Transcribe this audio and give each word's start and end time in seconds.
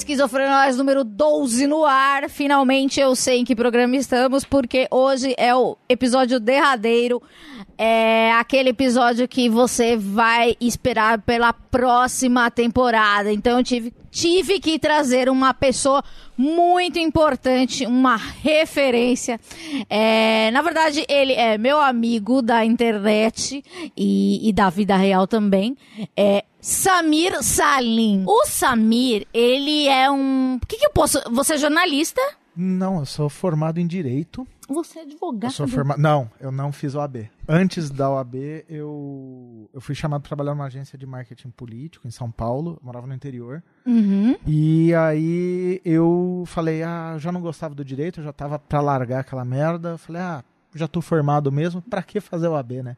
Esquizofrenóis 0.00 0.78
número 0.78 1.04
12 1.04 1.66
no 1.66 1.84
ar. 1.84 2.30
Finalmente 2.30 2.98
eu 2.98 3.14
sei 3.14 3.40
em 3.40 3.44
que 3.44 3.54
programa 3.54 3.96
estamos, 3.96 4.46
porque 4.46 4.88
hoje 4.90 5.34
é 5.36 5.54
o 5.54 5.76
episódio 5.90 6.40
derradeiro. 6.40 7.22
É 7.76 8.32
aquele 8.32 8.70
episódio 8.70 9.28
que 9.28 9.50
você 9.50 9.98
vai 9.98 10.56
esperar 10.58 11.20
pela 11.20 11.52
próxima 11.52 12.50
temporada. 12.50 13.30
Então 13.30 13.58
eu 13.58 13.62
tive, 13.62 13.92
tive 14.10 14.58
que 14.58 14.78
trazer 14.78 15.28
uma 15.28 15.52
pessoa 15.52 16.02
muito 16.34 16.98
importante, 16.98 17.84
uma 17.84 18.16
referência. 18.16 19.38
É, 19.90 20.50
na 20.50 20.62
verdade, 20.62 21.04
ele 21.10 21.34
é 21.34 21.58
meu 21.58 21.78
amigo 21.78 22.40
da 22.40 22.64
internet 22.64 23.62
e, 23.94 24.48
e 24.48 24.50
da 24.50 24.70
vida 24.70 24.96
real 24.96 25.26
também. 25.26 25.76
É 26.16 26.44
Samir 26.60 27.42
Salim. 27.42 28.24
O 28.26 28.46
Samir, 28.46 29.26
ele 29.32 29.88
é 29.88 30.10
um. 30.10 30.56
O 30.56 30.66
que, 30.66 30.76
que 30.76 30.86
eu 30.86 30.90
posso. 30.90 31.18
Você 31.30 31.54
é 31.54 31.58
jornalista? 31.58 32.20
Não, 32.56 32.98
eu 32.98 33.06
sou 33.06 33.28
formado 33.28 33.78
em 33.78 33.86
Direito. 33.86 34.46
Você 34.68 35.00
é 35.00 35.02
advogado. 35.02 35.50
Eu 35.50 35.54
sou 35.54 35.66
formado. 35.66 35.98
Não, 35.98 36.30
eu 36.38 36.52
não 36.52 36.70
fiz 36.72 36.94
OAB. 36.94 37.28
Antes 37.48 37.90
da 37.90 38.10
OAB, 38.10 38.34
eu, 38.68 39.68
eu 39.72 39.80
fui 39.80 39.94
chamado 39.94 40.20
para 40.20 40.28
trabalhar 40.28 40.54
numa 40.54 40.66
agência 40.66 40.98
de 40.98 41.06
marketing 41.06 41.50
político 41.50 42.06
em 42.06 42.10
São 42.10 42.30
Paulo. 42.30 42.78
Eu 42.80 42.86
morava 42.86 43.06
no 43.06 43.14
interior. 43.14 43.62
Uhum. 43.86 44.36
E 44.46 44.94
aí 44.94 45.80
eu 45.84 46.44
falei, 46.46 46.82
ah, 46.82 47.16
já 47.18 47.32
não 47.32 47.40
gostava 47.40 47.74
do 47.74 47.84
direito, 47.84 48.20
eu 48.20 48.24
já 48.24 48.32
tava 48.32 48.58
pra 48.58 48.80
largar 48.80 49.20
aquela 49.20 49.44
merda. 49.44 49.90
Eu 49.90 49.98
falei, 49.98 50.22
ah, 50.22 50.44
já 50.74 50.86
tô 50.86 51.00
formado 51.00 51.50
mesmo, 51.50 51.82
pra 51.82 52.02
que 52.02 52.20
fazer 52.20 52.46
OAB, 52.48 52.72
né? 52.82 52.96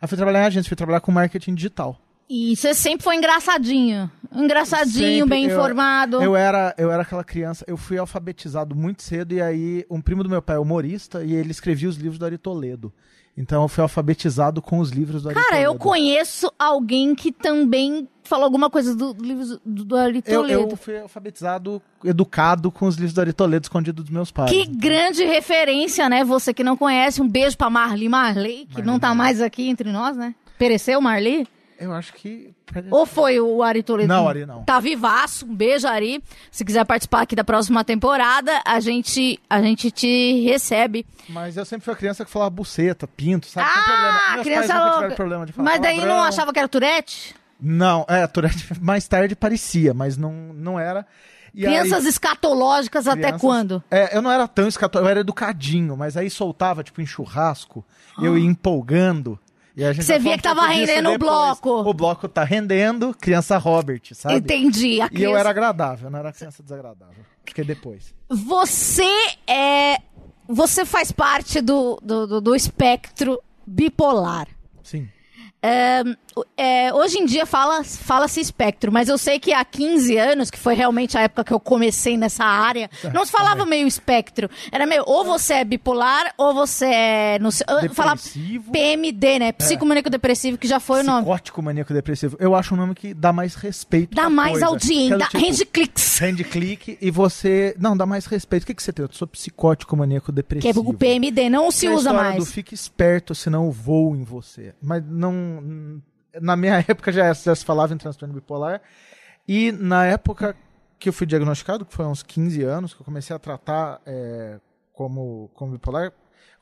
Aí 0.00 0.08
fui 0.08 0.16
trabalhar 0.16 0.42
em 0.42 0.46
agência, 0.46 0.68
fui 0.68 0.76
trabalhar 0.76 1.00
com 1.00 1.12
marketing 1.12 1.54
digital. 1.54 1.98
E 2.28 2.56
você 2.56 2.74
sempre 2.74 3.04
foi 3.04 3.16
engraçadinho. 3.16 4.10
Engraçadinho, 4.34 5.24
Sempre 5.24 5.30
bem 5.30 5.44
eu- 5.46 5.52
informado. 5.52 6.22
Eu 6.22 6.34
era, 6.36 6.74
eu 6.76 6.90
era 6.90 7.02
aquela 7.02 7.24
criança, 7.24 7.64
eu 7.68 7.76
fui 7.76 7.96
alfabetizado 7.98 8.74
muito 8.74 9.02
cedo 9.02 9.32
e 9.32 9.40
aí 9.40 9.84
um 9.90 10.00
primo 10.00 10.22
do 10.22 10.28
meu 10.28 10.42
pai 10.42 10.56
é 10.56 10.58
humorista 10.58 11.24
e 11.24 11.32
ele 11.32 11.50
escrevia 11.50 11.88
os 11.88 11.96
livros 11.96 12.18
do 12.18 12.24
Ari 12.26 12.36
Toledo. 12.38 12.92
Então 13.38 13.62
eu 13.62 13.68
fui 13.68 13.82
alfabetizado 13.82 14.60
com 14.62 14.78
os 14.78 14.90
livros 14.90 15.22
do 15.22 15.28
Ari 15.28 15.34
Cara, 15.40 15.60
eu 15.60 15.72
Toledo. 15.72 15.84
conheço 15.84 16.52
alguém 16.58 17.14
que 17.14 17.30
também 17.30 18.08
falou 18.24 18.44
alguma 18.44 18.68
coisa 18.68 18.94
do 18.96 19.12
do 19.14 19.24
livro 19.24 19.60
do, 19.64 19.84
do 19.84 19.96
Ari 19.96 20.22
Eu, 20.26 20.40
Toledo. 20.42 20.60
eu 20.72 20.76
fui 20.76 20.98
alfabetizado, 20.98 21.80
educado 22.04 22.70
com 22.70 22.86
os 22.86 22.96
livros 22.96 23.12
do 23.14 23.20
Ari 23.20 23.32
Toledo 23.32 23.64
escondidos 23.64 24.04
dos 24.04 24.12
meus 24.12 24.30
pais. 24.30 24.50
Que 24.50 24.66
grande 24.66 25.24
referência, 25.24 26.08
né? 26.08 26.24
Você 26.24 26.52
que 26.52 26.64
não 26.64 26.76
conhece, 26.76 27.22
um 27.22 27.28
beijo 27.28 27.56
pra 27.56 27.70
Marli 27.70 28.08
Marley, 28.08 28.66
que 28.74 28.82
não 28.82 28.98
tá 28.98 29.14
mais 29.14 29.40
aqui 29.40 29.68
entre 29.68 29.92
nós, 29.92 30.16
né? 30.16 30.34
Pereceu, 30.58 31.00
Marli? 31.00 31.46
Eu 31.78 31.92
acho 31.92 32.12
que. 32.14 32.54
Ou 32.90 33.04
foi 33.04 33.38
o 33.38 33.62
Ari 33.62 33.82
Toledo? 33.82 34.08
Não, 34.08 34.28
Ari 34.28 34.46
não. 34.46 34.64
Tá 34.64 34.80
vivaço. 34.80 35.44
Um 35.46 35.54
beijo, 35.54 35.86
Ari. 35.86 36.22
Se 36.50 36.64
quiser 36.64 36.84
participar 36.84 37.22
aqui 37.22 37.36
da 37.36 37.44
próxima 37.44 37.84
temporada, 37.84 38.62
a 38.64 38.80
gente, 38.80 39.38
a 39.48 39.60
gente 39.60 39.90
te 39.90 40.42
recebe. 40.42 41.06
Mas 41.28 41.56
eu 41.56 41.64
sempre 41.64 41.84
fui 41.84 41.92
a 41.94 41.96
criança 41.96 42.24
que 42.24 42.30
falava 42.30 42.50
buceta, 42.50 43.06
pinto, 43.06 43.46
sabe? 43.46 43.68
Ah, 43.70 44.38
criança 44.42 44.74
pais 44.74 45.00
louca. 45.00 45.14
problema 45.14 45.44
de 45.46 45.52
falar 45.52 45.70
Mas 45.70 45.80
daí 45.80 46.00
não 46.04 46.22
achava 46.22 46.52
que 46.52 46.58
era 46.58 46.68
Tourette? 46.68 47.34
Não, 47.60 48.04
é, 48.08 48.26
Tourette 48.26 48.66
mais 48.80 49.06
tarde 49.08 49.34
parecia, 49.36 49.92
mas 49.94 50.16
não, 50.16 50.32
não 50.54 50.78
era. 50.78 51.06
E 51.54 51.66
aí- 51.66 51.72
Crianças 51.72 52.04
escatológicas 52.04 53.06
até 53.06 53.20
crianças- 53.22 53.40
quando? 53.40 53.82
É, 53.90 54.14
eu 54.16 54.20
não 54.20 54.30
era 54.30 54.46
tão 54.46 54.68
escatológico, 54.68 55.06
eu 55.08 55.10
era 55.10 55.20
educadinho, 55.20 55.96
mas 55.96 56.16
aí 56.16 56.28
soltava, 56.28 56.82
tipo, 56.84 57.00
em 57.00 57.06
churrasco, 57.06 57.82
e 58.20 58.24
eu 58.26 58.36
ia 58.36 58.44
empolgando. 58.44 59.38
Você 59.76 60.18
via 60.18 60.36
que 60.36 60.42
tava 60.42 60.62
um 60.62 60.68
rendendo 60.68 61.10
o 61.12 61.18
bloco. 61.18 61.70
O 61.82 61.92
bloco 61.92 62.26
tá 62.28 62.42
rendendo, 62.44 63.14
criança 63.20 63.58
Robert, 63.58 64.00
sabe? 64.12 64.36
Entendi. 64.36 65.00
A 65.00 65.04
E 65.04 65.06
eu 65.06 65.10
criança- 65.10 65.38
era 65.40 65.50
agradável, 65.50 66.10
não 66.10 66.18
era 66.18 66.32
criança 66.32 66.62
desagradável. 66.62 67.22
Fiquei 67.44 67.64
depois. 67.64 68.14
Você 68.28 69.04
é. 69.46 69.98
Você 70.48 70.84
faz 70.86 71.12
parte 71.12 71.60
do, 71.60 71.98
do, 72.02 72.26
do- 72.26 72.40
do 72.40 72.54
espectro 72.54 73.38
bipolar. 73.66 74.46
Sim. 74.82 75.08
É, 75.62 76.02
é, 76.56 76.92
hoje 76.92 77.18
em 77.18 77.24
dia 77.26 77.46
fala- 77.46 77.82
fala-se 77.84 78.40
espectro, 78.40 78.90
mas 78.92 79.08
eu 79.08 79.16
sei 79.18 79.38
que 79.38 79.52
há 79.52 79.64
15 79.64 80.16
anos, 80.16 80.50
que 80.50 80.58
foi 80.58 80.74
realmente 80.74 81.16
a 81.16 81.22
época 81.22 81.44
que 81.44 81.52
eu 81.52 81.60
comecei 81.60 82.16
nessa 82.16 82.44
área, 82.44 82.90
não 83.14 83.24
se 83.24 83.32
falava 83.32 83.64
meio 83.64 83.86
espectro. 83.86 84.48
Era 84.70 84.86
meio, 84.86 85.02
ou 85.06 85.24
você 85.24 85.54
é 85.54 85.64
bipolar, 85.64 86.32
ou 86.36 86.52
você 86.54 86.86
é. 86.86 87.38
Não 87.38 87.50
sei, 87.50 87.66
Depressivo. 87.80 88.72
PMD, 88.72 89.38
né? 89.38 89.52
Psicomaníaco 89.52 90.10
depressivo, 90.10 90.58
que 90.58 90.66
já 90.68 90.78
foi 90.80 91.00
o 91.00 91.04
nome. 91.04 91.22
Psicótico 91.22 91.62
maníaco 91.62 91.92
depressivo. 91.92 92.36
Eu 92.40 92.54
acho 92.54 92.74
um 92.74 92.76
nome 92.76 92.94
que 92.94 93.14
dá 93.14 93.32
mais 93.32 93.54
respeito. 93.54 94.14
Dá 94.14 94.28
mais 94.28 94.52
coisa. 94.52 94.66
audiência, 94.66 95.14
é 95.14 95.18
dá 95.18 95.26
tipo, 95.26 95.38
rende 95.38 96.44
clique 96.44 96.98
e 97.00 97.10
você. 97.10 97.74
Não, 97.78 97.96
dá 97.96 98.06
mais 98.06 98.26
respeito. 98.26 98.64
O 98.64 98.66
que, 98.66 98.74
que 98.74 98.82
você 98.82 98.92
tem? 98.92 99.04
Eu 99.04 99.10
sou 99.12 99.26
psicótico 99.26 99.96
maníaco 99.96 100.26
Que 100.26 100.32
é 100.32 100.34
depressivo. 100.34 100.80
o 100.90 100.94
PMD, 100.94 101.48
não 101.48 101.70
se 101.70 101.86
É 101.86 101.90
usa 101.90 102.12
mais. 102.12 102.36
Do 102.36 102.46
fique 102.46 102.74
esperto, 102.74 103.34
senão 103.34 103.66
eu 103.66 103.72
vou 103.72 104.14
em 104.16 104.22
você. 104.24 104.74
Mas 104.82 105.02
não. 105.06 106.00
Na 106.40 106.56
minha 106.56 106.78
época 106.86 107.12
já, 107.12 107.32
já 107.32 107.54
se 107.54 107.64
falava 107.64 107.94
em 107.94 107.98
transtorno 107.98 108.34
bipolar. 108.34 108.80
E 109.46 109.72
na 109.72 110.04
época 110.06 110.56
que 110.98 111.08
eu 111.08 111.12
fui 111.12 111.26
diagnosticado, 111.26 111.84
que 111.84 111.94
foi 111.94 112.04
uns 112.06 112.22
15 112.22 112.62
anos, 112.62 112.94
que 112.94 113.00
eu 113.00 113.04
comecei 113.04 113.34
a 113.34 113.38
tratar 113.38 114.00
é, 114.06 114.58
como, 114.92 115.50
como 115.54 115.72
bipolar. 115.72 116.12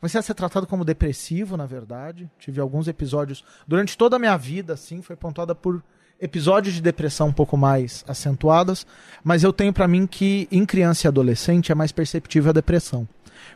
Comecei 0.00 0.18
a 0.18 0.22
ser 0.22 0.34
tratado 0.34 0.66
como 0.66 0.84
depressivo, 0.84 1.56
na 1.56 1.66
verdade. 1.66 2.30
Tive 2.38 2.60
alguns 2.60 2.88
episódios. 2.88 3.44
Durante 3.66 3.96
toda 3.96 4.16
a 4.16 4.18
minha 4.18 4.36
vida, 4.36 4.74
assim, 4.74 5.00
foi 5.00 5.16
pontuada 5.16 5.54
por 5.54 5.82
episódios 6.20 6.74
de 6.74 6.82
depressão 6.82 7.28
um 7.28 7.32
pouco 7.32 7.56
mais 7.56 8.04
acentuadas. 8.06 8.86
Mas 9.22 9.42
eu 9.42 9.52
tenho 9.52 9.72
pra 9.72 9.88
mim 9.88 10.06
que 10.06 10.48
em 10.50 10.66
criança 10.66 11.06
e 11.06 11.08
adolescente 11.08 11.72
é 11.72 11.74
mais 11.74 11.92
perceptível 11.92 12.50
a 12.50 12.52
depressão. 12.52 13.08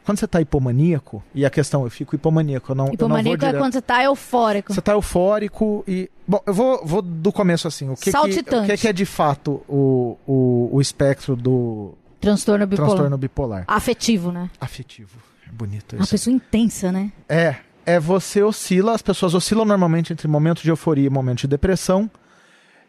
Quando 0.04 0.19
você 0.19 0.26
tá 0.26 0.41
hipomaníaco, 0.41 1.22
e 1.34 1.44
a 1.44 1.50
questão, 1.50 1.84
eu 1.84 1.91
fico 1.91 2.14
hipomaníaco, 2.14 2.72
eu 2.72 2.75
não, 2.75 2.84
eu 2.84 2.91
não 2.91 2.97
vou 2.97 3.06
Hipomaníaco 3.06 3.44
é 3.44 3.48
direto. 3.48 3.62
quando 3.62 3.72
você 3.72 3.82
tá 3.82 4.03
eufórico. 4.04 4.75
Você 4.75 4.81
tá 4.81 4.92
eufórico 4.92 5.84
e. 5.86 6.10
Bom, 6.26 6.41
eu 6.47 6.54
vou, 6.54 6.84
vou 6.84 7.03
do 7.03 7.32
começo 7.32 7.69
assim. 7.69 7.88
O 7.91 7.97
que, 7.97 8.10
que, 8.10 8.19
o 8.19 8.64
que, 8.66 8.76
que 8.76 8.88
é 8.88 8.92
de 8.92 9.04
fato 9.06 9.62
o, 9.69 10.16
o, 10.26 10.69
o 10.72 10.81
espectro 10.81 11.36
do 11.36 11.94
Transtorno 12.20 12.66
bipolar. 12.66 12.91
transtorno 12.91 13.19
bipolar? 13.19 13.64
Afetivo, 13.66 14.32
né? 14.32 14.50
Afetivo. 14.60 15.19
É 15.47 15.53
bonito 15.53 15.94
Uma 15.97 16.03
isso. 16.03 16.10
pessoa 16.10 16.34
intensa, 16.34 16.91
né? 16.92 17.12
É. 17.28 17.56
É 17.86 17.98
você 17.98 18.42
oscila, 18.42 18.92
as 18.94 19.00
pessoas 19.00 19.34
oscilam 19.34 19.65
normalmente 19.65 20.12
entre 20.12 20.28
momentos 20.28 20.62
de 20.62 20.69
euforia 20.69 21.06
e 21.06 21.10
momentos 21.10 21.41
de 21.42 21.48
depressão. 21.48 22.10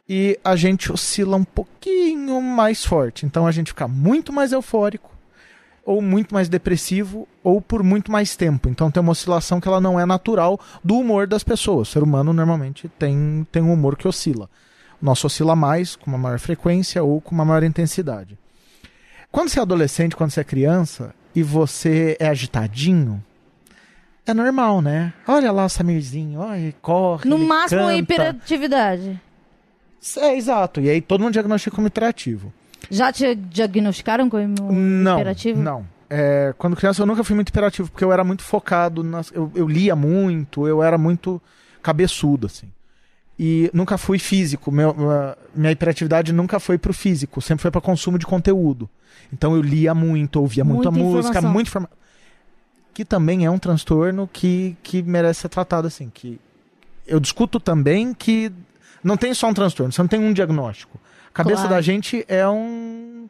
E 0.10 0.38
a 0.44 0.56
gente 0.56 0.92
oscila 0.92 1.38
um 1.38 1.44
pouquinho 1.44 2.42
mais 2.42 2.84
forte. 2.84 3.26
Então 3.26 3.48
a 3.48 3.52
gente 3.52 3.68
fica 3.68 3.88
muito 3.88 4.34
mais 4.34 4.52
eufórico, 4.52 5.10
ou 5.86 6.02
muito 6.02 6.34
mais 6.34 6.50
depressivo, 6.50 7.28
ou 7.44 7.62
por 7.62 7.84
muito 7.84 8.12
mais 8.12 8.36
tempo. 8.36 8.70
Então 8.70 8.92
tem 8.92 9.02
uma 9.02 9.12
oscilação 9.12 9.60
que 9.60 9.68
ela 9.68 9.82
não 9.82 10.00
é 10.00 10.06
natural 10.06 10.60
do 10.84 10.98
humor 10.98 11.28
das 11.28 11.44
pessoas. 11.44 11.88
O 11.88 11.92
ser 11.92 12.04
humano 12.04 12.34
normalmente 12.34 12.88
tem, 13.00 13.48
tem 13.52 13.62
um 13.62 13.74
humor 13.74 13.98
que 13.98 14.08
oscila. 14.08 14.50
O 15.02 15.06
nosso 15.06 15.28
oscila 15.28 15.56
mais, 15.56 15.96
com 15.96 16.12
uma 16.12 16.18
maior 16.18 16.40
frequência 16.40 17.04
ou 17.04 17.22
com 17.22 17.34
uma 17.34 17.46
maior 17.46 17.64
intensidade. 17.64 18.38
Quando 19.32 19.50
você 19.50 19.60
é 19.60 19.62
adolescente, 19.62 20.16
quando 20.16 20.32
você 20.32 20.42
é 20.42 20.44
criança, 20.44 21.14
e 21.36 21.44
você 21.44 22.18
é 22.20 22.28
agitadinho, 22.28 23.24
é 24.26 24.34
normal, 24.34 24.82
né? 24.82 25.14
Olha 25.28 25.52
lá 25.52 25.66
o 25.66 25.70
Samirzinho, 25.70 26.40
olha, 26.40 26.60
ele 26.60 26.76
corre. 26.82 27.28
No 27.30 27.38
ele 27.38 27.46
máximo, 27.46 27.82
canta. 27.82 27.96
hiperatividade. 27.96 29.22
É, 30.18 30.36
exato. 30.36 30.80
E 30.82 30.90
aí 30.90 31.02
todo 31.02 31.22
mundo 31.22 31.34
diagnostica 31.34 31.76
como 31.76 31.88
hiperativo. 31.88 32.54
Já 32.90 33.12
te 33.12 33.36
diagnosticaram 33.36 34.30
como 34.30 34.72
Não. 34.72 35.16
hiperativo? 35.16 35.62
Não. 35.62 35.86
É, 36.10 36.54
quando 36.58 36.76
criança 36.76 37.02
eu 37.02 37.06
nunca 37.06 37.24
fui 37.24 37.36
muito 37.36 37.50
hiperativo, 37.50 37.90
porque 37.92 38.04
eu 38.04 38.12
era 38.12 38.24
muito 38.24 38.42
focado, 38.42 39.04
nas, 39.04 39.32
eu, 39.32 39.52
eu 39.54 39.68
lia 39.68 39.96
muito, 39.96 40.68
eu 40.68 40.82
era 40.82 40.98
muito 40.98 41.42
cabeçudo, 41.84 42.48
assim. 42.48 42.68
E 43.38 43.70
nunca 43.74 43.98
fui 43.98 44.20
físico. 44.20 44.72
Meu, 44.72 44.94
minha 45.56 45.72
hiperatividade 45.72 46.34
nunca 46.34 46.60
foi 46.60 46.78
pro 46.78 46.94
físico, 46.94 47.42
sempre 47.42 47.62
foi 47.62 47.72
para 47.72 47.80
consumo 47.80 48.18
de 48.18 48.26
conteúdo. 48.26 48.90
Então 49.32 49.56
eu 49.56 49.62
lia 49.62 49.94
muito, 49.94 50.42
ouvia 50.42 50.66
muita, 50.66 50.92
Muita 50.92 51.06
música, 51.06 51.42
muita 51.42 51.70
informação. 51.70 51.98
Que 52.94 53.06
também 53.06 53.46
é 53.46 53.52
um 53.52 53.58
transtorno 53.58 54.28
que, 54.32 54.76
que 54.84 55.02
merece 55.02 55.42
ser 55.42 55.50
tratado 55.50 55.88
assim. 55.88 56.12
Que 56.14 56.40
eu 57.08 57.20
discuto 57.20 57.60
também 57.60 58.14
que 58.14 58.52
não 59.02 59.16
tem 59.16 59.34
só 59.34 59.48
um 59.48 59.54
transtorno, 59.54 59.94
você 59.94 60.02
não 60.02 60.08
tem 60.08 60.20
um 60.20 60.34
diagnóstico. 60.34 61.00
A 61.30 61.32
cabeça 61.32 61.62
Claro. 61.62 61.76
da 61.76 61.82
gente 61.82 62.26
é 62.28 62.48
um 62.48 63.28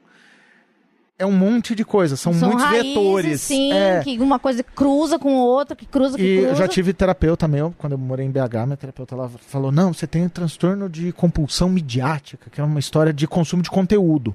é 1.21 1.25
um 1.25 1.33
monte 1.33 1.75
de 1.75 1.83
coisas, 1.83 2.17
são, 2.17 2.33
muitos 2.33 2.63
raízes, 2.63 2.87
vetores. 2.93 3.41
Sim, 3.41 3.73
É. 3.73 3.99
que 4.01 4.17
uma 4.19 4.39
coisa 4.39 4.63
cruza 4.63 5.19
com 5.19 5.35
outra, 5.35 5.75
que 5.75 5.85
cruza, 5.85 6.15
que 6.17 6.23
E 6.23 6.37
eu 6.45 6.55
já 6.55 6.65
tive 6.65 6.93
terapeuta 6.93 7.45
meu, 7.45 7.75
quando 7.77 7.91
eu 7.91 7.97
morei 7.97 8.25
em 8.25 8.31
BH, 8.31 8.65
minha 8.65 8.77
terapeuta 8.77 9.17
lá 9.17 9.27
falou: 9.27 9.69
não, 9.69 9.93
você 9.93 10.07
tem 10.07 10.29
transtorno 10.29 10.87
de 10.87 11.11
compulsão 11.11 11.67
midiática, 11.67 12.49
que 12.49 12.61
é 12.61 12.63
uma 12.63 12.79
história 12.79 13.11
de 13.11 13.27
consumo 13.27 13.61
de 13.61 13.69
conteúdo. 13.69 14.33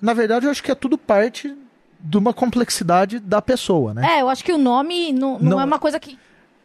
Na 0.00 0.14
verdade, 0.14 0.46
eu 0.46 0.50
acho 0.52 0.62
que 0.62 0.70
é 0.70 0.76
tudo 0.76 0.96
parte 0.96 1.52
de 1.98 2.16
uma 2.18 2.32
complexidade 2.32 3.18
da 3.18 3.42
pessoa, 3.42 3.92
né? 3.92 4.18
É, 4.18 4.22
eu 4.22 4.28
acho 4.28 4.44
que 4.44 4.52
o 4.52 4.58
nome 4.58 5.12
não, 5.12 5.40
não 5.40 5.50
Não- 5.50 5.60
é 5.60 5.64
uma 5.64 5.78
coisa 5.80 5.98
que, 5.98 6.16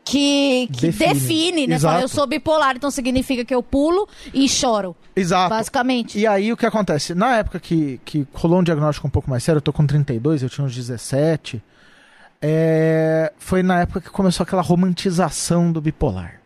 que, 0.03 0.68
que 0.74 0.88
Define. 0.88 1.13
define, 1.13 1.68
né? 1.68 1.75
Exato. 1.75 1.94
Fala, 1.94 2.03
eu 2.03 2.07
sou 2.09 2.25
bipolar, 2.27 2.75
então 2.75 2.89
significa 2.92 3.45
que 3.45 3.53
eu 3.53 3.62
pulo 3.62 4.07
e 4.33 4.50
choro, 4.50 4.95
Exato. 5.15 5.50
basicamente. 5.50 6.18
E 6.18 6.25
aí 6.25 6.51
o 6.51 6.57
que 6.57 6.65
acontece? 6.65 7.13
Na 7.13 7.38
época 7.38 7.59
que, 7.59 8.00
que 8.03 8.27
rolou 8.33 8.59
um 8.59 8.63
diagnóstico 8.63 9.07
um 9.07 9.12
pouco 9.12 9.30
mais 9.30 9.44
sério, 9.44 9.57
eu 9.57 9.62
tô 9.62 9.71
com 9.71 9.86
32, 9.86 10.44
eu 10.44 10.50
tinha 10.50 10.65
uns 10.65 10.75
17. 10.75 11.62
é, 12.42 13.31
Foi 13.38 13.62
na 13.63 13.81
época 13.81 14.01
que 14.01 14.09
começou 14.09 14.44
aquela 14.44 14.62
romantização 14.62 15.71
do 15.71 15.80
bipolar. 15.80 16.42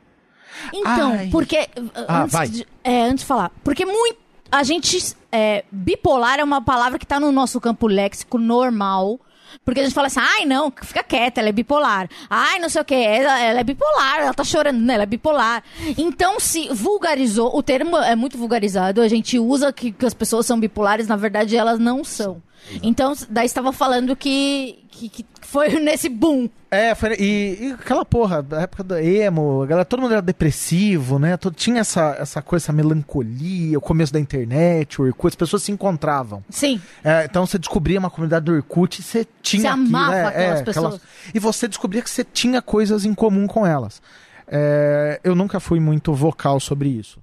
Então, 0.73 1.11
Ai. 1.13 1.29
porque. 1.31 1.67
Ah, 2.07 2.23
antes, 2.23 2.33
vai. 2.33 2.47
de, 2.47 2.67
é, 2.83 3.03
antes 3.03 3.19
de 3.19 3.25
falar. 3.25 3.51
Porque 3.63 3.85
muito. 3.85 4.17
A 4.51 4.63
gente. 4.63 5.15
é, 5.31 5.65
bipolar 5.71 6.39
é 6.39 6.43
uma 6.43 6.61
palavra 6.61 6.97
que 6.97 7.05
tá 7.05 7.19
no 7.19 7.31
nosso 7.31 7.59
campo 7.59 7.87
léxico 7.87 8.37
normal. 8.37 9.19
Porque 9.63 9.79
a 9.79 9.83
gente 9.83 9.93
fala 9.93 10.07
assim, 10.07 10.19
ai 10.19 10.45
não, 10.45 10.71
fica 10.81 11.03
quieta, 11.03 11.39
ela 11.39 11.49
é 11.49 11.51
bipolar. 11.51 12.09
Ai, 12.29 12.59
não 12.59 12.69
sei 12.69 12.81
o 12.81 12.85
que, 12.85 12.95
ela, 12.95 13.39
ela 13.39 13.59
é 13.59 13.63
bipolar, 13.63 14.19
ela 14.19 14.33
tá 14.33 14.43
chorando, 14.43 14.79
né? 14.79 14.95
Ela 14.95 15.03
é 15.03 15.07
bipolar. 15.07 15.63
Então 15.97 16.39
se 16.39 16.67
vulgarizou, 16.69 17.55
o 17.55 17.63
termo 17.63 17.97
é 17.97 18.15
muito 18.15 18.37
vulgarizado, 18.37 19.01
a 19.01 19.07
gente 19.07 19.39
usa 19.39 19.71
que, 19.71 19.91
que 19.91 20.05
as 20.05 20.13
pessoas 20.13 20.45
são 20.45 20.59
bipolares, 20.59 21.07
na 21.07 21.15
verdade 21.15 21.55
elas 21.55 21.79
não 21.79 22.03
são. 22.03 22.41
Então, 22.81 23.13
daí 23.29 23.45
estava 23.45 23.71
falando 23.71 24.15
que, 24.15 24.79
que, 24.89 25.09
que 25.09 25.25
foi 25.45 25.79
nesse 25.79 26.09
boom. 26.09 26.49
É, 26.69 26.93
foi, 26.93 27.15
e, 27.17 27.57
e 27.61 27.71
aquela 27.71 28.03
porra, 28.03 28.43
da 28.43 28.61
época 28.61 28.83
do 28.83 28.97
emo, 28.97 29.63
a 29.63 29.65
galera, 29.65 29.85
todo 29.85 30.01
mundo 30.01 30.11
era 30.11 30.21
depressivo, 30.21 31.17
né? 31.17 31.37
Todo, 31.37 31.53
tinha 31.53 31.79
essa, 31.79 32.17
essa 32.19 32.41
coisa, 32.41 32.65
essa 32.65 32.73
melancolia, 32.73 33.77
o 33.77 33.81
começo 33.81 34.11
da 34.11 34.19
internet, 34.19 35.01
o 35.01 35.05
Orkut, 35.05 35.31
as 35.31 35.35
pessoas 35.35 35.63
se 35.63 35.71
encontravam. 35.71 36.43
Sim. 36.49 36.81
É, 37.03 37.25
então 37.25 37.45
você 37.45 37.57
descobria 37.57 37.99
uma 37.99 38.09
comunidade 38.09 38.45
do 38.45 38.53
Orkut 38.53 38.99
e 38.99 39.03
você 39.03 39.25
tinha 39.41 39.61
Você 39.61 39.67
amava 39.67 40.15
é, 40.15 40.25
aquelas 40.25 40.59
é, 40.59 40.63
pessoas. 40.63 41.01
E 41.33 41.39
você 41.39 41.67
descobria 41.67 42.01
que 42.01 42.09
você 42.09 42.23
tinha 42.23 42.61
coisas 42.61 43.05
em 43.05 43.13
comum 43.13 43.47
com 43.47 43.65
elas. 43.65 44.01
É, 44.47 45.19
eu 45.23 45.33
nunca 45.35 45.59
fui 45.59 45.79
muito 45.79 46.13
vocal 46.13 46.59
sobre 46.59 46.89
isso. 46.89 47.19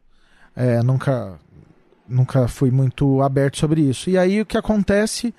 É, 0.57 0.83
nunca, 0.83 1.39
nunca 2.09 2.49
fui 2.49 2.71
muito 2.71 3.21
aberto 3.21 3.59
sobre 3.59 3.83
isso. 3.83 4.09
E 4.09 4.17
aí 4.17 4.41
o 4.41 4.47
que 4.47 4.57
acontece 4.57 5.35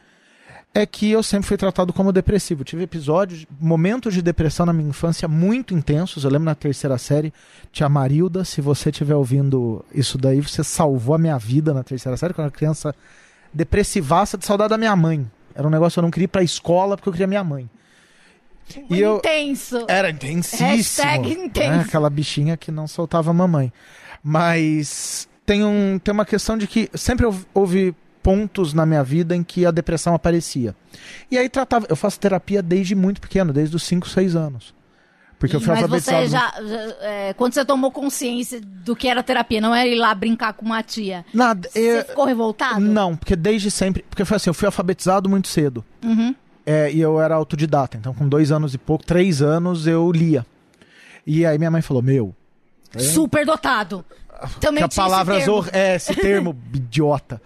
é 0.76 0.86
que 0.86 1.12
eu 1.12 1.22
sempre 1.22 1.48
fui 1.48 1.56
tratado 1.56 1.94
como 1.94 2.12
depressivo. 2.12 2.64
Tive 2.64 2.84
episódios, 2.84 3.46
momentos 3.60 4.14
de 4.14 4.22
depressão 4.22 4.66
na 4.66 4.74
minha 4.74 4.90
infância 4.90 5.28
muito 5.28 5.74
intensos. 5.74 6.24
Eu 6.24 6.32
lembro 6.32 6.46
na 6.46 6.56
terceira 6.56 6.98
série, 6.98 7.32
tia 7.72 7.88
Marilda, 7.88 8.44
se 8.44 8.60
você 8.60 8.90
estiver 8.90 9.16
ouvindo 9.16 9.86
isso 9.94 10.18
daí, 10.18 10.42
você 10.42 10.64
salvou 10.64 11.14
a 11.16 11.20
minha 11.20 11.38
vida 11.38 11.74
na 11.74 11.84
terceira 11.84 12.18
série, 12.18 12.34
quando 12.34 12.46
eu 12.46 12.50
era 12.50 12.58
criança 12.58 12.96
depressivaça 13.54 14.36
de 14.38 14.46
saudade 14.46 14.72
da 14.72 14.78
minha 14.78 14.96
mãe. 14.96 15.30
Era 15.54 15.68
um 15.68 15.70
negócio 15.70 15.96
que 15.96 16.00
eu 16.00 16.04
não 16.04 16.10
queria 16.12 16.26
ir 16.26 16.30
pra 16.30 16.42
escola 16.42 16.98
porque 16.98 17.10
eu 17.10 17.14
queria 17.14 17.28
minha 17.28 17.44
mãe. 17.44 17.70
E 18.90 19.00
eu 19.00 19.18
Intenso. 19.18 19.86
era 19.88 20.10
intensíssimo. 20.10 20.70
Hashtag 20.70 21.34
intenso. 21.34 21.70
né? 21.70 21.84
Aquela 21.86 22.10
bichinha 22.10 22.58
que 22.58 22.72
não 22.72 22.88
soltava 22.88 23.30
a 23.30 23.34
mamãe. 23.34 23.72
Mas 24.24 25.28
tem, 25.46 25.64
um, 25.64 26.00
tem 26.00 26.12
uma 26.14 26.26
questão 26.26 26.58
de 26.58 26.66
que 26.66 26.90
sempre 26.96 27.28
houve 27.54 27.94
pontos 28.24 28.74
na 28.74 28.86
minha 28.86 29.04
vida 29.04 29.36
em 29.36 29.44
que 29.44 29.66
a 29.66 29.72
depressão 29.72 30.16
aparecia. 30.16 30.74
E 31.30 31.38
aí 31.38 31.50
tratava. 31.50 31.86
Eu 31.90 31.96
faço 31.96 32.20
terapia 32.20 32.62
desde 32.64 32.96
muito 32.96 33.20
pequeno, 33.22 33.52
desde 33.54 33.76
os 33.76 33.84
5, 33.84 34.08
6 34.10 34.36
anos. 34.36 34.74
Porque 35.38 35.58
eu 35.58 35.60
fui 35.60 35.70
Mas 35.74 35.84
alfabetizado. 35.84 36.24
você 36.24 36.30
já, 36.30 36.54
já- 36.62 36.96
é, 37.02 37.34
quando 37.34 37.54
você 37.54 37.66
tomou 37.66 37.92
consciência 37.92 38.62
do 38.62 38.96
que 38.96 39.10
era 39.10 39.22
terapia, 39.22 39.60
não 39.60 39.76
era 39.76 39.90
ir 39.90 39.96
lá 39.96 40.16
brincar 40.16 40.54
com 40.54 40.66
uma 40.66 40.82
tia. 40.82 41.26
Nada, 41.34 41.68
Você 41.70 42.00
eu- 42.00 42.06
ficou 42.06 42.24
revoltado? 42.24 42.80
Não, 42.80 43.14
porque 43.18 43.36
desde 43.36 43.70
sempre. 43.70 44.06
Porque 44.10 44.24
foi 44.24 44.38
assim, 44.38 44.50
eu 44.50 44.54
fui 44.54 44.68
alfabetizado 44.68 45.30
muito 45.30 45.50
cedo. 45.50 45.84
Uhum. 46.02 46.34
É, 46.66 46.90
e 46.94 47.02
eu 47.02 47.20
era 47.20 47.36
autodidata. 47.36 47.98
Então, 47.98 48.14
com 48.14 48.26
dois 48.30 48.54
anos 48.54 48.74
e 48.74 48.78
pouco, 48.78 49.06
três 49.06 49.42
anos, 49.42 49.86
eu 49.86 50.10
lia. 50.14 50.46
E 51.28 51.46
aí 51.46 51.58
minha 51.58 51.70
mãe 51.72 51.82
falou: 51.82 52.02
Meu, 52.02 52.34
Super 52.98 53.46
dotado. 53.46 54.06
Também 54.60 54.80
que 54.80 54.84
a 54.84 54.88
esse 54.88 54.96
palavra 54.96 55.38
termo. 55.38 55.66
é 55.72 55.96
esse 55.96 56.14
termo 56.16 56.56
idiota. 56.74 57.42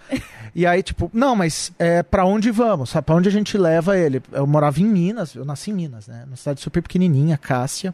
E 0.55 0.65
aí, 0.65 0.81
tipo, 0.81 1.09
não, 1.13 1.35
mas 1.35 1.71
é, 1.77 2.01
pra 2.03 2.25
onde 2.25 2.49
vamos? 2.51 2.89
Sabe? 2.89 3.05
Pra 3.05 3.15
onde 3.15 3.29
a 3.29 3.31
gente 3.31 3.57
leva 3.57 3.97
ele? 3.97 4.21
Eu 4.31 4.47
morava 4.47 4.79
em 4.79 4.85
Minas, 4.85 5.35
eu 5.35 5.45
nasci 5.45 5.71
em 5.71 5.73
Minas, 5.73 6.07
né? 6.07 6.23
Uma 6.27 6.35
cidade 6.35 6.61
super 6.61 6.81
pequenininha, 6.81 7.37
Cássia. 7.37 7.93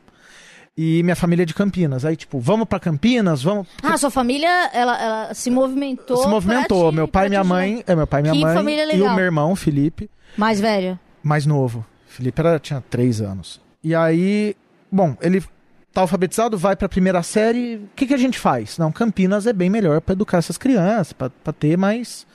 E 0.75 1.03
minha 1.03 1.15
família 1.15 1.43
é 1.43 1.45
de 1.45 1.53
Campinas. 1.53 2.03
Aí, 2.03 2.15
tipo, 2.15 2.39
vamos 2.39 2.67
pra 2.67 2.79
Campinas? 2.79 3.43
Vamos. 3.43 3.67
Ah, 3.83 3.95
sua 3.95 4.09
família, 4.09 4.47
ela, 4.73 4.99
ela 4.99 5.33
se 5.33 5.51
movimentou. 5.51 6.17
Se 6.17 6.27
movimentou. 6.27 6.91
meu 6.91 7.07
pai 7.07 7.27
e 7.27 7.29
minha 7.29 7.43
mãe. 7.43 7.83
É, 7.85 7.95
meu 7.95 8.07
pai 8.07 8.21
e 8.21 8.23
minha 8.23 8.33
Que 8.33 8.41
mãe. 8.41 8.55
família 8.55 8.83
E 8.83 8.87
legal. 8.87 9.11
o 9.13 9.15
meu 9.15 9.23
irmão, 9.25 9.55
Felipe, 9.55 10.09
Mais 10.35 10.59
velho. 10.59 10.97
mais 11.21 11.45
novo. 11.45 11.85
Felipe 12.07 12.39
era, 12.41 12.59
tinha 12.59 12.81
três 12.89 13.21
anos. 13.21 13.61
E 13.83 13.93
aí, 13.93 14.55
bom, 14.91 15.15
ele 15.21 15.43
tá 15.93 16.01
alfabetizado, 16.01 16.57
vai 16.57 16.75
pra 16.75 16.89
primeira 16.89 17.21
série. 17.23 17.75
O 17.75 17.89
que, 17.95 18.07
que 18.07 18.13
a 18.13 18.17
gente 18.17 18.39
faz? 18.39 18.77
Não, 18.77 18.91
Campinas 18.91 19.45
é 19.47 19.53
bem 19.53 19.69
melhor 19.69 20.01
pra 20.01 20.13
educar 20.13 20.39
essas 20.39 20.57
crianças, 20.57 21.13
pra 21.13 21.29
ter 21.53 21.77
mais. 21.77 22.25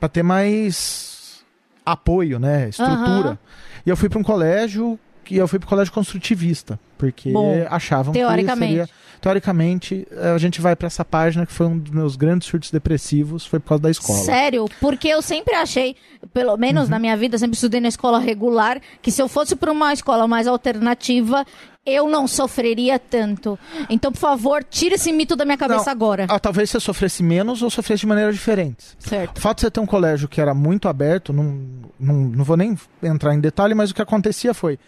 para 0.00 0.08
ter 0.08 0.22
mais 0.22 1.44
apoio, 1.84 2.38
né? 2.38 2.68
Estrutura. 2.68 3.28
Aham. 3.28 3.38
E 3.86 3.90
eu 3.90 3.96
fui 3.96 4.08
pra 4.08 4.18
um 4.18 4.22
colégio. 4.22 4.98
Que 5.24 5.34
eu 5.36 5.48
fui 5.48 5.58
pro 5.58 5.68
colégio 5.68 5.92
construtivista, 5.92 6.78
porque 6.96 7.32
Bom, 7.32 7.66
achavam 7.68 8.12
teoricamente. 8.12 8.74
que 8.74 8.78
seria. 8.86 8.88
Teoricamente, 9.20 10.06
eh, 10.12 10.30
a 10.30 10.38
gente 10.38 10.60
vai 10.60 10.76
pra 10.76 10.86
essa 10.86 11.04
página 11.04 11.44
que 11.44 11.52
foi 11.52 11.66
um 11.66 11.76
dos 11.76 11.90
meus 11.92 12.14
grandes 12.14 12.46
surtos 12.46 12.70
depressivos, 12.70 13.44
foi 13.44 13.58
por 13.58 13.70
causa 13.70 13.82
da 13.82 13.90
escola. 13.90 14.20
Sério, 14.20 14.66
porque 14.80 15.08
eu 15.08 15.20
sempre 15.20 15.52
achei, 15.56 15.96
pelo 16.32 16.56
menos 16.56 16.84
Uhum. 16.84 16.90
na 16.90 16.98
minha 17.00 17.16
vida, 17.16 17.36
sempre 17.38 17.56
estudei 17.56 17.80
na 17.80 17.88
escola 17.88 18.20
regular, 18.20 18.80
que 19.02 19.10
se 19.10 19.20
eu 19.20 19.26
fosse 19.26 19.56
para 19.56 19.72
uma 19.72 19.92
escola 19.92 20.28
mais 20.28 20.46
alternativa, 20.46 21.44
eu 21.86 22.08
não 22.08 22.26
sofreria 22.26 22.98
tanto. 22.98 23.56
Então, 23.88 24.10
por 24.10 24.18
favor, 24.18 24.64
tira 24.64 24.96
esse 24.96 25.12
mito 25.12 25.36
da 25.36 25.44
minha 25.44 25.56
cabeça 25.56 25.84
Não. 25.84 25.92
agora. 25.92 26.26
Ah, 26.28 26.40
talvez 26.40 26.68
você 26.68 26.80
sofresse 26.80 27.22
menos 27.22 27.62
ou 27.62 27.70
sofresse 27.70 28.00
de 28.00 28.06
maneiras 28.08 28.34
diferentes. 28.34 28.96
Certo. 28.98 29.38
O 29.38 29.40
fato 29.40 29.58
de 29.58 29.62
você 29.62 29.70
ter 29.70 29.80
um 29.80 29.86
colégio 29.86 30.26
que 30.28 30.40
era 30.40 30.52
muito 30.52 30.88
aberto, 30.88 31.32
não, 31.32 31.62
não, 31.98 32.14
não 32.14 32.44
vou 32.44 32.56
nem 32.56 32.76
entrar 33.02 33.32
em 33.34 33.40
detalhe, 33.40 33.74
mas 33.74 33.90
o 33.90 33.94
que 33.94 34.02
acontecia 34.02 34.52
foi: 34.52 34.78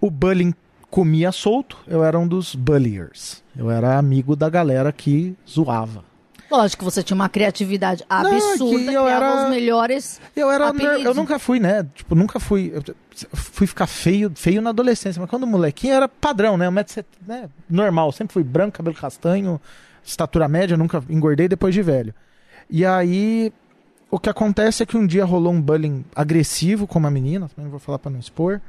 o 0.00 0.10
bullying 0.10 0.54
comia 0.88 1.32
solto, 1.32 1.76
eu 1.88 2.04
era 2.04 2.16
um 2.16 2.28
dos 2.28 2.54
bulliers. 2.54 3.42
Eu 3.56 3.68
era 3.68 3.98
amigo 3.98 4.36
da 4.36 4.48
galera 4.48 4.92
que 4.92 5.34
zoava. 5.48 6.04
Lógico 6.50 6.80
que 6.80 6.84
você 6.84 7.02
tinha 7.02 7.14
uma 7.14 7.28
criatividade 7.28 8.04
Não, 8.08 8.28
é 8.28 8.36
absurda, 8.36 8.90
que 8.90 8.94
eu 8.94 9.08
era- 9.08 9.44
os 9.44 9.50
melhores. 9.50 10.20
Eu 10.36 10.50
era. 10.50 10.68
Apelidos. 10.68 11.04
Eu 11.04 11.14
nunca 11.14 11.38
fui, 11.38 11.58
né? 11.58 11.86
Tipo, 11.94 12.14
nunca 12.14 12.38
fui. 12.38 12.72
Eu 12.74 12.82
fui 13.32 13.66
ficar 13.66 13.86
feio, 13.86 14.30
feio 14.34 14.60
na 14.62 14.70
adolescência, 14.70 15.20
mas 15.20 15.28
quando 15.30 15.46
molequinho 15.46 15.94
era 15.94 16.08
padrão, 16.08 16.56
né? 16.56 16.68
Um 16.68 16.72
metro 16.72 17.04
né? 17.26 17.48
Normal, 17.68 18.12
sempre 18.12 18.32
fui 18.34 18.42
branco, 18.44 18.76
cabelo 18.76 18.94
castanho, 18.96 19.60
estatura 20.04 20.46
média, 20.48 20.76
nunca 20.76 21.02
engordei 21.08 21.48
depois 21.48 21.74
de 21.74 21.82
velho. 21.82 22.14
E 22.70 22.84
aí. 22.84 23.52
O 24.10 24.18
que 24.20 24.30
acontece 24.30 24.80
é 24.80 24.86
que 24.86 24.96
um 24.96 25.04
dia 25.04 25.24
rolou 25.24 25.52
um 25.52 25.60
bullying 25.60 26.04
agressivo 26.14 26.86
com 26.86 27.00
uma 27.00 27.10
menina, 27.10 27.48
também 27.48 27.64
não 27.64 27.70
vou 27.70 27.80
falar 27.80 27.98
pra 27.98 28.12
não 28.12 28.20
expor. 28.20 28.60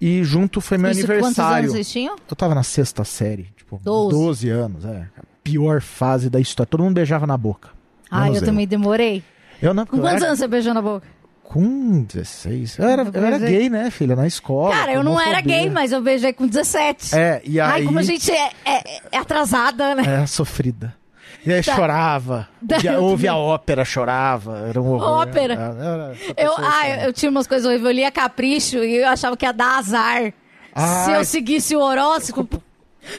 E 0.00 0.24
junto 0.24 0.60
foi 0.60 0.76
meu 0.76 0.90
Isso, 0.90 1.02
quantos 1.06 1.14
aniversário. 1.14 1.58
anos 1.60 1.72
vocês 1.72 1.88
tinham? 1.90 2.16
Eu 2.28 2.34
tava 2.36 2.52
na 2.52 2.64
sexta 2.64 3.04
série, 3.04 3.44
tipo, 3.56 3.78
Doze. 3.82 4.10
12, 4.16 4.50
anos, 4.50 4.84
é. 4.84 5.06
Pior 5.50 5.80
fase 5.80 6.28
da 6.28 6.40
história. 6.40 6.68
Todo 6.68 6.82
mundo 6.82 6.94
beijava 6.94 7.26
na 7.26 7.36
boca. 7.36 7.70
Ah, 8.10 8.22
Menos 8.22 8.40
eu 8.40 8.46
também 8.46 8.66
demorei. 8.66 9.22
Eu 9.62 9.72
não, 9.72 9.86
Com 9.86 9.96
eu 9.96 10.02
quantos 10.02 10.16
era- 10.22 10.26
anos 10.28 10.38
você 10.40 10.48
beijou 10.48 10.74
na 10.74 10.82
boca? 10.82 11.06
com 11.44 12.02
16. 12.02 12.76
Eu 12.78 12.88
era, 12.88 13.02
eu 13.04 13.24
era 13.24 13.38
gay, 13.38 13.70
né, 13.70 13.88
filha? 13.88 14.16
Na 14.16 14.26
escola. 14.26 14.74
Cara, 14.74 14.92
eu 14.92 15.04
não 15.04 15.20
era 15.20 15.40
gay, 15.40 15.70
mas 15.70 15.92
eu 15.92 16.02
beijei 16.02 16.32
com 16.32 16.44
17. 16.46 17.14
É, 17.14 17.40
e 17.44 17.60
aí. 17.60 17.70
Ai, 17.70 17.82
como 17.84 18.00
a 18.00 18.02
gente 18.02 18.28
é, 18.32 18.50
é- 18.64 19.00
é 19.12 19.18
atrasada, 19.18 19.94
né? 19.94 20.22
É, 20.22 20.26
sofrida. 20.26 20.92
E 21.46 21.52
aí 21.52 21.62
Tá. 21.62 21.76
chorava. 21.76 22.48
Tá. 22.66 22.78
E 22.82 22.88
ouve 22.96 23.28
a 23.28 23.36
ópera, 23.36 23.84
chorava. 23.84 24.66
Era 24.68 24.82
um 24.82 24.90
horror. 24.94 25.20
Ópera? 25.20 25.54
Era- 25.54 25.62
era 25.84 26.12
essa 26.12 26.34
Eu, 26.36 26.52
ah, 26.58 26.80
assim. 26.80 26.90
eu, 26.90 26.96
eu 27.06 27.12
tinha 27.12 27.30
umas 27.30 27.46
coisas 27.46 27.64
horríveis. 27.64 27.86
Eu 27.90 27.92
lia 27.94 28.10
Capricho 28.10 28.78
e 28.78 28.96
eu 28.96 29.08
achava 29.08 29.36
que 29.36 29.46
ia 29.46 29.52
dar 29.52 29.78
azar. 29.78 30.32
Ah, 30.74 31.04
se 31.04 31.12
eu 31.12 31.24
seguisse 31.24 31.76
o 31.76 31.80
horóscopo. 31.80 32.60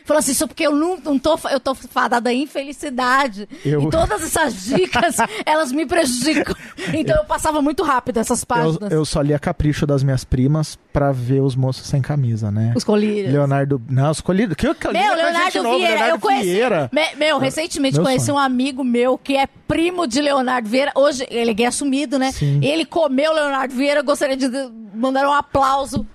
Falou 0.06 0.20
assim, 0.20 0.32
isso 0.32 0.48
porque 0.48 0.65
eu 0.65 0.75
não, 0.75 0.98
não 0.98 1.17
tô, 1.20 1.38
eu 1.51 1.60
tô 1.60 1.74
fadada 1.75 2.29
à 2.29 2.34
infelicidade. 2.34 3.48
Eu- 3.65 3.84
E 3.84 3.89
todas 3.89 4.22
essas 4.24 4.63
dicas, 4.65 5.17
elas 5.46 5.72
me 5.72 5.86
prejudicam. 5.86 6.56
Então 6.94 7.15
eu 7.17 7.25
passava 7.25 7.62
muito 7.62 7.84
rápido 7.84 8.17
essas 8.17 8.41
Eu, 8.41 8.48
páginas. 8.48 8.91
eu 8.91 9.06
só 9.06 9.22
lia 9.22 9.39
Capricho 9.39 9.86
das 9.86 10.03
minhas 10.03 10.24
primas 10.24 10.77
pra 10.91 11.12
ver 11.12 11.41
os 11.41 11.56
moços 11.56 11.88
sem 11.88 12.01
camisa, 12.01 12.51
né? 12.51 12.74
Os 12.75 12.84
colírios. 12.84 13.32
Leonardo. 13.32 13.82
Não, 13.89 14.12
os 14.12 14.22
colírios. 14.22 14.56
Que, 14.56 14.74
que 14.74 14.88
eu 14.88 14.91
Meu, 14.94 15.15
Leonardo 15.15 15.63
novo, 15.63 15.77
Vieira, 15.77 15.94
Leonardo 15.96 16.15
eu 16.15 16.20
conheci. 16.20 16.44
Vieira. 16.46 16.89
Me- 16.91 17.15
meu, 17.15 17.38
recentemente 17.38 17.96
meu 17.96 18.03
conheci 18.03 18.25
sonho. 18.25 18.38
um 18.38 18.41
amigo 18.41 18.84
meu 18.84 19.17
que 19.17 19.36
é 19.36 19.48
primo 19.67 20.08
de 20.08 20.22
Leonardo 20.22 20.67
Vieira. 20.70 20.91
Hoje 20.96 21.25
ele 21.29 21.51
é 21.51 21.53
gay 21.53 21.65
assumido, 21.65 22.17
né? 22.17 22.32
Sim. 22.32 22.60
Ele 22.63 22.86
comeu 22.86 23.34
Leonardo 23.34 23.74
Vieira. 23.75 24.00
Eu 24.00 24.03
gostaria 24.03 24.36
de 24.38 24.50
mandar 24.94 25.27
um 25.27 25.34
aplauso 25.34 26.06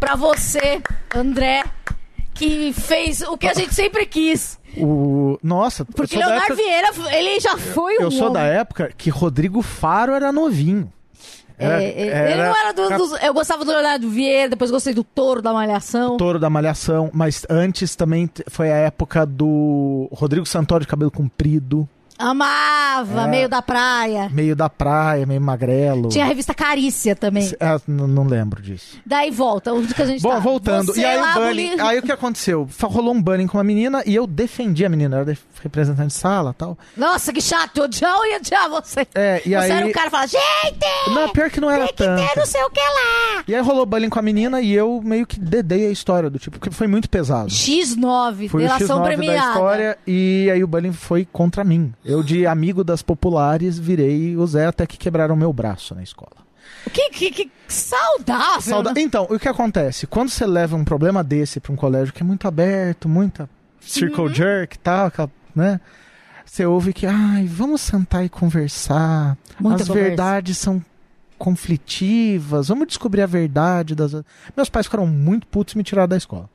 pra 0.00 0.16
você, 0.16 0.80
André, 1.14 1.62
que 2.34 2.72
fez 2.72 3.22
o 3.22 3.36
que 3.36 3.46
a 3.46 3.54
gente 3.54 3.74
sempre 3.74 4.06
quis. 4.06 4.58
O... 4.76 5.38
Nossa, 5.42 5.84
Porque 5.84 6.18
da 6.18 6.26
Leonardo 6.26 6.54
época... 6.54 6.62
Vieira, 6.96 7.16
ele 7.18 7.40
já 7.40 7.56
foi 7.58 7.98
um 7.98 8.02
Eu 8.02 8.10
sou 8.10 8.30
da 8.30 8.40
homem. 8.40 8.52
época 8.52 8.90
que 8.96 9.10
Rodrigo 9.10 9.60
Faro 9.62 10.12
era 10.14 10.32
novinho. 10.32 10.90
Era, 11.58 11.82
É, 11.82 11.86
é, 12.08 12.32
ele 12.32 12.42
não 12.42 12.56
era 12.56 12.72
do, 12.72 12.88
cap- 12.88 12.96
dos- 12.98 13.22
Eu 13.22 13.34
gostava 13.34 13.64
do 13.64 13.70
Leonardo 13.70 14.08
Vieira, 14.08 14.48
depois 14.48 14.70
gostei 14.70 14.94
do 14.94 15.04
Touro 15.04 15.40
da 15.42 15.52
Malhação. 15.52 16.16
Touro 16.16 16.38
da 16.38 16.48
Malhação, 16.50 17.10
mas 17.12 17.44
antes 17.48 17.94
também 17.94 18.28
foi 18.48 18.72
a 18.72 18.76
época 18.76 19.24
do 19.26 20.08
Rodrigo 20.12 20.46
Santoro 20.46 20.80
de 20.80 20.88
cabelo 20.88 21.10
comprido, 21.10 21.86
Amava, 22.18 23.22
É. 23.22 23.26
meio 23.26 23.48
da 23.48 23.60
praia. 23.62 24.28
meio 24.32 24.54
da 24.56 24.68
praia, 24.68 25.26
meio 25.26 25.40
magrelo. 25.40 26.08
Tinha 26.08 26.24
a 26.24 26.28
revista 26.28 26.54
Carícia 26.54 27.14
também. 27.16 27.50
Ah, 27.60 27.80
n- 27.88 28.06
não 28.06 28.24
lembro 28.24 28.62
disso. 28.62 28.98
Daí 29.04 29.30
volta, 29.30 29.72
onde 29.72 29.94
que 29.94 30.02
a 30.02 30.06
gente 30.06 30.22
Bom, 30.22 30.30
tá? 30.30 30.38
voltando. 30.38 30.86
Você 30.92 31.00
e 31.00 31.04
aí 31.04 31.18
lá, 31.20 31.38
o 31.38 31.44
bullying. 31.46 31.80
Aí 31.80 31.98
o 31.98 32.02
que 32.02 32.12
aconteceu? 32.12 32.68
Rolou 32.82 33.14
um 33.14 33.22
bullying 33.22 33.46
com 33.46 33.58
uma 33.58 33.64
menina 33.64 34.02
e 34.06 34.14
eu 34.14 34.26
defendi 34.26 34.84
a 34.84 34.88
menina. 34.88 35.16
Eu 35.16 35.20
era 35.22 35.38
representante 35.62 36.08
de 36.08 36.14
sala 36.14 36.54
tal. 36.56 36.76
Nossa, 36.96 37.32
que 37.32 37.40
chato, 37.40 37.78
eu 37.78 37.84
odiava, 37.84 38.18
eu 38.24 38.30
ia 38.32 38.36
odiar 38.38 38.68
você. 38.70 39.06
É, 39.14 39.40
e 39.44 39.50
você 39.50 39.54
aí. 39.56 39.70
era 39.70 39.86
um 39.86 39.92
cara 39.92 40.06
que 40.06 40.10
fala, 40.10 40.26
gente, 40.26 41.14
Não, 41.14 41.28
pior 41.30 41.50
que 41.50 41.60
não 41.60 41.70
era 41.70 41.84
tem 41.86 41.94
que 41.94 42.04
tanto. 42.04 42.28
ter 42.28 42.38
não 42.38 42.46
sei 42.46 42.62
o 42.62 42.70
que 42.70 42.80
lá. 42.80 43.44
E 43.48 43.54
aí 43.54 43.60
rolou 43.60 43.86
bullying 43.86 44.08
com 44.08 44.18
a 44.18 44.22
menina 44.22 44.60
e 44.60 44.72
eu 44.72 45.00
meio 45.04 45.26
que 45.26 45.38
dedei 45.38 45.86
a 45.86 45.90
história 45.90 46.28
do 46.30 46.38
tipo, 46.38 46.58
porque 46.58 46.74
foi 46.74 46.86
muito 46.86 47.08
pesado. 47.08 47.48
X9, 47.48 48.48
Foi 48.48 48.64
o 48.64 48.66
delação 48.66 49.00
X9 49.00 49.04
premiada. 49.04 49.40
da 49.40 49.48
história 49.48 49.98
e 50.06 50.48
aí 50.52 50.62
o 50.62 50.66
bullying 50.66 50.92
foi 50.92 51.26
contra 51.32 51.64
mim. 51.64 51.92
Eu, 52.04 52.22
de 52.22 52.46
amigo 52.46 52.82
das 52.82 53.00
populares, 53.02 53.78
virei 53.78 54.36
o 54.36 54.46
Zé 54.46 54.66
até 54.66 54.86
que 54.86 54.96
quebraram 54.98 55.36
meu 55.36 55.52
braço 55.52 55.94
na 55.94 56.02
escola. 56.02 56.42
Que, 56.92 57.10
que, 57.10 57.30
que 57.30 57.50
saudável. 57.68 58.60
Sauda- 58.60 58.92
né? 58.92 59.00
Então, 59.02 59.26
o 59.30 59.38
que 59.38 59.48
acontece? 59.48 60.06
Quando 60.06 60.30
você 60.30 60.44
leva 60.46 60.74
um 60.76 60.84
problema 60.84 61.22
desse 61.22 61.60
pra 61.60 61.72
um 61.72 61.76
colégio 61.76 62.12
que 62.12 62.22
é 62.22 62.26
muito 62.26 62.48
aberto, 62.48 63.08
muita 63.08 63.48
circle 63.80 64.24
Uhum. 64.24 64.34
jerk 64.34 64.74
e 64.76 64.78
tal, 64.78 65.06
aquela- 65.06 65.30
né? 65.54 65.80
Você 66.44 66.66
ouve 66.66 66.92
que, 66.92 67.06
ai, 67.06 67.46
vamos 67.46 67.80
sentar 67.80 68.24
e 68.24 68.28
conversar. 68.28 69.36
Muita 69.60 69.82
As 69.82 69.88
conversa. 69.88 70.08
verdades 70.08 70.58
são 70.58 70.84
conflitivas, 71.38 72.68
vamos 72.68 72.86
descobrir 72.88 73.22
a 73.22 73.26
verdade 73.26 73.94
das. 73.94 74.12
Meus 74.56 74.68
pais 74.68 74.86
ficaram 74.86 75.06
muito 75.06 75.46
putos 75.46 75.74
e 75.74 75.78
me 75.78 75.84
tiraram 75.84 76.08
da 76.08 76.16
escola. 76.16 76.48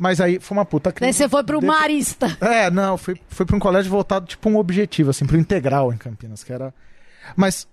Mas 0.00 0.20
aí 0.20 0.38
foi 0.38 0.56
uma 0.56 0.64
puta 0.64 0.90
Daí 0.90 0.94
crise. 0.96 1.18
você 1.18 1.28
foi 1.28 1.42
pro 1.42 1.60
Marista. 1.60 2.36
É, 2.40 2.70
não, 2.70 2.96
fui, 2.96 3.20
fui 3.28 3.44
pra 3.44 3.56
um 3.56 3.58
colégio 3.58 3.90
voltado, 3.90 4.26
tipo, 4.26 4.48
um 4.48 4.56
objetivo, 4.56 5.10
assim, 5.10 5.26
pro 5.26 5.36
integral 5.36 5.92
em 5.92 5.96
Campinas, 5.96 6.44
que 6.44 6.52
era. 6.52 6.72
Mas, 7.34 7.66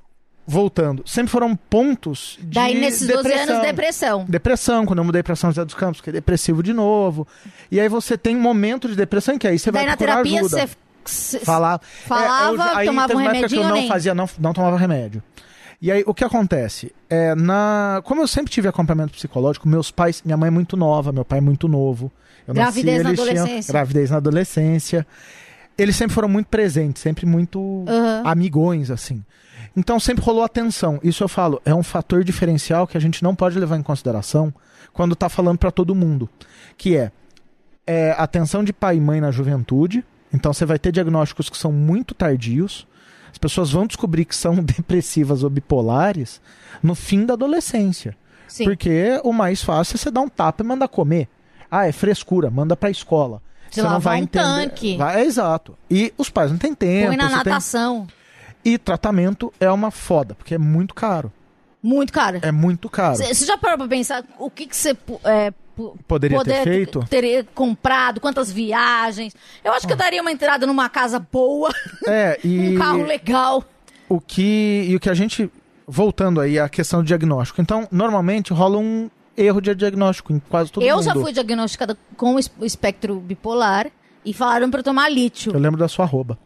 voltando, 0.47 1.03
sempre 1.05 1.31
foram 1.31 1.55
pontos 1.55 2.37
de. 2.41 2.55
Daí 2.55 2.79
nesses 2.79 3.07
12 3.07 3.23
depressão. 3.23 3.53
anos, 3.55 3.67
depressão. 3.67 4.25
Depressão, 4.27 4.85
quando 4.87 4.99
eu 4.99 5.05
mudei 5.05 5.21
pra 5.21 5.35
São 5.35 5.51
José 5.51 5.63
dos 5.63 5.75
Campos, 5.75 5.97
fiquei 5.97 6.13
depressivo 6.13 6.63
de 6.63 6.73
novo. 6.73 7.27
E 7.71 7.79
aí 7.79 7.87
você 7.87 8.17
tem 8.17 8.35
um 8.35 8.41
momento 8.41 8.87
de 8.87 8.95
depressão 8.95 9.37
que 9.37 9.47
aí 9.47 9.59
você 9.59 9.71
Daí 9.71 9.83
vai 9.83 9.91
na 9.91 9.95
procurar 9.97 10.23
terapia 10.23 10.39
ajuda. 10.39 10.57
você... 10.67 10.69
você- 11.05 11.39
Falar. 11.45 11.79
Falava, 12.07 12.63
É, 12.63 12.71
eu- 12.73 12.77
aí 12.77 12.85
tomava 12.87 13.13
um 13.13 13.19
época 13.19 13.21
que 13.21 13.27
eu 13.27 13.33
remedinho 13.35 13.63
não 13.69 13.75
nem? 13.75 13.87
fazia, 13.87 14.15
não, 14.15 14.27
não 14.39 14.51
tomava 14.53 14.77
remédio. 14.77 15.21
E 15.85 15.91
aí, 15.91 16.03
o 16.07 16.15
que 16.15 16.23
acontece? 16.23 16.91
É, 17.07 17.35
na... 17.35 18.01
Como 18.05 18.19
eu 18.19 18.27
sempre 18.27 18.51
tive 18.51 18.67
acompanhamento 18.67 19.13
psicológico, 19.13 19.69
meus 19.69 19.91
pais, 19.91 20.23
minha 20.25 20.35
mãe 20.35 20.47
é 20.47 20.51
muito 20.51 20.75
nova, 20.75 21.11
meu 21.11 21.23
pai 21.23 21.37
é 21.37 21.41
muito 21.41 21.67
novo. 21.67 22.11
Eu 22.47 22.55
Gravidez 22.55 23.03
na 23.03 23.09
eles 23.11 23.21
tinham- 23.21 23.35
adolescência. 23.43 23.71
gravidez 23.71 24.09
na 24.09 24.17
adolescência. 24.17 25.05
Eles 25.77 25.95
sempre 25.95 26.15
foram 26.15 26.27
muito 26.27 26.47
presentes, 26.47 27.03
sempre 27.03 27.27
muito 27.27 27.85
Aham. 27.87 28.23
amigões, 28.25 28.89
assim. 28.89 29.23
Então 29.77 29.99
sempre 29.99 30.23
rolou 30.25 30.43
atenção. 30.43 30.99
Isso 31.03 31.23
eu 31.23 31.27
falo, 31.27 31.61
é 31.63 31.75
um 31.75 31.83
fator 31.83 32.23
diferencial 32.23 32.87
que 32.87 32.97
a 32.97 32.99
gente 32.99 33.21
não 33.21 33.35
pode 33.35 33.59
levar 33.59 33.77
em 33.77 33.83
consideração 33.83 34.51
quando 34.91 35.15
tá 35.15 35.29
falando 35.29 35.59
pra 35.59 35.69
todo 35.69 35.93
mundo. 35.93 36.27
Que 36.75 36.97
é, 36.97 37.11
é 37.85 38.15
atenção 38.17 38.63
de 38.63 38.73
pai 38.73 38.97
e 38.97 38.99
mãe 38.99 39.21
na 39.21 39.29
juventude. 39.29 40.03
Então 40.33 40.51
você 40.51 40.65
vai 40.65 40.79
ter 40.79 40.91
diagnósticos 40.91 41.47
que 41.47 41.57
são 41.59 41.71
muito 41.71 42.15
tardios. 42.15 42.87
As 43.35 43.37
pessoas 43.37 43.69
vão 43.69 43.85
descobrir 43.85 44.23
que 44.23 44.33
são 44.35 44.55
depressivas 44.63 45.43
ou 45.43 45.49
bipolares 45.49 46.39
no 46.81 46.95
fim 46.95 47.25
da 47.25 47.33
adolescência. 47.33 48.15
Sim. 48.47 48.63
Porque 48.63 49.19
o 49.25 49.33
mais 49.33 49.61
fácil 49.61 49.95
é 49.95 49.97
você 49.97 50.09
dar 50.09 50.21
um 50.21 50.29
tapa 50.29 50.63
e 50.63 50.65
mandar 50.65 50.87
comer. 50.87 51.27
Ah, 51.69 51.85
é 51.85 51.91
frescura, 51.91 52.49
manda 52.49 52.77
pra 52.77 52.89
escola. 52.89 53.41
Se 53.69 53.81
lavar 53.81 54.15
um 54.21 54.25
tanque. 54.25 54.95
Vai, 54.95 55.21
é 55.21 55.25
exato. 55.25 55.77
E 55.91 56.13
os 56.17 56.29
pais 56.29 56.49
não 56.49 56.57
têm 56.57 56.73
tempo. 56.73 57.07
Põe 57.07 57.17
na 57.17 57.23
você 57.27 57.29
tem- 57.29 57.37
natação. 57.51 58.07
E 58.63 58.77
tratamento 58.77 59.51
é 59.59 59.69
uma 59.69 59.91
foda, 59.91 60.33
porque 60.33 60.55
é 60.55 60.57
muito 60.57 60.93
caro. 60.95 61.29
Muito 61.83 62.13
caro. 62.13 62.39
É 62.41 62.51
muito 62.53 62.89
caro. 62.89 63.17
Você 63.17 63.45
já 63.45 63.57
parou 63.57 63.79
pra 63.79 63.87
pensar 63.89 64.23
o 64.39 64.49
que 64.49 64.65
que 64.65 64.75
você 64.77 64.93
pu- 64.93 65.19
é, 65.25 65.51
Poderia 66.07 66.37
ter 66.39 66.43
poder- 66.43 66.63
feito? 66.63 67.05
Teria 67.09 67.43
comprado, 67.53 68.19
quantas 68.21 68.51
viagens. 68.51 69.35
Eu 69.63 69.73
acho 69.73 69.85
que 69.85 69.93
eu 69.93 69.97
daria 69.97 70.21
uma 70.21 70.31
entrada 70.31 70.65
numa 70.65 70.89
casa 70.89 71.19
boa, 71.19 71.69
É, 72.07 72.39
e 72.43 72.75
um 72.75 72.77
carro 72.77 73.03
legal. 73.03 73.63
o 74.09 74.19
que 74.19 74.85
e 74.87 74.95
o 74.95 74.99
que 74.99 75.09
a 75.09 75.13
gente 75.13 75.49
voltando 75.87 76.41
aí 76.41 76.57
à 76.57 76.67
questão 76.69 77.01
do 77.01 77.05
diagnóstico. 77.05 77.61
Então, 77.61 77.87
normalmente 77.91 78.51
rola 78.53 78.77
um 78.77 79.09
erro 79.37 79.61
de 79.61 79.75
diagnóstico 79.75 80.31
em 80.33 80.39
quase 80.39 80.71
todo 80.71 80.83
eu 80.83 80.95
mundo. 80.95 81.05
já 81.05 81.13
fui 81.13 81.31
diagnosticada 81.33 81.97
com 82.17 82.35
o 82.35 82.65
espectro 82.65 83.19
bipolar 83.19 83.91
e 84.23 84.33
falaram 84.33 84.69
eu 84.73 84.83
tomar 84.83 85.09
lítio. 85.09 85.53
Eu 85.53 85.59
lembro 85.59 85.77
da 85.79 85.87
sua 85.87 86.05
arroba. 86.05 86.39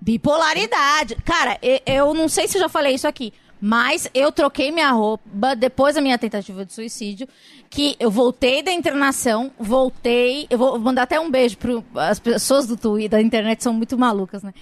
Bipolaridade. 0.00 1.16
Cara, 1.24 1.58
eu 1.86 2.12
não 2.14 2.28
sei 2.28 2.46
se 2.46 2.56
eu 2.58 2.60
já 2.62 2.68
falei 2.68 2.94
isso 2.94 3.08
aqui, 3.08 3.32
mas 3.60 4.08
eu 4.14 4.30
troquei 4.30 4.70
minha 4.70 4.90
roupa 4.90 5.54
depois 5.56 5.94
da 5.94 6.00
minha 6.00 6.18
tentativa 6.18 6.64
de 6.64 6.72
suicídio, 6.72 7.28
que 7.70 7.96
eu 7.98 8.10
voltei 8.10 8.62
da 8.62 8.72
internação, 8.72 9.50
voltei, 9.58 10.46
eu 10.50 10.58
vou 10.58 10.78
mandar 10.78 11.02
até 11.02 11.18
um 11.18 11.30
beijo 11.30 11.56
para 11.56 12.08
as 12.08 12.18
pessoas 12.18 12.66
do 12.66 12.76
Twitter, 12.76 13.10
da 13.10 13.20
internet 13.20 13.62
são 13.62 13.72
muito 13.72 13.96
malucas, 13.98 14.42
né? 14.42 14.52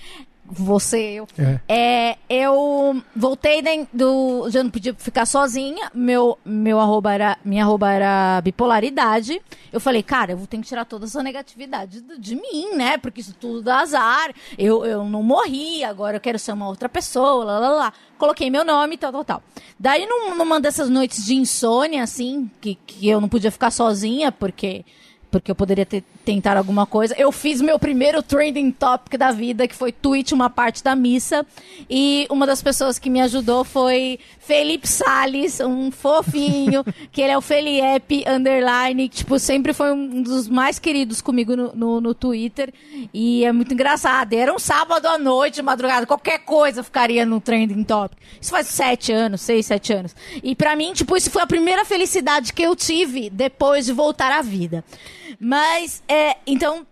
Você, 0.47 0.99
eu. 0.99 1.27
É. 1.39 1.61
É, 1.69 2.19
eu 2.29 3.03
voltei 3.17 3.63
da, 3.63 3.71
do. 3.93 4.49
Já 4.51 4.63
não 4.63 4.71
podia 4.71 4.95
ficar 4.95 5.25
sozinha. 5.27 5.91
Meu, 5.95 6.39
meu 6.45 6.79
arroba 6.79 7.13
era. 7.15 7.39
Minha 7.45 7.65
arroba 7.65 7.91
era 7.91 8.41
bipolaridade. 8.43 9.41
Eu 9.73 9.81
falei, 9.81 10.03
cara, 10.03 10.33
eu 10.33 10.37
vou 10.37 10.47
ter 10.47 10.59
que 10.59 10.65
tirar 10.65 10.85
toda 10.85 11.07
essa 11.07 11.23
negatividade 11.23 12.01
do- 12.03 12.19
de 12.19 12.37
mim, 12.37 12.75
né? 12.77 12.99
Porque 12.99 13.21
isso 13.21 13.35
tudo 13.41 13.63
dá 13.63 13.81
azar. 13.81 14.33
Eu, 14.59 14.85
eu 14.85 15.05
não 15.05 15.23
morri, 15.23 15.83
agora 15.83 16.17
eu 16.19 16.21
quero 16.21 16.39
ser 16.39 16.53
uma 16.53 16.69
outra 16.69 16.89
pessoa, 16.89 17.45
lá, 17.45 17.59
lá, 17.59 17.69
lá. 17.71 17.93
Coloquei 18.19 18.51
meu 18.51 18.65
nome, 18.65 18.97
tal, 18.99 19.13
tal, 19.13 19.25
tal. 19.25 19.43
Daí, 19.81 20.07
num- 20.07 20.35
numa 20.37 20.61
dessas 20.61 20.89
noites 20.91 21.25
de 21.25 21.35
insônia, 21.35 22.03
assim, 22.03 22.51
que, 22.61 22.75
que 22.87 23.09
eu 23.09 23.21
não 23.21 23.29
podia 23.29 23.51
ficar 23.51 23.71
sozinha, 23.71 24.31
porque 24.31 24.85
porque 25.35 25.51
eu 25.51 25.55
poderia 25.57 25.85
ter, 25.85 26.05
tentar 26.25 26.57
alguma 26.57 26.87
coisa. 26.87 27.13
Eu 27.19 27.33
fiz 27.33 27.61
meu 27.61 27.77
primeiro 27.77 28.23
trending 28.23 28.71
topic 28.71 29.19
da 29.19 29.33
vida, 29.33 29.67
que 29.67 29.75
foi 29.75 29.91
tweet 29.91 30.33
uma 30.33 30.49
parte 30.49 30.81
da 30.81 30.95
missa. 30.95 31.45
E 31.91 32.25
uma 32.31 32.47
das 32.47 32.63
pessoas 32.63 33.01
que 33.01 33.11
me 33.11 33.21
ajudou 33.21 33.65
foi 33.65 34.21
Felipe 34.39 34.87
Salles, 34.87 35.59
um 35.59 35.91
fofinho, 35.91 36.85
que 37.11 37.21
ele 37.21 37.33
é 37.33 37.37
o 37.37 37.41
Felipe 37.41 38.25
Underline, 38.29 39.09
que, 39.09 39.17
tipo, 39.17 39.37
sempre 39.41 39.73
foi 39.73 39.93
um 39.93 40.23
dos 40.23 40.49
mais 40.49 40.79
queridos 40.79 41.21
comigo 41.21 41.57
no, 41.57 41.75
no, 41.75 42.01
no 42.01 42.15
Twitter. 42.15 42.73
E 43.13 43.45
é 43.45 43.51
muito 43.51 43.75
engraçado. 43.75 44.35
Era 44.35 44.55
um 44.55 44.59
sábado 44.61 45.07
à 45.09 45.19
noite, 45.19 45.61
madrugada, 45.63 46.07
qualquer 46.07 46.45
coisa 46.45 46.85
ficaria 46.85 47.27
no 47.27 47.41
trending 47.41 47.83
topic. 47.83 48.17
Isso 48.41 48.53
faz 48.53 48.69
sete 48.69 49.11
anos, 49.11 49.41
seis, 49.41 49.67
sete 49.67 49.93
anos. 49.93 50.15
E 50.45 50.55
pra 50.55 50.77
mim, 50.77 50.93
tipo, 50.93 51.17
isso 51.17 51.29
foi 51.29 51.43
a 51.43 51.47
primeira 51.47 51.85
felicidade 51.85 52.53
que 52.53 52.63
eu 52.63 52.77
tive 52.77 53.29
depois 53.29 53.85
de 53.85 53.93
voltar 53.93 54.31
à 54.31 54.41
vida. 54.41 54.85
Mas, 55.41 56.03
é, 56.09 56.37
então, 56.47 56.87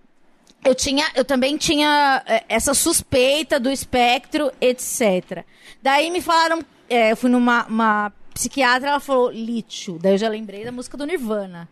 eu 0.64 0.74
tinha, 0.74 1.04
eu 1.14 1.24
também 1.24 1.56
tinha 1.56 2.22
é, 2.26 2.44
essa 2.48 2.74
suspeita 2.74 3.58
do 3.58 3.70
espectro, 3.70 4.50
etc. 4.60 5.44
Daí 5.82 6.10
me 6.10 6.20
falaram, 6.20 6.60
é, 6.88 7.12
eu 7.12 7.16
fui 7.16 7.30
numa 7.30 7.64
uma 7.66 8.12
psiquiatra, 8.34 8.88
ela 8.90 9.00
falou 9.00 9.30
lítio. 9.30 9.98
Daí 10.00 10.14
eu 10.14 10.18
já 10.18 10.28
lembrei 10.28 10.64
da 10.64 10.72
música 10.72 10.96
do 10.96 11.04
Nirvana. 11.06 11.68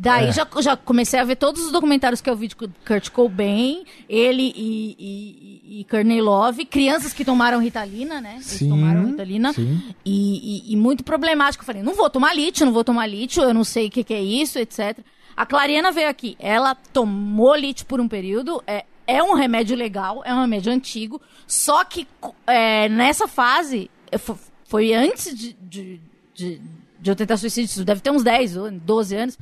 Daí 0.00 0.28
É. 0.28 0.32
já, 0.32 0.46
já 0.60 0.76
comecei 0.76 1.18
a 1.18 1.24
ver 1.24 1.34
todos 1.34 1.60
os 1.66 1.72
documentários 1.72 2.20
que 2.20 2.30
eu 2.30 2.36
vi 2.36 2.46
de 2.46 2.54
Kurt 2.54 3.10
Cobain, 3.10 3.84
ele 4.08 4.52
e, 4.54 4.96
e, 4.96 5.80
e 5.80 5.84
Courtney 5.90 6.20
Love, 6.22 6.64
crianças 6.66 7.12
que 7.12 7.24
tomaram 7.24 7.58
Ritalina, 7.60 8.20
né? 8.20 8.34
Eles 8.34 8.46
Sim, 8.46 8.68
tomaram 8.68 9.06
Ritalina. 9.06 9.52
sim. 9.52 9.82
E, 10.04 10.68
e- 10.68 10.72
e 10.72 10.76
muito 10.76 11.02
problemático. 11.02 11.62
Eu 11.62 11.66
falei, 11.66 11.82
não 11.82 11.94
vou 11.94 12.08
tomar 12.08 12.32
lítio, 12.32 12.64
não 12.64 12.72
vou 12.72 12.84
tomar 12.84 13.08
lítio, 13.08 13.42
eu 13.42 13.52
não 13.52 13.64
sei 13.64 13.88
o 13.88 13.90
que, 13.90 14.04
que 14.04 14.14
é 14.14 14.22
isso, 14.22 14.56
etc. 14.60 14.98
A 15.38 15.46
Clariana 15.46 15.92
veio 15.92 16.08
aqui, 16.08 16.36
ela 16.40 16.74
tomou 16.74 17.54
lítio 17.54 17.86
por 17.86 18.00
um 18.00 18.08
período, 18.08 18.60
é, 18.66 18.84
é 19.06 19.22
um 19.22 19.34
remédio 19.34 19.76
legal, 19.76 20.20
é 20.24 20.34
um 20.34 20.40
remédio 20.40 20.72
antigo, 20.72 21.20
só 21.46 21.84
que 21.84 22.08
é, 22.44 22.88
nessa 22.88 23.28
fase, 23.28 23.88
fo- 24.18 24.36
foi 24.66 24.92
antes 24.92 25.32
de, 25.38 25.52
de, 25.60 26.00
de, 26.34 26.60
de 26.98 27.10
eu 27.10 27.14
tentar 27.14 27.36
suicídio, 27.36 27.70
isso 27.70 27.84
deve 27.84 28.00
ter 28.00 28.10
uns 28.10 28.24
10, 28.24 28.56
ou 28.56 28.70
12 28.72 29.14
anos, 29.14 29.38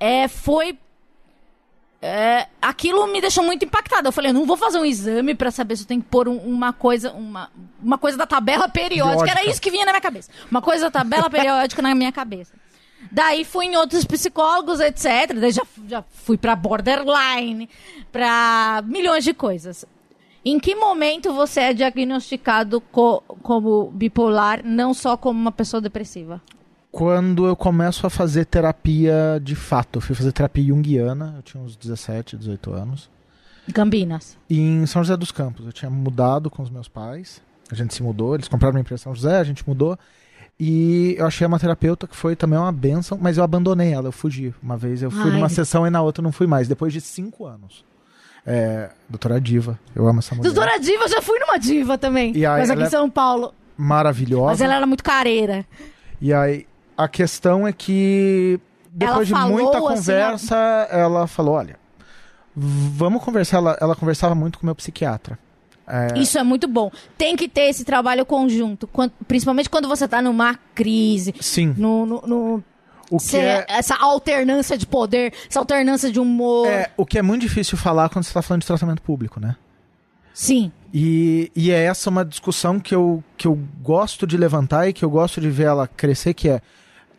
é, 0.00 0.26
foi 0.26 0.76
é, 2.00 2.46
aquilo 2.62 3.06
me 3.08 3.20
deixou 3.20 3.42
muito 3.44 3.64
impactada. 3.64 4.06
Eu 4.08 4.12
falei, 4.12 4.30
eu 4.30 4.34
não 4.34 4.46
vou 4.46 4.56
fazer 4.56 4.78
um 4.78 4.84
exame 4.84 5.34
pra 5.34 5.50
saber 5.50 5.76
se 5.76 5.82
eu 5.82 5.86
tenho 5.88 6.00
que 6.02 6.08
pôr 6.08 6.28
um- 6.28 6.36
uma 6.38 6.72
coisa, 6.72 7.12
uma, 7.12 7.50
uma 7.82 7.98
coisa 7.98 8.16
da 8.16 8.26
tabela 8.26 8.68
periódica. 8.68 9.14
Era 9.22 9.26
Periódica. 9.26 9.50
isso 9.50 9.60
que 9.60 9.70
vinha 9.70 9.84
na 9.84 9.92
minha 9.92 10.00
cabeça. 10.00 10.30
Uma 10.50 10.62
coisa 10.62 10.84
da 10.84 10.90
tabela 10.90 11.28
periódica 11.28 11.82
na 11.82 11.94
minha 11.96 12.12
cabeça. 12.12 12.52
Daí 13.10 13.44
fui 13.44 13.66
em 13.66 13.76
outros 13.76 14.04
psicólogos, 14.04 14.80
etc. 14.80 15.32
Daí 15.40 15.50
já, 15.52 15.62
já 15.88 16.02
fui 16.02 16.36
pra 16.36 16.54
borderline, 16.54 17.68
pra 18.12 18.82
milhões 18.86 19.24
de 19.24 19.32
coisas. 19.34 19.84
Em 20.44 20.58
que 20.58 20.74
momento 20.74 21.32
você 21.32 21.60
é 21.60 21.72
diagnosticado 21.74 22.80
co- 22.80 23.22
como 23.42 23.90
bipolar, 23.90 24.60
não 24.64 24.94
só 24.94 25.16
como 25.16 25.38
uma 25.38 25.52
pessoa 25.52 25.80
depressiva? 25.80 26.40
Quando 26.90 27.46
eu 27.46 27.54
começo 27.54 28.06
a 28.06 28.10
fazer 28.10 28.46
terapia 28.46 29.38
de 29.42 29.54
fato, 29.54 29.96
eu 29.98 30.00
fui 30.00 30.14
fazer 30.14 30.32
terapia 30.32 30.64
junguiana, 30.64 31.34
eu 31.36 31.42
tinha 31.42 31.62
uns 31.62 31.76
17, 31.76 32.36
18 32.36 32.72
anos. 32.72 33.10
Campinas. 33.74 34.38
E 34.48 34.58
em 34.58 34.86
São 34.86 35.02
José 35.04 35.16
dos 35.16 35.30
Campos, 35.30 35.66
eu 35.66 35.72
tinha 35.72 35.90
mudado 35.90 36.48
com 36.48 36.62
os 36.62 36.70
meus 36.70 36.88
pais. 36.88 37.42
A 37.70 37.74
gente 37.74 37.92
se 37.94 38.02
mudou, 38.02 38.34
eles 38.34 38.48
compraram 38.48 38.74
uma 38.76 38.80
empresa 38.80 39.02
em 39.02 39.04
São 39.04 39.14
José, 39.14 39.38
a 39.38 39.44
gente 39.44 39.66
mudou. 39.68 39.98
E 40.60 41.14
eu 41.16 41.26
achei 41.26 41.46
uma 41.46 41.58
terapeuta 41.58 42.06
que 42.06 42.16
foi 42.16 42.34
também 42.34 42.58
uma 42.58 42.72
benção, 42.72 43.16
mas 43.20 43.38
eu 43.38 43.44
abandonei 43.44 43.92
ela, 43.92 44.08
eu 44.08 44.12
fugi. 44.12 44.52
Uma 44.60 44.76
vez 44.76 45.02
eu 45.02 45.10
fui 45.10 45.30
Ai. 45.30 45.30
numa 45.30 45.48
sessão 45.48 45.86
e 45.86 45.90
na 45.90 46.02
outra 46.02 46.20
não 46.20 46.32
fui 46.32 46.48
mais, 46.48 46.66
depois 46.66 46.92
de 46.92 47.00
cinco 47.00 47.46
anos. 47.46 47.84
É, 48.44 48.90
doutora 49.08 49.40
Diva, 49.40 49.78
eu 49.94 50.08
amo 50.08 50.18
essa 50.18 50.34
mulher. 50.34 50.50
Doutora 50.52 50.78
Diva, 50.78 51.04
eu 51.04 51.08
já 51.08 51.22
fui 51.22 51.38
numa 51.38 51.58
diva 51.58 51.96
também. 51.98 52.32
Aí, 52.34 52.60
mas 52.60 52.70
aqui 52.70 52.82
em 52.82 52.90
São 52.90 53.08
Paulo. 53.08 53.54
Maravilhosa. 53.76 54.46
Mas 54.46 54.60
ela 54.60 54.74
era 54.74 54.86
muito 54.86 55.04
careira. 55.04 55.64
E 56.20 56.32
aí, 56.32 56.66
a 56.96 57.06
questão 57.06 57.68
é 57.68 57.72
que 57.72 58.58
depois 58.90 59.30
Ela 59.30 59.44
de 59.46 59.52
muita 59.52 59.78
assim, 59.78 59.86
conversa, 59.86 60.56
ela 60.90 61.26
falou: 61.28 61.54
olha, 61.54 61.78
vamos 62.56 63.22
conversar. 63.22 63.58
Ela, 63.58 63.78
ela 63.80 63.94
conversava 63.94 64.34
muito 64.34 64.58
com 64.58 64.64
o 64.64 64.66
meu 64.66 64.74
psiquiatra. 64.74 65.38
É, 65.88 66.18
Isso 66.18 66.38
é 66.38 66.42
muito 66.42 66.68
bom. 66.68 66.90
Tem 67.16 67.34
que 67.34 67.48
ter 67.48 67.62
esse 67.68 67.84
trabalho 67.84 68.26
conjunto. 68.26 68.86
quan- 68.86 69.10
principalmente 69.26 69.70
quando 69.70 69.88
você 69.88 70.06
tá 70.06 70.20
numa 70.20 70.54
crise. 70.74 71.34
sim, 71.40 71.74
No, 71.76 72.04
no- 72.04 72.22
no- 72.26 72.64
é, 73.34 73.64
Essa 73.68 73.96
alternância 73.96 74.76
de 74.76 74.86
poder, 74.86 75.32
essa 75.48 75.58
alternância 75.58 76.12
de 76.12 76.20
humor. 76.20 76.66
é, 76.68 76.90
o 76.96 77.06
que 77.06 77.18
é 77.18 77.22
muito 77.22 77.40
difícil 77.42 77.78
falar 77.78 78.08
quando 78.10 78.24
você 78.24 78.30
está 78.30 78.42
falando 78.42 78.60
de 78.60 78.66
tratamento 78.66 79.00
público, 79.00 79.40
né? 79.40 79.56
Sim. 80.34 80.70
E, 80.92 81.50
e 81.56 81.70
é 81.70 81.84
essa 81.84 82.08
uma 82.10 82.24
discussão 82.24 82.78
que 82.78 82.94
eu, 82.94 83.24
que 83.36 83.46
eu 83.46 83.58
gosto 83.82 84.26
de 84.26 84.36
levantar 84.36 84.88
e 84.88 84.92
que 84.92 85.04
eu 85.04 85.10
gosto 85.10 85.40
de 85.40 85.48
ver 85.50 85.64
ela 85.64 85.88
crescer, 85.88 86.32
que 86.34 86.48
é 86.48 86.60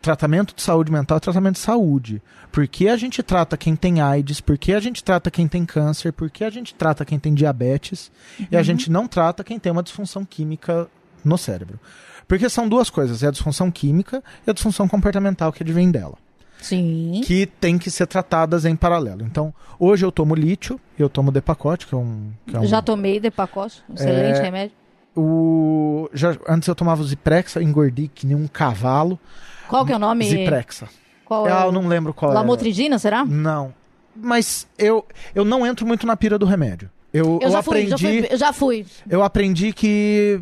tratamento 0.01 0.55
de 0.55 0.61
saúde 0.61 0.91
mental 0.91 1.17
é 1.17 1.19
tratamento 1.19 1.55
de 1.55 1.61
saúde. 1.61 2.21
Por 2.51 2.67
que 2.67 2.87
a 2.87 2.97
gente 2.97 3.21
trata 3.21 3.57
quem 3.57 3.75
tem 3.75 4.01
AIDS? 4.01 4.41
Por 4.41 4.57
que 4.57 4.73
a 4.73 4.79
gente 4.79 5.03
trata 5.03 5.29
quem 5.29 5.47
tem 5.47 5.65
câncer? 5.65 6.11
Por 6.13 6.29
que 6.29 6.43
a 6.43 6.49
gente 6.49 6.73
trata 6.73 7.05
quem 7.05 7.19
tem 7.19 7.33
diabetes? 7.33 8.11
E 8.51 8.55
a 8.57 8.63
gente 8.63 8.89
não 8.89 9.07
trata 9.07 9.43
quem 9.43 9.59
tem 9.59 9.71
uma 9.71 9.83
disfunção 9.83 10.25
química 10.25 10.87
no 11.23 11.37
cérebro. 11.37 11.79
Porque 12.27 12.49
são 12.49 12.69
duas 12.69 12.89
coisas, 12.89 13.23
é 13.23 13.27
a 13.27 13.31
disfunção 13.31 13.71
química 13.71 14.23
e 14.45 14.49
a 14.49 14.53
disfunção 14.53 14.87
comportamental 14.87 15.51
que 15.51 15.63
advém 15.63 15.89
dela 15.91 16.15
Sim. 16.61 17.21
que 17.23 17.45
tem 17.45 17.77
que 17.77 17.89
ser 17.89 18.05
tratadas 18.05 18.65
em 18.65 18.75
paralelo. 18.75 19.23
Então, 19.23 19.53
hoje 19.79 20.05
eu 20.05 20.11
tomo 20.11 20.35
lítio, 20.35 20.79
eu 20.97 21.09
tomo 21.09 21.31
Depacote, 21.31 21.87
que 21.87 21.95
é 21.95 21.97
um... 21.97 22.31
Que 22.45 22.55
é 22.55 22.59
um 22.59 22.65
Já 22.65 22.81
tomei 22.81 23.19
de 23.19 23.31
pacote. 23.31 23.83
Excelente 23.93 24.39
É, 24.39 24.41
remédio. 24.43 24.75
o, 25.15 26.09
já, 26.13 26.37
antes 26.47 26.67
eu 26.67 26.75
tomava 26.75 27.01
o 27.01 27.05
Ziprexa, 27.05 27.61
engordei 27.63 28.09
que 28.13 28.27
nem 28.27 28.35
um 28.35 28.47
cavalo. 28.47 29.19
Qual 29.69 29.85
que 29.85 29.91
é 29.93 29.95
o 29.95 29.99
nome? 29.99 30.25
Ziprexa. 30.29 30.87
Qual 31.25 31.47
é 31.47 31.51
Ah, 31.51 31.65
o... 31.65 31.67
eu 31.67 31.71
não 31.71 31.87
lembro 31.87 32.13
qual 32.13 32.31
é. 32.31 32.35
Lamotridina, 32.35 32.97
será? 32.99 33.23
Não. 33.23 33.73
Mas 34.15 34.67
eu, 34.77 35.05
eu 35.33 35.45
não 35.45 35.65
entro 35.65 35.85
muito 35.85 36.05
na 36.05 36.17
pira 36.17 36.37
do 36.37 36.45
remédio. 36.45 36.89
Eu, 37.13 37.39
Eu, 37.41 37.49
já 37.49 37.59
aprendi, 37.59 37.89
fui, 37.89 37.97
já 37.97 37.97
fui, 37.97 38.27
eu 38.33 38.37
já 38.37 38.53
fui. 38.53 38.85
eu 39.09 39.23
aprendi 39.23 39.73
que 39.73 40.39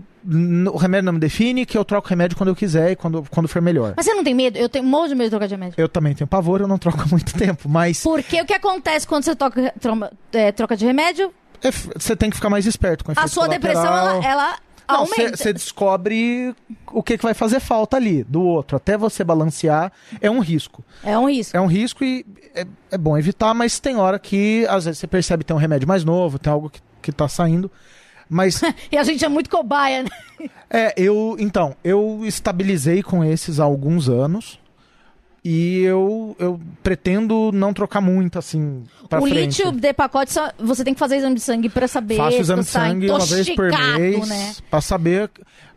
o 0.73 0.75
remédio 0.77 1.05
não 1.05 1.13
me 1.13 1.19
define, 1.19 1.65
que 1.65 1.77
eu 1.77 1.85
troco 1.85 2.09
remédio 2.09 2.35
quando 2.35 2.49
eu 2.49 2.55
quiser 2.55 2.91
e 2.91 2.95
quando, 2.97 3.23
quando 3.29 3.47
for 3.47 3.61
melhor. 3.61 3.93
Mas 3.95 4.05
você 4.05 4.13
não 4.13 4.23
tem 4.23 4.33
medo? 4.33 4.57
Eu 4.57 4.67
tenho 4.67 4.83
um 4.83 4.87
monte 4.89 5.09
de 5.09 5.15
medo 5.15 5.25
de 5.27 5.29
trocar 5.29 5.47
de 5.47 5.53
remédio. 5.53 5.75
Eu 5.77 5.87
também 5.87 6.13
tenho 6.13 6.27
pavor, 6.27 6.59
eu 6.59 6.67
não 6.67 6.77
troco 6.77 7.01
há 7.01 7.05
muito 7.07 7.33
tempo, 7.37 7.69
mas 7.69 8.01
Porque 8.03 8.41
o 8.41 8.45
que 8.45 8.53
acontece 8.53 9.07
quando 9.07 9.23
você 9.23 9.33
toca, 9.35 9.73
troma- 9.79 10.11
é, 10.33 10.51
troca 10.51 10.75
de 10.75 10.85
remédio? 10.85 11.31
é 11.63 11.71
você 11.71 12.15
tem 12.15 12.29
que 12.29 12.35
ficar 12.35 12.49
mais 12.49 12.65
esperto 12.65 13.05
com 13.05 13.13
A 13.15 13.27
sua 13.27 13.47
depressão, 13.47 13.83
colateral. 13.87 14.21
ela, 14.21 14.25
ela 14.25 14.57
Não. 14.87 15.05
Você 15.05 15.51
descobre 15.51 16.55
o 16.91 17.03
que, 17.03 17.17
que 17.17 17.23
vai 17.23 17.33
fazer 17.33 17.59
falta 17.59 17.97
ali 17.97 18.23
do 18.23 18.41
outro. 18.41 18.77
Até 18.77 18.97
você 18.97 19.23
balancear 19.23 19.91
é 20.21 20.31
um 20.31 20.39
risco. 20.39 20.83
É 21.03 21.17
um 21.17 21.29
risco. 21.29 21.57
É 21.57 21.61
um 21.61 21.67
risco 21.67 22.03
e 22.03 22.25
é, 22.55 22.65
é 22.91 22.97
bom 22.97 23.17
evitar, 23.17 23.53
mas 23.53 23.79
tem 23.79 23.97
hora 23.97 24.17
que 24.17 24.65
às 24.69 24.85
vezes 24.85 24.99
você 24.99 25.07
percebe 25.07 25.43
que 25.43 25.47
tem 25.47 25.55
um 25.55 25.59
remédio 25.59 25.87
mais 25.87 26.03
novo, 26.03 26.39
tem 26.39 26.51
algo 26.51 26.69
que, 26.69 26.81
que 27.01 27.11
tá 27.11 27.27
saindo. 27.27 27.69
Mas 28.29 28.61
E 28.91 28.97
a 28.97 29.03
gente 29.03 29.23
é 29.23 29.29
muito 29.29 29.49
cobaia, 29.49 30.03
né? 30.03 30.49
é, 30.69 30.93
eu. 30.97 31.35
Então, 31.39 31.75
eu 31.83 32.21
estabilizei 32.23 33.01
com 33.03 33.23
esses 33.23 33.59
há 33.59 33.63
alguns 33.63 34.09
anos. 34.09 34.59
E 35.49 35.79
eu, 35.83 36.35
eu 36.39 36.59
pretendo 36.83 37.51
não 37.53 37.71
trocar 37.71 38.01
muito, 38.01 38.37
assim, 38.37 38.83
pra 39.07 39.19
o 39.21 39.25
frente. 39.25 39.63
lítio 39.63 39.71
de 39.71 39.93
pacote, 39.93 40.33
só- 40.33 40.51
você 40.59 40.83
tem 40.83 40.93
que 40.93 40.99
fazer 40.99 41.15
exame 41.15 41.35
de 41.35 41.41
sangue 41.41 41.69
pra 41.69 41.87
saber 41.87 42.17
Faço 42.17 42.37
exame 42.41 42.63
de 42.63 42.67
tá 42.69 42.79
sangue 42.81 43.09
uma 43.09 43.25
vez 43.25 43.49
por 43.55 43.71
mês 43.71 44.27
né? 44.27 44.55
pra 44.69 44.81
saber 44.81 45.31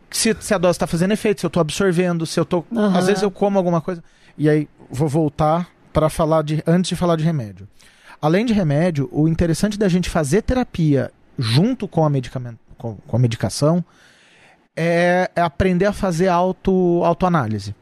se, 0.09 0.35
se 0.41 0.53
a 0.53 0.57
dose 0.57 0.77
tá 0.77 0.85
fazendo 0.85 1.13
efeito, 1.13 1.39
se 1.39 1.45
eu 1.45 1.49
tô 1.49 1.61
absorvendo, 1.61 2.25
se 2.25 2.37
eu 2.37 2.43
tô. 2.43 2.65
Aham. 2.75 2.97
Às 2.97 3.07
vezes 3.07 3.23
eu 3.23 3.31
como 3.31 3.57
alguma 3.57 3.79
coisa. 3.79 4.03
E 4.37 4.49
aí 4.49 4.67
vou 4.89 5.07
voltar 5.07 5.69
para 5.93 6.09
falar 6.09 6.43
de. 6.43 6.61
antes 6.67 6.89
de 6.89 6.97
falar 6.97 7.15
de 7.15 7.23
remédio. 7.23 7.65
Além 8.21 8.45
de 8.45 8.51
remédio, 8.51 9.07
o 9.09 9.25
interessante 9.25 9.79
da 9.79 9.87
gente 9.87 10.09
fazer 10.09 10.41
terapia 10.41 11.11
junto 11.39 11.87
com 11.87 12.03
a, 12.03 12.09
medicamento, 12.09 12.59
com, 12.77 12.95
com 13.07 13.15
a 13.15 13.19
medicação 13.19 13.81
é, 14.75 15.31
é 15.33 15.41
aprender 15.41 15.85
a 15.85 15.93
fazer 15.93 16.27
auto, 16.27 17.01
autoanálise. 17.05 17.73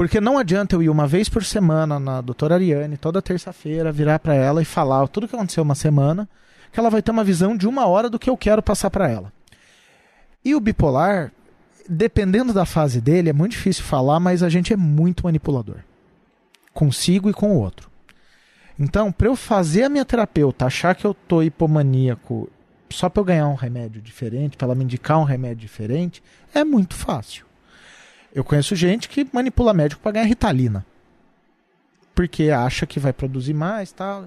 Porque 0.00 0.18
não 0.18 0.38
adianta 0.38 0.74
eu 0.74 0.82
ir 0.82 0.88
uma 0.88 1.06
vez 1.06 1.28
por 1.28 1.44
semana 1.44 2.00
na 2.00 2.22
doutora 2.22 2.54
Ariane, 2.54 2.96
toda 2.96 3.20
terça-feira, 3.20 3.92
virar 3.92 4.18
para 4.18 4.34
ela 4.34 4.62
e 4.62 4.64
falar 4.64 5.06
tudo 5.08 5.28
que 5.28 5.36
aconteceu 5.36 5.62
uma 5.62 5.74
semana, 5.74 6.26
que 6.72 6.80
ela 6.80 6.88
vai 6.88 7.02
ter 7.02 7.10
uma 7.10 7.22
visão 7.22 7.54
de 7.54 7.68
uma 7.68 7.84
hora 7.84 8.08
do 8.08 8.18
que 8.18 8.30
eu 8.30 8.34
quero 8.34 8.62
passar 8.62 8.88
para 8.88 9.10
ela. 9.10 9.30
E 10.42 10.54
o 10.54 10.60
bipolar, 10.60 11.30
dependendo 11.86 12.54
da 12.54 12.64
fase 12.64 12.98
dele, 12.98 13.28
é 13.28 13.32
muito 13.34 13.52
difícil 13.52 13.84
falar, 13.84 14.18
mas 14.18 14.42
a 14.42 14.48
gente 14.48 14.72
é 14.72 14.76
muito 14.76 15.24
manipulador. 15.24 15.80
Consigo 16.72 17.28
e 17.28 17.34
com 17.34 17.54
o 17.54 17.60
outro. 17.60 17.90
Então, 18.78 19.12
para 19.12 19.26
eu 19.26 19.36
fazer 19.36 19.82
a 19.82 19.90
minha 19.90 20.06
terapeuta 20.06 20.64
achar 20.64 20.94
que 20.94 21.06
eu 21.06 21.12
tô 21.12 21.42
hipomaníaco 21.42 22.48
só 22.88 23.10
para 23.10 23.20
eu 23.20 23.24
ganhar 23.26 23.48
um 23.48 23.54
remédio 23.54 24.00
diferente, 24.00 24.56
para 24.56 24.64
ela 24.64 24.74
me 24.74 24.84
indicar 24.84 25.18
um 25.18 25.24
remédio 25.24 25.58
diferente, 25.58 26.22
é 26.54 26.64
muito 26.64 26.94
fácil. 26.94 27.49
Eu 28.34 28.44
conheço 28.44 28.74
gente 28.76 29.08
que 29.08 29.26
manipula 29.32 29.72
médico 29.74 30.00
para 30.02 30.12
ganhar 30.12 30.26
ritalina. 30.26 30.84
Porque 32.14 32.50
acha 32.50 32.86
que 32.86 33.00
vai 33.00 33.12
produzir 33.12 33.54
mais, 33.54 33.92
tal. 33.92 34.26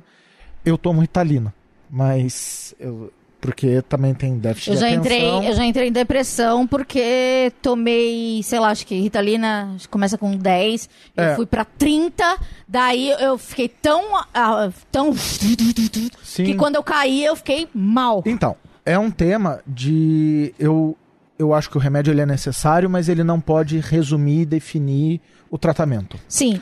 Eu 0.65 0.77
tomo 0.77 1.01
ritalina, 1.01 1.53
mas 1.89 2.73
eu, 2.79 3.11
porque 3.41 3.81
também 3.83 4.13
tem 4.13 4.37
déficit 4.37 4.69
Eu 4.69 4.73
de 4.75 4.79
já, 4.79 4.87
atenção. 4.87 5.01
entrei, 5.03 5.49
eu 5.49 5.53
já 5.53 5.65
entrei 5.65 5.87
em 5.89 5.91
depressão 5.91 6.65
porque 6.65 7.51
tomei, 7.61 8.41
sei 8.43 8.59
lá, 8.59 8.69
acho 8.69 8.87
que 8.87 8.95
Ritalina 8.99 9.75
começa 9.89 10.17
com 10.17 10.35
10, 10.35 10.89
eu 11.17 11.23
É. 11.23 11.35
fui 11.35 11.45
pra 11.45 11.65
30, 11.65 12.37
daí 12.67 13.09
eu 13.19 13.37
fiquei 13.37 13.67
tão, 13.67 14.15
ah, 14.33 14.71
tão 14.89 15.13
Sim. 15.13 16.45
que 16.45 16.55
quando 16.55 16.75
eu 16.75 16.83
caí 16.83 17.23
eu 17.25 17.35
fiquei 17.35 17.67
mal. 17.73 18.23
Então, 18.25 18.55
é 18.85 18.97
um 18.97 19.11
tema 19.11 19.59
de 19.67 20.53
eu 20.57 20.95
eu 21.37 21.53
acho 21.53 21.69
que 21.69 21.77
o 21.77 21.79
remédio 21.79 22.11
ele 22.13 22.21
é 22.21 22.25
necessário, 22.25 22.89
mas 22.89 23.09
ele 23.09 23.23
não 23.23 23.39
pode 23.41 23.79
resumir 23.79 24.41
e 24.41 24.45
definir 24.45 25.21
o 25.49 25.57
tratamento. 25.57 26.19
Sim, 26.27 26.61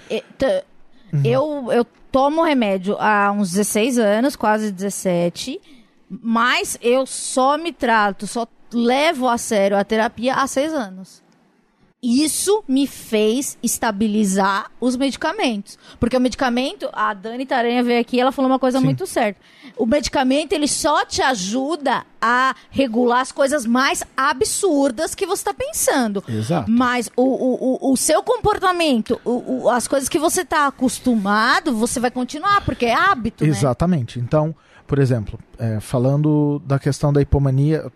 Uhum. 1.14 1.22
eu, 1.26 1.72
eu 1.74 1.86
tomo 2.12 2.42
remédio 2.44 2.96
há 3.00 3.32
uns 3.32 3.52
16 3.52 4.00
anos, 4.00 4.36
quase 4.36 4.72
17, 4.72 5.60
mas 6.10 6.78
eu 6.82 7.06
só 7.06 7.58
me 7.58 7.74
trato, 7.74 8.26
só 8.28 8.48
levo 8.74 9.28
a 9.28 9.38
sério 9.38 9.78
a 9.78 9.84
terapia 9.84 10.36
há 10.36 10.48
6 10.48 10.74
anos. 10.74 11.21
Isso 12.04 12.64
me 12.68 12.88
fez 12.88 13.58
estabilizar 13.62 14.72
os 14.80 14.96
medicamentos. 14.96 15.78
Porque 16.00 16.18
o 16.18 16.20
medicamento, 16.20 16.90
a 16.92 17.14
Dani 17.14 17.46
Taranha 17.46 17.84
veio 17.84 18.02
aqui, 18.02 18.20
ela 18.20 18.32
falou 18.32 18.50
uma 18.50 18.58
coisa 18.58 18.80
Sim. 18.80 18.86
muito 18.86 19.06
certa. 19.06 19.40
O 19.78 19.86
medicamento, 19.86 20.54
ele 20.54 20.68
só 20.68 21.06
te 21.06 21.22
ajuda 21.22 22.04
a 22.20 22.56
regular 22.72 23.22
as 23.22 23.32
coisas 23.32 23.66
mais 23.66 24.04
absurdas 24.18 25.14
que 25.14 25.26
você 25.28 25.42
está 25.42 25.54
pensando. 25.54 26.24
Exato. 26.28 26.70
Mas 26.72 27.10
o, 27.16 27.22
o, 27.24 27.78
o, 27.90 27.94
o 27.94 27.98
seu 27.98 28.24
comportamento, 28.24 29.22
o, 29.24 29.64
o- 29.66 29.70
as 29.70 29.88
coisas 29.88 30.10
que 30.10 30.18
você 30.20 30.42
está 30.42 30.68
acostumado, 30.68 31.76
você 31.76 32.00
vai 32.00 32.10
continuar, 32.12 32.66
porque 32.66 32.86
é 32.88 32.94
hábito, 32.96 33.44
né? 33.44 33.50
Exatamente. 33.50 34.20
Então, 34.20 34.56
por 34.88 34.98
exemplo, 35.00 35.40
é, 35.58 35.80
falando 35.80 36.60
da 36.66 36.78
questão 36.80 37.14
da 37.14 37.22
hipomania, 37.22 37.92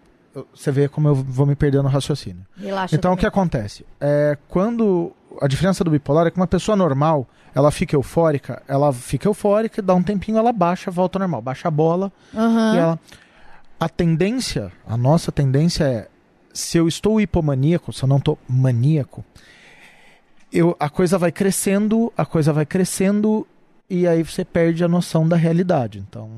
você 0.53 0.71
vê 0.71 0.87
como 0.89 1.07
eu 1.07 1.15
vou 1.15 1.45
me 1.45 1.55
perder 1.55 1.81
no 1.83 1.89
raciocínio. 1.89 2.45
Relaxa 2.57 2.95
Então, 2.95 3.13
o 3.13 3.15
que 3.15 3.21
também. 3.21 3.29
acontece? 3.29 3.85
É, 3.99 4.37
quando 4.49 5.11
a 5.41 5.47
diferença 5.47 5.83
do 5.83 5.91
bipolar 5.91 6.27
é 6.27 6.31
que 6.31 6.37
uma 6.37 6.47
pessoa 6.47 6.75
normal, 6.75 7.27
ela 7.53 7.71
fica 7.71 7.95
eufórica, 7.95 8.61
ela 8.67 8.91
fica 8.93 9.27
eufórica, 9.27 9.81
dá 9.81 9.93
um 9.95 10.03
tempinho, 10.03 10.37
ela 10.37 10.51
baixa, 10.51 10.89
volta 10.91 11.17
ao 11.17 11.21
normal, 11.21 11.41
baixa 11.41 11.67
a 11.67 11.71
bola 11.71 12.11
e 12.33 12.77
ela. 12.77 12.99
A 13.79 13.89
tendência, 13.89 14.71
a 14.87 14.95
nossa 14.97 15.31
tendência 15.31 15.83
é, 15.83 16.07
se 16.53 16.77
eu 16.77 16.87
estou 16.87 17.19
hipomaníaco, 17.19 17.91
se 17.91 18.03
eu 18.03 18.07
não 18.07 18.17
estou 18.17 18.37
maníaco, 18.47 19.23
eu, 20.51 20.75
a 20.79 20.89
coisa 20.89 21.17
vai 21.17 21.31
crescendo, 21.31 22.11
a 22.17 22.25
coisa 22.25 22.53
vai 22.53 22.65
crescendo 22.65 23.45
e 23.89 24.07
aí 24.07 24.23
você 24.23 24.45
perde 24.45 24.83
a 24.83 24.87
noção 24.87 25.27
da 25.27 25.35
realidade. 25.35 25.99
Então, 25.99 26.29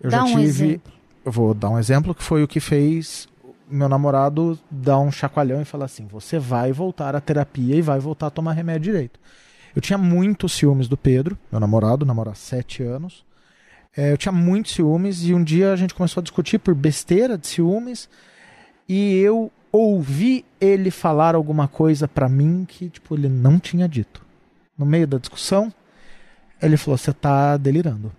eu 0.00 0.10
Dá 0.10 0.18
já 0.18 0.24
um 0.24 0.26
tive. 0.28 0.42
exemplo. 0.42 0.92
Eu 1.26 1.32
vou 1.32 1.52
dar 1.52 1.70
um 1.70 1.78
exemplo 1.78 2.14
que 2.14 2.22
foi 2.22 2.44
o 2.44 2.46
que 2.46 2.60
fez 2.60 3.26
meu 3.68 3.88
namorado 3.88 4.56
dar 4.70 5.00
um 5.00 5.10
chacoalhão 5.10 5.60
e 5.60 5.64
falar 5.64 5.86
assim: 5.86 6.06
você 6.06 6.38
vai 6.38 6.70
voltar 6.70 7.16
à 7.16 7.20
terapia 7.20 7.74
e 7.74 7.82
vai 7.82 7.98
voltar 7.98 8.28
a 8.28 8.30
tomar 8.30 8.52
remédio 8.52 8.92
direito. 8.92 9.18
Eu 9.74 9.82
tinha 9.82 9.98
muitos 9.98 10.52
ciúmes 10.52 10.86
do 10.86 10.96
Pedro, 10.96 11.36
meu 11.50 11.60
namorado, 11.60 12.06
namoro 12.06 12.30
há 12.30 12.34
sete 12.36 12.80
anos. 12.84 13.24
É, 13.96 14.12
eu 14.12 14.16
tinha 14.16 14.30
muitos 14.30 14.72
ciúmes 14.72 15.24
e 15.24 15.34
um 15.34 15.42
dia 15.42 15.72
a 15.72 15.76
gente 15.76 15.94
começou 15.94 16.20
a 16.20 16.22
discutir 16.22 16.58
por 16.58 16.76
besteira 16.76 17.36
de 17.36 17.48
ciúmes 17.48 18.08
e 18.88 19.16
eu 19.16 19.50
ouvi 19.72 20.44
ele 20.60 20.92
falar 20.92 21.34
alguma 21.34 21.66
coisa 21.66 22.06
pra 22.06 22.28
mim 22.28 22.64
que 22.68 22.88
tipo 22.88 23.16
ele 23.16 23.28
não 23.28 23.58
tinha 23.58 23.88
dito. 23.88 24.24
No 24.78 24.86
meio 24.86 25.08
da 25.08 25.18
discussão, 25.18 25.74
ele 26.62 26.76
falou: 26.76 26.96
"Você 26.96 27.12
tá 27.12 27.56
delirando". 27.56 28.12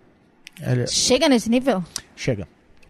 Ele, 0.60 0.86
Chega 0.88 1.30
nesse 1.30 1.50
nível? 1.50 1.82
Chega. 2.14 2.50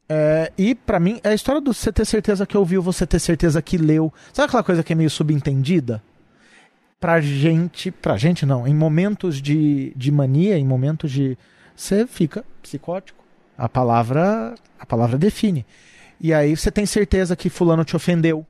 É, 0.09 0.51
e 0.57 0.73
pra 0.73 0.99
mim, 0.99 1.19
é 1.23 1.29
a 1.29 1.33
história 1.33 1.59
do 1.59 1.73
você 1.73 1.91
ter 1.91 2.05
certeza 2.05 2.45
que 2.45 2.57
ouviu, 2.57 2.81
você 2.81 3.05
ter 3.05 3.19
certeza 3.19 3.61
que 3.61 3.77
leu. 3.77 4.13
Sabe 4.31 4.47
aquela 4.47 4.63
coisa 4.63 4.83
que 4.83 4.93
é 4.93 4.95
meio 4.95 5.09
subentendida? 5.09 6.01
Pra 6.99 7.19
gente, 7.21 7.91
pra 7.91 8.17
gente 8.17 8.45
não, 8.45 8.67
em 8.67 8.73
momentos 8.73 9.41
de, 9.41 9.93
de 9.95 10.11
mania, 10.11 10.57
em 10.57 10.65
momentos 10.65 11.11
de. 11.11 11.37
Você 11.75 12.07
fica 12.07 12.43
psicótico. 12.61 13.23
A 13.57 13.67
palavra, 13.67 14.55
a 14.79 14.85
palavra 14.85 15.17
define. 15.17 15.65
E 16.19 16.33
aí 16.33 16.55
você 16.55 16.71
tem 16.71 16.85
certeza 16.85 17.35
que 17.35 17.49
fulano 17.49 17.83
te 17.83 17.95
ofendeu. 17.95 18.45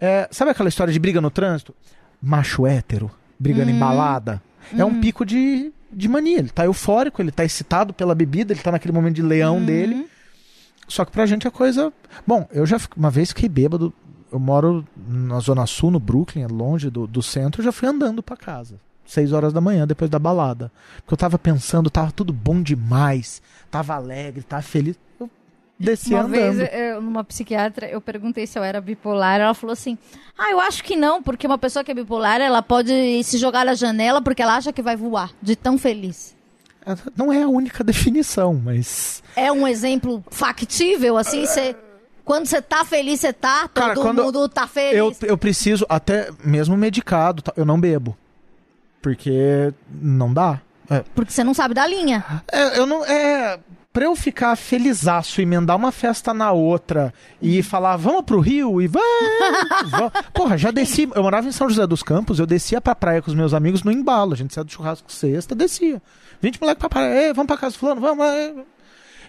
É, 0.00 0.28
sabe 0.30 0.50
aquela 0.50 0.68
história 0.68 0.92
de 0.92 0.98
briga 0.98 1.20
no 1.20 1.30
trânsito? 1.30 1.74
Macho 2.22 2.66
hétero, 2.66 3.10
brigando 3.38 3.70
em 3.70 3.78
balada. 3.78 4.42
É 4.76 4.84
um 4.84 5.00
pico 5.00 5.26
de, 5.26 5.72
de 5.92 6.08
mania. 6.08 6.38
Ele 6.38 6.48
tá 6.48 6.64
eufórico, 6.64 7.20
ele 7.20 7.30
tá 7.30 7.44
excitado 7.44 7.92
pela 7.92 8.14
bebida, 8.14 8.52
ele 8.52 8.60
tá 8.60 8.72
naquele 8.72 8.94
momento 8.94 9.16
de 9.16 9.22
leão 9.22 9.62
dele. 9.62 10.08
Só 10.86 11.04
que 11.04 11.12
pra 11.12 11.26
gente 11.26 11.46
a 11.48 11.50
coisa. 11.50 11.92
Bom, 12.26 12.46
eu 12.52 12.66
já 12.66 12.78
uma 12.96 13.10
vez 13.10 13.30
fiquei 13.30 13.48
bêbado. 13.48 13.92
Eu 14.30 14.38
moro 14.38 14.84
na 15.06 15.38
Zona 15.38 15.64
Sul, 15.66 15.90
no 15.90 16.00
Brooklyn, 16.00 16.46
longe 16.46 16.90
do, 16.90 17.06
do 17.06 17.22
centro. 17.22 17.60
Eu 17.60 17.66
já 17.66 17.72
fui 17.72 17.88
andando 17.88 18.22
pra 18.22 18.36
casa. 18.36 18.80
Seis 19.06 19.32
horas 19.32 19.52
da 19.52 19.60
manhã, 19.60 19.86
depois 19.86 20.10
da 20.10 20.18
balada. 20.18 20.72
Porque 20.96 21.12
eu 21.14 21.18
tava 21.18 21.38
pensando, 21.38 21.90
tava 21.90 22.10
tudo 22.10 22.32
bom 22.32 22.62
demais. 22.62 23.42
Tava 23.70 23.94
alegre, 23.94 24.42
tava 24.42 24.62
feliz. 24.62 24.98
Eu 25.20 25.30
desci 25.78 26.14
Uma 26.14 26.22
andando. 26.22 26.56
vez, 26.56 26.70
eu, 26.72 27.02
numa 27.02 27.22
psiquiatra, 27.22 27.86
eu 27.88 28.00
perguntei 28.00 28.46
se 28.46 28.58
eu 28.58 28.64
era 28.64 28.80
bipolar. 28.80 29.40
Ela 29.40 29.54
falou 29.54 29.72
assim: 29.72 29.98
Ah, 30.38 30.50
eu 30.50 30.58
acho 30.60 30.82
que 30.82 30.96
não, 30.96 31.22
porque 31.22 31.46
uma 31.46 31.58
pessoa 31.58 31.84
que 31.84 31.90
é 31.90 31.94
bipolar, 31.94 32.40
ela 32.40 32.62
pode 32.62 33.22
se 33.22 33.38
jogar 33.38 33.64
na 33.66 33.74
janela 33.74 34.22
porque 34.22 34.42
ela 34.42 34.56
acha 34.56 34.72
que 34.72 34.82
vai 34.82 34.96
voar, 34.96 35.30
de 35.42 35.54
tão 35.54 35.76
feliz. 35.78 36.34
Não 37.16 37.32
é 37.32 37.42
a 37.42 37.48
única 37.48 37.82
definição, 37.84 38.54
mas. 38.54 39.22
É 39.36 39.50
um 39.50 39.66
exemplo 39.66 40.24
factível, 40.30 41.16
assim, 41.16 41.46
você. 41.46 41.76
Quando 42.24 42.46
você 42.46 42.62
tá 42.62 42.84
feliz, 42.84 43.20
você 43.20 43.34
tá, 43.34 43.68
todo 43.68 43.82
Cara, 43.82 43.94
quando 43.94 44.24
mundo 44.24 44.48
tá 44.48 44.66
feliz. 44.66 44.96
Eu, 44.96 45.14
eu 45.28 45.36
preciso, 45.36 45.84
até 45.90 46.30
mesmo 46.42 46.74
medicado, 46.74 47.42
tá? 47.42 47.52
eu 47.54 47.66
não 47.66 47.78
bebo. 47.78 48.16
Porque 49.02 49.74
não 49.90 50.32
dá. 50.32 50.60
É, 50.88 51.04
Porque 51.14 51.30
você 51.30 51.44
não 51.44 51.52
sabe 51.52 51.74
da 51.74 51.86
linha. 51.86 52.24
É, 52.50 52.78
eu 52.78 52.86
não. 52.86 53.04
É. 53.04 53.58
Pra 53.94 54.06
eu 54.06 54.16
ficar 54.16 54.56
felizaço, 54.56 55.40
emendar 55.40 55.76
uma 55.76 55.92
festa 55.92 56.34
na 56.34 56.50
outra 56.50 57.14
e 57.40 57.62
falar, 57.62 57.96
vamos 57.96 58.22
pro 58.24 58.40
Rio 58.40 58.82
e 58.82 58.88
vai. 58.88 59.02
va- 59.88 60.10
Porra, 60.34 60.58
já 60.58 60.72
desci. 60.72 61.08
Eu 61.14 61.22
morava 61.22 61.46
em 61.46 61.52
São 61.52 61.68
José 61.70 61.86
dos 61.86 62.02
Campos, 62.02 62.40
eu 62.40 62.44
descia 62.46 62.80
pra 62.80 62.96
praia 62.96 63.22
com 63.22 63.30
os 63.30 63.36
meus 63.36 63.54
amigos 63.54 63.84
no 63.84 63.92
embalo. 63.92 64.32
A 64.32 64.36
gente 64.36 64.52
saía 64.52 64.64
do 64.64 64.72
churrasco 64.72 65.12
sexta, 65.12 65.54
descia. 65.54 66.02
20 66.42 66.60
moleques 66.60 66.80
pra 66.80 66.88
praia, 66.88 67.26
"Ei, 67.28 67.32
vamos 67.32 67.46
pra 67.46 67.56
casa 67.56 67.76
do 67.76 67.78
fulano, 67.78 68.00
vamos. 68.00 68.26
é." 68.26 68.52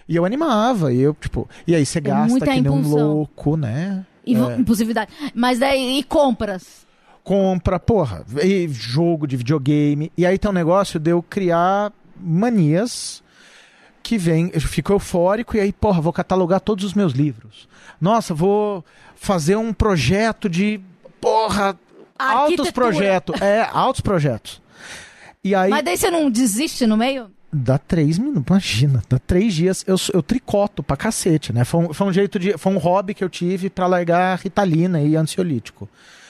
E 0.08 0.16
eu 0.16 0.24
animava, 0.24 0.92
e 0.92 1.00
eu, 1.00 1.14
tipo. 1.14 1.48
E 1.64 1.72
aí 1.74 1.86
você 1.86 2.00
gasta 2.00 2.26
muita 2.28 2.46
que 2.46 2.60
nem 2.60 2.68
um 2.70 2.82
louco, 2.88 3.56
né? 3.56 4.04
E 4.26 4.34
É. 4.34 4.56
impulsividade. 4.58 5.12
Mas 5.32 5.60
daí, 5.60 6.00
e 6.00 6.02
compras? 6.02 6.84
compra, 7.22 7.78
porra, 7.80 8.24
e 8.42 8.68
jogo 8.68 9.26
de 9.28 9.36
videogame. 9.36 10.12
E 10.16 10.24
aí 10.26 10.38
tem 10.38 10.48
um 10.50 10.54
negócio 10.54 10.98
de 11.00 11.10
eu 11.10 11.20
criar 11.22 11.92
manias 12.20 13.20
que 14.06 14.16
vem, 14.16 14.50
eu 14.54 14.60
fico 14.60 14.92
eufórico 14.92 15.56
e 15.56 15.60
aí, 15.60 15.72
porra, 15.72 16.00
vou 16.00 16.12
catalogar 16.12 16.60
todos 16.60 16.84
os 16.84 16.94
meus 16.94 17.12
livros. 17.12 17.68
Nossa, 18.00 18.32
vou 18.32 18.84
fazer 19.16 19.56
um 19.56 19.72
projeto 19.72 20.48
de, 20.48 20.80
porra, 21.20 21.76
altos 22.16 22.70
projetos. 22.70 23.40
É, 23.40 23.68
altos 23.72 24.00
projetos. 24.00 24.62
E 25.42 25.54
aí, 25.54 25.70
Mas 25.70 25.84
daí 25.84 25.96
você 25.96 26.10
não 26.10 26.30
desiste 26.30 26.86
no 26.86 26.96
meio? 26.96 27.30
dá 27.52 27.78
três 27.78 28.18
minutos, 28.18 28.44
imagina, 28.48 29.02
dá 29.08 29.18
três 29.18 29.54
dias, 29.54 29.82
eu, 29.86 29.96
eu 30.12 30.22
tricoto 30.22 30.82
pra 30.82 30.96
cacete, 30.96 31.52
né? 31.52 31.64
Foi 31.64 31.80
um, 31.80 31.94
foi 31.94 32.06
um 32.06 32.12
jeito 32.12 32.38
de, 32.38 32.56
foi 32.58 32.72
um 32.72 32.76
hobby 32.76 33.14
que 33.14 33.24
eu 33.24 33.30
tive 33.30 33.70
pra 33.70 33.86
largar 33.86 34.38
ritalina 34.38 35.00
e 35.00 35.16
ansiolítico. 35.16 35.88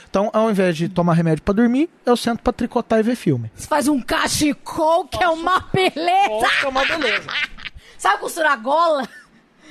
Então, 0.08 0.30
ao 0.32 0.50
invés 0.50 0.76
de 0.76 0.88
tomar 0.88 1.14
remédio 1.14 1.42
pra 1.42 1.52
dormir, 1.52 1.90
eu 2.06 2.16
sento 2.16 2.42
pra 2.42 2.52
tricotar 2.52 3.00
e 3.00 3.02
ver 3.02 3.16
filme. 3.16 3.50
Você 3.54 3.66
faz 3.66 3.88
um 3.88 4.00
cachecol 4.00 5.06
que 5.06 5.22
é 5.22 5.28
uma 5.28 5.60
beleza. 5.72 6.46
é 6.62 6.68
uma 6.68 6.84
beleza. 6.86 7.28
Sabe 7.98 8.18
costurar 8.20 8.60
gola? 8.60 9.08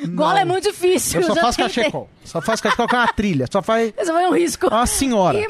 Gola 0.09 0.41
é 0.41 0.45
muito 0.45 0.69
difícil. 0.69 1.21
Eu 1.21 1.27
só 1.27 1.35
faço 1.35 1.57
tentei. 1.57 1.75
cachecol. 1.83 2.09
Só 2.25 2.41
faço 2.41 2.61
cachecol 2.63 2.87
com 2.87 2.95
uma 2.97 3.07
trilha. 3.07 3.45
Só 3.49 3.61
faz 3.61 3.93
Você 3.97 4.11
vai 4.11 4.27
um 4.27 4.33
risco. 4.33 4.67
uma 4.67 4.85
senhora. 4.85 5.39
Que 5.39 5.47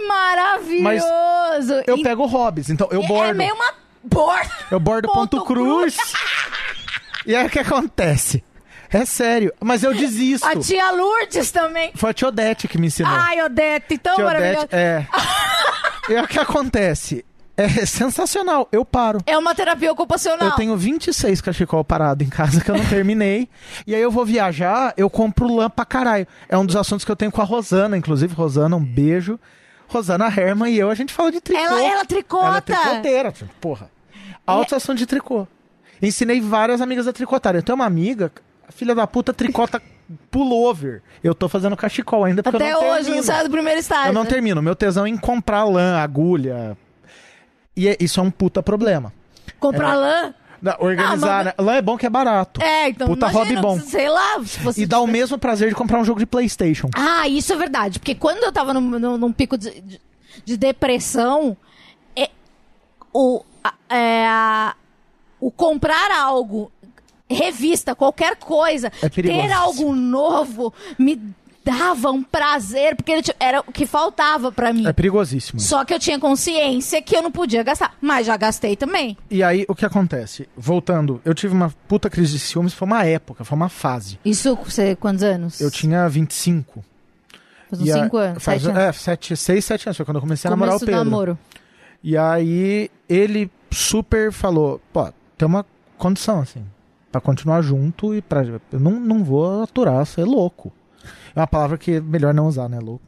maravilhoso. 0.79 1.83
Eu 1.87 1.97
E- 1.97 2.03
pego 2.03 2.25
hobbies. 2.27 2.69
Então, 2.69 2.87
eu 2.91 3.01
bordo. 3.07 3.31
É 3.31 3.33
meio 3.33 3.55
uma 3.55 3.73
borda. 4.03 4.51
Eu 4.69 4.79
bordo 4.79 5.07
ponto, 5.11 5.37
Ponto 5.37 5.45
cruz. 5.45 5.97
e 7.25 7.35
aí 7.35 7.45
o 7.45 7.49
que 7.49 7.59
acontece? 7.59 8.43
É 8.91 9.03
sério. 9.03 9.51
Mas 9.59 9.83
eu 9.83 9.93
desisto. 9.95 10.45
A 10.47 10.55
tia 10.55 10.91
Lourdes 10.91 11.49
também. 11.51 11.91
Foi 11.95 12.11
a 12.11 12.13
tia 12.13 12.27
Odete 12.27 12.67
que 12.67 12.77
me 12.77 12.87
ensinou. 12.87 13.11
Ai, 13.13 13.41
Odete, 13.41 13.97
tão 13.97 14.15
tia 14.15 14.25
maravilhosa. 14.25 14.65
Odete, 14.65 14.75
é. 14.75 15.07
e 16.09 16.15
aí 16.15 16.23
o 16.23 16.27
que 16.27 16.39
acontece? 16.39 17.25
É 17.57 17.67
sensacional. 17.85 18.67
Eu 18.71 18.83
paro. 18.83 19.19
É 19.25 19.37
uma 19.37 19.55
terapia 19.55 19.91
ocupacional. 19.91 20.49
Eu 20.49 20.55
tenho 20.55 20.75
26 20.75 21.41
cachecol 21.41 21.83
parado 21.83 22.23
em 22.23 22.29
casa 22.29 22.61
que 22.61 22.69
eu 22.69 22.77
não 22.77 22.85
terminei. 22.85 23.47
e 23.87 23.95
aí 23.95 24.01
eu 24.01 24.11
vou 24.11 24.25
viajar, 24.25 24.93
eu 24.97 25.09
compro 25.09 25.53
lã 25.53 25.69
pra 25.69 25.85
caralho. 25.85 26.27
É 26.49 26.57
um 26.57 26.65
dos 26.65 26.75
assuntos 26.75 27.05
que 27.05 27.11
eu 27.11 27.15
tenho 27.15 27.31
com 27.31 27.41
a 27.41 27.45
Rosana, 27.45 27.97
inclusive. 27.97 28.33
Rosana, 28.33 28.75
um 28.75 28.83
beijo. 28.83 29.39
Rosana 29.87 30.27
Herman 30.27 30.73
e 30.73 30.79
eu, 30.79 30.89
a 30.89 30.95
gente 30.95 31.13
fala 31.13 31.31
de 31.31 31.39
tricô. 31.39 31.61
Ela, 31.61 31.81
ela 31.83 32.05
tricota. 32.05 32.45
Ela 32.45 32.57
é 32.57 32.61
tricoteira, 32.61 33.31
tipo, 33.31 33.53
porra. 33.61 33.89
Altos 34.45 34.73
assuntos 34.73 34.99
de 34.99 35.05
tricô. 35.05 35.47
Ensinei 36.01 36.41
várias 36.41 36.81
amigas 36.81 37.07
a 37.07 37.13
tricotarem. 37.13 37.59
Eu 37.59 37.63
tenho 37.63 37.75
uma 37.75 37.85
amiga, 37.85 38.31
a 38.67 38.71
filha 38.71 38.93
da 38.93 39.07
puta 39.07 39.31
tricota 39.33 39.81
pullover. 40.29 41.01
Eu 41.23 41.33
tô 41.33 41.47
fazendo 41.47 41.77
cachecol 41.77 42.23
ainda 42.25 42.43
porque 42.43 42.57
Até 42.57 42.73
eu 42.73 42.81
não 42.81 42.89
hoje, 42.89 42.95
termino. 43.03 43.15
não 43.17 43.23
sai 43.23 43.43
do 43.43 43.49
primeiro 43.49 43.79
estágio. 43.79 44.09
Eu 44.09 44.13
não 44.13 44.25
termino. 44.25 44.61
Meu 44.61 44.75
tesão 44.75 45.05
é 45.05 45.09
em 45.09 45.17
comprar 45.17 45.63
lã, 45.63 45.97
agulha. 45.97 46.77
E 47.75 47.87
é- 47.87 47.97
isso 47.99 48.19
é 48.19 48.23
um 48.23 48.31
puta 48.31 48.61
problema. 48.63 49.11
Comprar 49.59 49.91
É. 49.93 49.95
lã. 49.95 50.33
Da- 50.61 50.77
Organizar, 50.79 51.41
Ah, 51.41 51.43
né? 51.43 51.53
Lã 51.59 51.75
é 51.75 51.81
bom 51.81 51.97
que 51.97 52.05
é 52.05 52.09
barato. 52.09 52.61
É, 52.61 52.89
então. 52.89 53.07
Puta 53.07 53.27
hobby 53.27 53.55
bom. 53.57 53.79
Sei 53.79 54.09
lá. 54.09 54.37
E 54.75 54.85
dá 54.85 54.99
o 54.99 55.05
mesmo 55.07 55.37
prazer 55.37 55.69
de 55.69 55.75
comprar 55.75 55.99
um 55.99 56.05
jogo 56.05 56.19
de 56.19 56.25
Playstation. 56.25 56.89
Ah, 56.95 57.27
isso 57.27 57.53
é 57.53 57.55
verdade. 57.55 57.99
Porque 57.99 58.15
quando 58.15 58.43
eu 58.43 58.51
tava 58.51 58.73
num, 58.73 58.81
num- 58.81 59.17
num 59.17 59.31
pico 59.33 59.57
de, 59.57 59.69
de- 59.81 60.01
de 60.43 60.57
depressão, 60.57 61.55
é, 62.15 62.29
o, 63.13 63.43
é, 63.89 64.73
o 65.39 65.51
comprar 65.51 66.09
algo, 66.11 66.71
revista, 67.29 67.93
qualquer 67.93 68.35
coisa, 68.37 68.91
É 69.01 69.09
ter 69.09 69.51
algo 69.51 69.93
novo, 69.93 70.73
me 70.97 71.21
dava 71.65 72.11
um 72.11 72.21
prazer, 72.21 72.95
porque 72.95 73.11
era 73.39 73.61
o 73.61 73.71
que 73.71 73.87
faltava 73.87 74.51
pra 74.51 74.71
mim. 74.71 74.85
É 74.87 74.93
perigosíssimo. 74.93 75.59
Só 75.59 75.83
que 75.83 75.91
eu 75.93 75.99
tinha 75.99 76.19
consciência 76.19 77.01
que 77.01 77.15
eu 77.17 77.23
não 77.23 77.31
podia 77.31 77.63
gastar. 77.63 77.95
Mas 77.99 78.27
já 78.27 78.37
gastei 78.37 78.75
também. 78.75 79.17
E 79.31 79.41
aí, 79.41 79.65
o 79.67 79.73
que 79.73 79.83
acontece? 79.83 80.47
Voltando, 80.55 81.19
eu 81.25 81.33
tive 81.33 81.55
uma 81.55 81.73
puta 81.87 82.07
crise 82.09 82.33
de 82.33 82.39
ciúmes, 82.39 82.71
foi 82.73 82.85
uma 82.85 83.03
época, 83.03 83.43
foi 83.43 83.55
uma 83.55 83.67
fase. 83.67 84.19
Isso, 84.23 84.55
você, 84.63 84.95
quantos 84.95 85.23
anos? 85.23 85.59
Eu 85.59 85.71
tinha 85.71 86.07
25. 86.07 86.85
Faz 87.71 87.81
uns 87.81 87.87
E 87.87 87.91
a- 87.91 88.03
5 88.03 88.17
anos, 88.17 88.43
Faz, 88.43 88.61
7 88.61 88.71
anos. 88.71 88.83
É, 88.83 88.91
7, 88.93 89.35
6, 89.35 89.65
7 89.65 89.87
anos. 89.87 89.97
Foi 89.97 90.05
quando 90.05 90.17
eu 90.17 90.21
comecei 90.21 90.47
a 90.47 90.51
namorar 90.51 90.75
o 90.75 90.79
Começo 90.79 90.85
Pedro. 90.85 91.03
namoro. 91.03 91.39
E 92.03 92.15
aí, 92.15 92.91
ele 93.09 93.49
super 93.71 94.31
falou: 94.31 94.79
pô, 94.93 95.11
tem 95.35 95.47
uma 95.47 95.65
condição, 95.97 96.41
assim, 96.41 96.63
pra 97.11 97.19
continuar 97.19 97.63
junto 97.63 98.13
e 98.13 98.21
pra. 98.21 98.43
Eu 98.71 98.79
não, 98.79 98.91
não 98.99 99.23
vou 99.23 99.63
aturar 99.63 100.05
ser 100.05 100.25
louco. 100.25 100.71
É 101.35 101.39
uma 101.39 101.47
palavra 101.47 101.77
que 101.77 101.93
é 101.93 102.01
melhor 102.01 102.33
não 102.33 102.47
usar, 102.47 102.69
né? 102.69 102.79
Louco. 102.79 103.03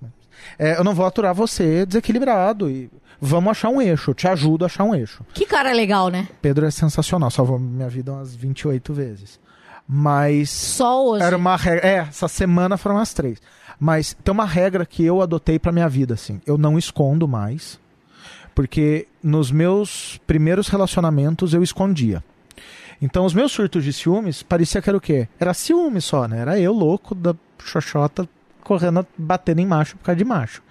É, 0.57 0.77
eu 0.77 0.83
não 0.83 0.93
vou 0.93 1.05
aturar 1.05 1.33
você 1.33 1.85
desequilibrado 1.85 2.69
e 2.69 2.89
vamos 3.19 3.51
achar 3.51 3.69
um 3.69 3.81
eixo. 3.81 4.11
Eu 4.11 4.15
te 4.15 4.27
ajudo 4.27 4.63
a 4.63 4.67
achar 4.67 4.83
um 4.83 4.95
eixo. 4.95 5.23
Que 5.33 5.45
cara 5.45 5.73
legal, 5.73 6.09
né? 6.09 6.27
Pedro 6.41 6.65
é 6.65 6.71
sensacional, 6.71 7.29
salvou 7.31 7.59
minha 7.59 7.89
vida 7.89 8.13
umas 8.13 8.35
28 8.35 8.93
vezes. 8.93 9.39
Mas. 9.87 10.49
Só 10.49 11.05
hoje. 11.05 11.23
Era 11.23 11.37
uma 11.37 11.55
regra. 11.55 11.87
É, 11.87 11.95
essa 11.99 12.27
semana 12.27 12.77
foram 12.77 12.97
as 12.97 13.13
três. 13.13 13.41
Mas 13.79 14.15
tem 14.23 14.31
uma 14.31 14.45
regra 14.45 14.85
que 14.85 15.03
eu 15.03 15.21
adotei 15.21 15.57
pra 15.59 15.71
minha 15.71 15.87
vida, 15.87 16.15
assim. 16.15 16.41
Eu 16.45 16.57
não 16.57 16.77
escondo 16.77 17.27
mais. 17.27 17.79
Porque 18.53 19.07
nos 19.21 19.51
meus 19.51 20.19
primeiros 20.25 20.67
relacionamentos 20.67 21.53
eu 21.53 21.61
escondia. 21.61 22.23
Então 23.01 23.25
os 23.25 23.33
meus 23.33 23.51
surtos 23.51 23.83
de 23.83 23.93
ciúmes 23.93 24.41
parecia 24.41 24.81
que 24.81 24.89
era 24.89 24.97
o 24.97 25.01
quê? 25.01 25.27
Era 25.39 25.53
ciúme 25.53 26.01
só, 26.01 26.27
né? 26.27 26.39
Era 26.39 26.59
eu 26.59 26.73
louco 26.73 27.13
da 27.13 27.35
xoxota 27.63 28.27
correndo, 28.63 29.05
batendo 29.17 29.61
em 29.61 29.65
macho 29.67 29.95
por 29.97 30.03
causa 30.05 30.17
de 30.17 30.25
macho. 30.25 30.61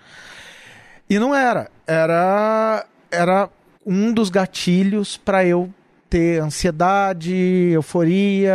E 1.08 1.18
não 1.18 1.34
era. 1.34 1.70
Era. 1.86 2.84
Era 3.10 3.48
um 3.84 4.12
dos 4.12 4.28
gatilhos 4.28 5.16
pra 5.16 5.44
eu 5.44 5.72
ter 6.10 6.42
ansiedade, 6.42 7.32
euforia 7.72 8.52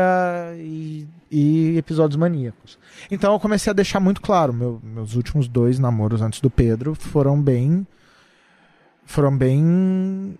e, 0.58 1.08
e 1.32 1.78
episódios 1.78 2.18
maníacos. 2.18 2.78
Então 3.10 3.32
eu 3.34 3.40
comecei 3.40 3.72
a 3.72 3.74
deixar 3.74 4.00
muito 4.02 4.22
claro. 4.22 4.52
meu- 4.54 4.82
meus 4.84 5.16
últimos 5.16 5.48
dois 5.48 5.80
namoros 5.80 6.22
antes 6.22 6.42
do 6.42 6.50
Pedro 6.50 6.94
foram 6.94 7.42
bem. 7.42 7.88
Foram 9.06 9.36
bem. 9.36 10.38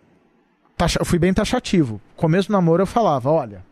Taxa- 0.82 1.00
eu 1.00 1.06
fui 1.06 1.20
bem 1.20 1.34
taxativo. 1.34 2.02
Começo 2.16 2.48
do 2.48 2.54
namoro 2.54 2.82
eu 2.82 2.88
falava: 2.88 3.30
olha, 3.30 3.64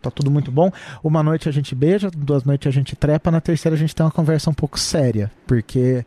tá 0.00 0.10
tudo 0.10 0.30
muito 0.30 0.52
bom. 0.52 0.70
Uma 1.02 1.22
noite 1.22 1.48
a 1.48 1.52
gente 1.52 1.74
beija, 1.74 2.10
duas 2.10 2.44
noites 2.44 2.68
a 2.68 2.70
gente 2.70 2.94
trepa, 2.94 3.30
na 3.30 3.40
terceira 3.40 3.74
a 3.74 3.78
gente 3.78 3.94
tem 3.94 4.04
uma 4.06 4.12
conversa 4.12 4.48
um 4.48 4.54
pouco 4.54 4.78
séria. 4.78 5.30
Porque 5.46 6.04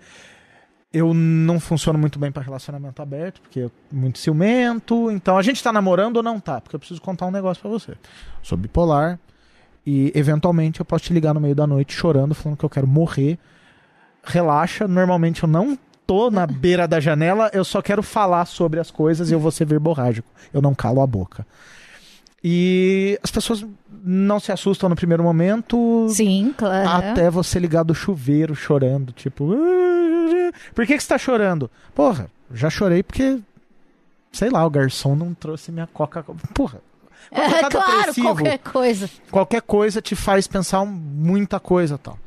eu 0.93 1.13
não 1.13 1.59
funciono 1.59 1.99
muito 1.99 2.17
bem 2.19 2.31
para 2.31 2.41
relacionamento 2.41 3.01
aberto, 3.01 3.41
porque 3.41 3.59
eu 3.61 3.71
muito 3.91 4.17
ciumento. 4.19 5.11
Então 5.11 5.37
a 5.37 5.41
gente 5.41 5.61
tá 5.61 5.73
namorando 5.73 6.17
ou 6.17 6.23
não 6.23 6.39
tá? 6.39 6.61
Porque 6.61 6.75
eu 6.75 6.79
preciso 6.79 7.01
contar 7.01 7.25
um 7.25 7.31
negócio 7.31 7.61
para 7.61 7.71
você. 7.71 7.93
Sou 8.41 8.57
bipolar 8.57 9.19
e 9.85 10.11
eventualmente 10.15 10.79
eu 10.79 10.85
posso 10.85 11.03
te 11.05 11.13
ligar 11.13 11.33
no 11.33 11.41
meio 11.41 11.55
da 11.55 11.67
noite 11.67 11.93
chorando, 11.93 12.33
falando 12.33 12.57
que 12.57 12.63
eu 12.63 12.69
quero 12.69 12.87
morrer. 12.87 13.37
Relaxa, 14.23 14.87
normalmente 14.87 15.43
eu 15.43 15.49
não 15.49 15.77
tô 16.05 16.29
na 16.31 16.45
beira 16.45 16.87
da 16.87 16.99
janela, 16.99 17.49
eu 17.53 17.63
só 17.63 17.81
quero 17.81 18.03
falar 18.03 18.45
sobre 18.45 18.79
as 18.79 18.91
coisas 18.91 19.29
e 19.29 19.33
eu 19.33 19.39
vou 19.39 19.51
ser 19.51 19.65
verborrágico. 19.65 20.27
Eu 20.53 20.61
não 20.61 20.73
calo 20.75 21.01
a 21.01 21.07
boca. 21.07 21.45
E 22.43 23.17
as 23.23 23.31
pessoas 23.31 23.65
não 24.03 24.39
se 24.39 24.51
assustam 24.51 24.89
no 24.89 24.95
primeiro 24.95 25.23
momento, 25.23 26.07
Sim, 26.09 26.53
claro. 26.57 26.89
até 26.89 27.29
você 27.29 27.57
ligar 27.57 27.83
do 27.83 27.95
chuveiro 27.95 28.53
chorando, 28.53 29.13
tipo, 29.13 29.53
"Ah, 29.53 30.51
por 30.75 30.85
que, 30.85 30.97
que 30.97 31.01
você 31.03 31.07
tá 31.09 31.17
chorando? 31.17 31.71
Porra, 31.95 32.29
já 32.53 32.69
chorei 32.69 33.01
porque, 33.01 33.39
sei 34.31 34.49
lá, 34.49 34.65
o 34.65 34.69
garçom 34.69 35.15
não 35.15 35.33
trouxe 35.33 35.71
minha 35.71 35.87
coca. 35.87 36.21
Porra, 36.53 36.81
É, 37.31 37.69
claro, 37.69 37.97
depressivo, 37.97 38.27
qualquer 38.27 38.57
coisa. 38.59 39.09
qualquer 39.31 39.61
coisa 39.61 40.01
te 40.01 40.13
faz 40.13 40.45
pensar 40.45 40.83
muita 40.85 41.61
coisa 41.61 41.97
tal. 41.97 42.19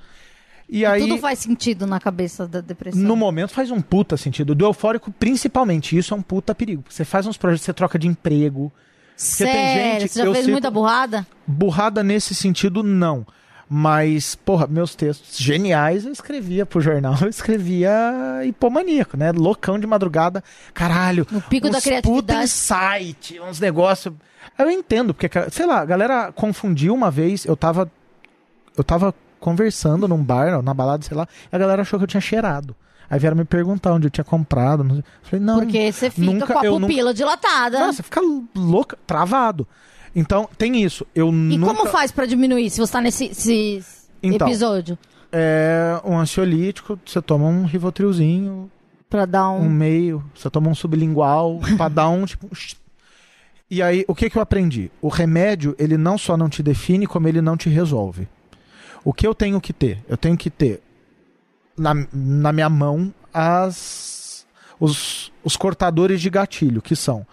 E 0.69 0.85
aí, 0.85 1.01
Tudo 1.03 1.19
faz 1.19 1.39
sentido 1.39 1.87
na 1.87 2.01
cabeça 2.01 2.47
da 2.47 2.61
depressão. 2.61 3.01
no 3.01 3.15
momento 3.15 3.53
faz 3.53 3.71
um 3.71 3.81
puta 3.81 4.17
sentido. 4.17 4.55
Do 4.55 4.65
eufórico, 4.65 5.13
principalmente, 5.13 5.97
isso 5.97 6.13
é 6.13 6.17
um 6.17 6.23
puta 6.23 6.55
perigo. 6.55 6.83
Você 6.89 7.05
faz 7.05 7.27
uns 7.27 7.37
projetos, 7.37 7.65
você 7.65 7.73
troca 7.73 7.99
de 7.99 8.09
emprego. 8.09 8.73
Sério, 9.17 9.53
tem 9.55 10.01
gente- 10.01 10.13
você 10.13 10.19
já 10.19 10.25
fez 10.27 10.39
cito- 10.39 10.51
muita 10.53 10.71
burrada? 10.71 11.27
Burrada 11.47 12.03
nesse 12.03 12.35
sentido, 12.35 12.83
não. 12.83 13.25
Mas, 13.69 14.35
porra, 14.37 14.67
meus 14.67 14.95
textos 14.95 15.37
geniais 15.39 16.05
eu 16.05 16.13
escrevia 16.13 16.65
pro 16.67 16.81
jornal, 16.81 17.15
eu 17.23 17.29
escrevia 17.29 17.91
hipomaníaco, 18.45 19.17
né? 19.17 19.33
Loucão 19.33 19.79
de 19.79 19.87
madrugada. 19.87 20.43
Caralho. 20.75 21.27
No 21.31 21.41
pico 21.43 21.67
uns 21.69 21.73
da 21.73 21.81
criatividade. 21.81 22.23
Puta 22.23 22.43
insight, 22.45 23.41
uns 23.41 23.59
negócios. 23.61 24.15
Eu 24.59 24.71
entendo, 24.71 25.13
porque, 25.15 25.29
sei 25.51 25.67
lá, 25.67 25.81
a 25.81 25.85
galera 25.85 26.33
confundiu 26.33 26.95
uma 26.95 27.11
vez, 27.11 27.45
eu 27.45 27.57
tava. 27.57 27.91
Eu 28.77 28.85
tava 28.85 29.15
conversando 29.47 30.09
num 30.09 30.23
bar, 30.25 30.61
na 30.61 30.75
balada, 30.75 31.05
sei 31.05 31.17
lá, 31.17 31.29
e 31.53 31.55
a 31.55 31.59
galera 31.59 31.83
achou 31.83 32.01
que 32.01 32.03
eu 32.03 32.09
tinha 32.09 32.21
cheirado. 32.21 32.75
Aí 33.09 33.21
vieram 33.21 33.37
me 33.37 33.45
perguntar 33.45 33.93
onde 33.93 34.09
eu 34.09 34.11
tinha 34.11 34.25
comprado. 34.25 34.83
não 34.83 35.01
falei, 35.23 35.45
não. 35.45 35.61
Porque 35.61 35.93
você 35.93 36.11
fica 36.11 36.27
nunca- 36.33 36.47
com 36.53 36.59
a 36.59 36.65
eu 36.65 36.73
nunca- 36.81 36.87
pupila 36.89 37.15
dilatada. 37.15 37.79
Não, 37.79 37.93
você 37.93 38.03
fica 38.03 38.21
louca, 38.57 38.99
travado. 39.07 39.65
Então, 40.15 40.49
tem 40.59 40.83
isso. 40.83 41.07
Eu 41.15 41.29
e 41.29 41.33
nunca... 41.33 41.73
como 41.73 41.89
faz 41.89 42.11
pra 42.11 42.27
diminuir 42.27 42.69
se 42.71 42.81
você 42.81 42.93
tá 42.93 43.01
nesse 43.01 43.27
esse 43.27 43.85
Então. 44.21 44.49
episódio? 44.49 44.99
É 45.31 46.01
um 46.05 46.19
ansiolítico, 46.19 46.99
você 47.07 47.23
toma 47.23 47.47
um 47.47 47.65
rivotrilzinho, 47.65 48.69
Pra 49.09 49.25
dar 49.25 49.51
um 49.51 49.67
um... 49.67 49.71
meio, 49.71 50.25
você 50.35 50.51
toma 50.51 50.69
um 50.69 50.75
sublingual, 50.75 51.61
pra 51.77 51.89
dar 51.89 52.09
um 52.09 52.25
tipo. 52.25 52.49
E 53.71 53.81
aí, 53.83 54.05
o 54.09 54.15
que 54.17 54.29
que 54.31 54.37
eu 54.39 54.43
aprendi? 54.43 54.91
O 55.01 55.09
remédio, 55.09 55.75
ele 55.79 55.97
não 55.97 56.17
só 56.19 56.37
não 56.37 56.49
te 56.49 56.61
define, 56.63 57.07
como 57.07 57.29
ele 57.29 57.41
não 57.41 57.57
te 57.57 57.69
resolve. 57.69 58.29
O 59.07 59.13
que 59.13 59.27
eu 59.27 59.35
tenho 59.35 59.61
que 59.61 59.73
ter? 59.73 60.05
Eu 60.09 60.17
tenho 60.17 60.37
que 60.37 60.51
ter 60.51 60.83
na, 61.79 61.95
na 62.13 62.53
minha 62.53 62.69
mão 62.69 63.15
as 63.33 64.45
os, 64.81 65.33
os 65.45 65.57
cortadores 65.57 66.21
de 66.21 66.29
gatilho, 66.29 66.83
que 66.83 66.97
são 66.97 67.27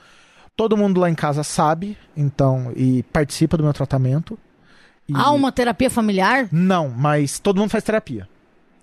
todo 0.55 0.77
mundo 0.77 0.99
lá 1.01 1.09
em 1.09 1.15
casa 1.15 1.43
sabe, 1.43 1.97
então, 2.15 2.71
e 2.75 3.01
participa 3.11 3.57
do 3.57 3.63
meu 3.63 3.73
tratamento. 3.73 4.37
E- 5.09 5.13
Há 5.15 5.31
uma 5.31 5.51
terapia 5.51 5.89
familiar? 5.89 6.47
não, 6.51 6.89
mas 6.89 7.39
todo 7.39 7.57
mundo 7.59 7.69
faz 7.71 7.83
terapia. 7.83 8.29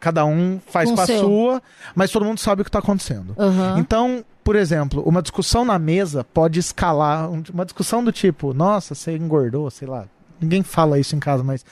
Cada 0.00 0.24
um 0.24 0.58
faz 0.66 0.88
Com 0.90 0.96
com, 0.96 1.02
a 1.02 1.06
sua, 1.06 1.62
mas 1.94 2.10
todo 2.10 2.24
mundo 2.24 2.38
sabe 2.40 2.62
o 2.62 2.64
que 2.64 2.70
está 2.70 2.78
acontecendo. 2.80 3.34
Aham. 3.38 3.78
Então, 3.78 4.24
por 4.42 4.56
exemplo, 4.56 5.02
uma 5.06 5.20
discussão 5.22 5.64
na 5.64 5.78
mesa 5.78 6.24
pode 6.24 6.58
escalar. 6.58 7.30
um- 7.30 7.42
Uma 7.52 7.64
discussão 7.66 8.02
do 8.02 8.10
tipo, 8.10 8.52
nossa, 8.54 8.94
você 8.94 9.14
engordou, 9.16 9.70
sei 9.70 9.86
lá. 9.86 10.06
Ninguém 10.40 10.62
fala 10.62 10.98
isso 10.98 11.14
em 11.14 11.20
casa, 11.20 11.44
mas. 11.44 11.64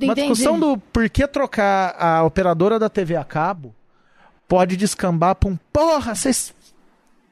Uma 0.00 0.12
Entendi. 0.12 0.28
discussão 0.28 0.58
do 0.58 0.76
por 0.76 1.08
que 1.08 1.26
trocar 1.26 1.94
a 1.98 2.22
operadora 2.24 2.78
da 2.78 2.88
TV 2.88 3.16
a 3.16 3.24
cabo 3.24 3.74
pode 4.48 4.76
descambar 4.76 5.34
pra 5.36 5.48
um 5.48 5.56
porra, 5.72 6.14
vocês 6.14 6.52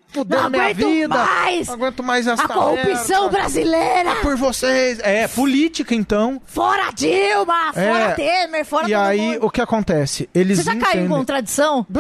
fuderam 0.09 0.49
minha 0.51 0.73
vida. 0.75 1.09
mais! 1.09 1.67
Não 1.67 1.75
aguento 1.75 2.03
mais 2.03 2.27
essa 2.27 2.45
A 2.45 2.49
corrupção 2.49 3.23
merda. 3.23 3.39
brasileira! 3.39 4.17
por 4.17 4.37
vocês. 4.37 4.99
É, 5.01 5.27
política 5.27 5.95
então. 5.95 6.41
Fora 6.47 6.91
Dilma! 6.93 7.73
Fora 7.73 7.83
É. 8.11 8.15
Temer! 8.15 8.65
Fora 8.65 8.89
e 8.89 8.95
aí, 8.95 9.21
mundo! 9.33 9.47
o 9.47 9.51
que 9.51 9.61
acontece? 9.61 10.29
Eles 10.35 10.59
Você 10.59 10.65
já 10.65 10.73
caiu 10.77 10.83
em 10.85 10.89
entendem- 11.05 11.09
contradição? 11.09 11.87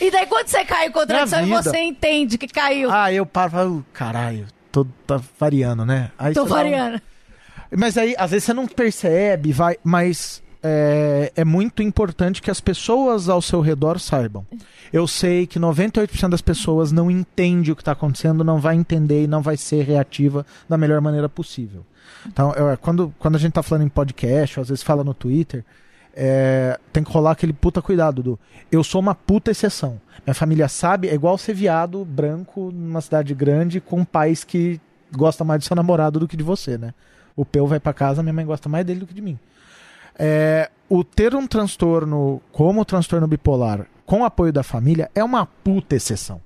E 0.00 0.10
daí 0.10 0.26
quando 0.26 0.48
você 0.48 0.64
cai 0.64 0.88
em 0.88 0.90
contradição 0.90 1.46
e 1.46 1.50
você 1.50 1.78
entende 1.78 2.36
que 2.36 2.48
caiu? 2.48 2.90
Ah, 2.90 3.12
eu 3.12 3.24
paro 3.24 3.48
e 3.48 3.52
falo, 3.52 3.86
caralho, 3.92 4.46
tô, 4.72 4.84
tá 5.06 5.20
variando, 5.38 5.86
né? 5.86 6.10
Aí 6.18 6.34
Tô 6.34 6.40
dá 6.44 6.46
um- 6.46 6.54
variando. 6.54 7.00
Mas 7.70 7.96
aí, 7.96 8.14
às 8.18 8.30
vezes 8.30 8.44
você 8.44 8.52
não 8.54 8.66
percebe, 8.66 9.52
vai. 9.52 9.76
Mas 9.82 10.42
é, 10.62 11.32
é 11.36 11.44
muito 11.44 11.82
importante 11.82 12.40
que 12.42 12.50
as 12.50 12.60
pessoas 12.60 13.28
ao 13.28 13.40
seu 13.42 13.60
redor 13.60 13.98
saibam. 13.98 14.46
Eu 14.92 15.06
sei 15.06 15.46
que 15.46 15.58
98% 15.58 16.28
das 16.28 16.40
pessoas 16.40 16.92
não 16.92 17.10
entende 17.10 17.72
o 17.72 17.76
que 17.76 17.82
está 17.82 17.92
acontecendo, 17.92 18.44
não 18.44 18.58
vai 18.60 18.76
entender 18.76 19.24
e 19.24 19.26
não 19.26 19.42
vai 19.42 19.56
ser 19.56 19.84
reativa 19.84 20.44
da 20.68 20.76
melhor 20.78 21.00
maneira 21.00 21.28
possível. 21.28 21.84
Então, 22.26 22.52
eu- 22.54 22.76
quando, 22.78 23.12
quando 23.18 23.36
a 23.36 23.38
gente 23.38 23.52
tá 23.52 23.62
falando 23.62 23.84
em 23.84 23.88
podcast, 23.88 24.58
ou 24.58 24.62
às 24.62 24.68
vezes 24.68 24.82
fala 24.84 25.02
no 25.04 25.12
Twitter, 25.14 25.64
é, 26.14 26.78
tem 26.92 27.04
que 27.04 27.12
rolar 27.12 27.32
aquele 27.32 27.52
puta 27.52 27.82
cuidado 27.82 28.22
do 28.22 28.38
eu 28.72 28.82
sou 28.82 29.00
uma 29.00 29.14
puta 29.14 29.50
exceção. 29.50 30.00
Minha 30.26 30.34
família 30.34 30.66
sabe, 30.68 31.08
é 31.08 31.14
igual 31.14 31.36
ser 31.36 31.52
viado 31.54 32.04
branco 32.04 32.70
numa 32.72 33.00
cidade 33.00 33.34
grande 33.34 33.80
com 33.80 34.04
pais 34.04 34.42
que 34.42 34.80
gostam 35.14 35.46
mais 35.46 35.60
do 35.60 35.66
seu 35.66 35.76
namorado 35.76 36.18
do 36.18 36.26
que 36.26 36.36
de 36.36 36.42
você, 36.42 36.78
né? 36.78 36.94
O 37.36 37.44
Peu 37.44 37.66
vai 37.66 37.78
pra 37.78 37.92
casa, 37.92 38.22
minha 38.22 38.32
mãe 38.32 38.44
gosta 38.46 38.68
mais 38.68 38.84
dele 38.84 39.00
do 39.00 39.06
que 39.06 39.14
de 39.14 39.20
mim. 39.22 39.38
É, 40.18 40.70
o 40.88 41.04
ter 41.04 41.34
um 41.34 41.46
transtorno 41.46 42.40
como 42.50 42.80
o 42.80 42.84
transtorno 42.84 43.26
bipolar 43.26 43.86
com 44.06 44.24
apoio 44.24 44.52
da 44.52 44.62
família 44.62 45.10
é 45.14 45.22
uma 45.22 45.44
puta 45.44 45.94
exceção. 45.94 46.40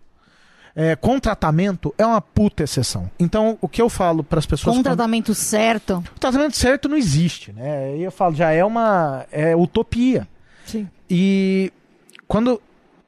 É, 0.74 0.94
com 0.96 1.18
tratamento 1.20 1.94
é 1.98 2.06
uma 2.06 2.20
puta 2.20 2.62
exceção. 2.62 3.10
Então, 3.18 3.58
o 3.60 3.68
que 3.68 3.82
eu 3.82 3.88
falo 3.88 4.22
para 4.24 4.38
as 4.38 4.46
pessoas. 4.46 4.74
Com 4.76 4.80
quando- 4.82 4.84
tratamento 4.84 5.34
certo. 5.34 6.02
o 6.16 6.18
tratamento 6.18 6.56
certo 6.56 6.88
não 6.88 6.96
existe, 6.96 7.52
né? 7.52 7.92
Aí 7.94 8.02
eu 8.02 8.10
falo, 8.10 8.34
já 8.34 8.50
é 8.52 8.64
uma 8.64 9.26
é 9.30 9.54
utopia. 9.54 10.26
E 11.08 11.72
quando, 12.28 12.60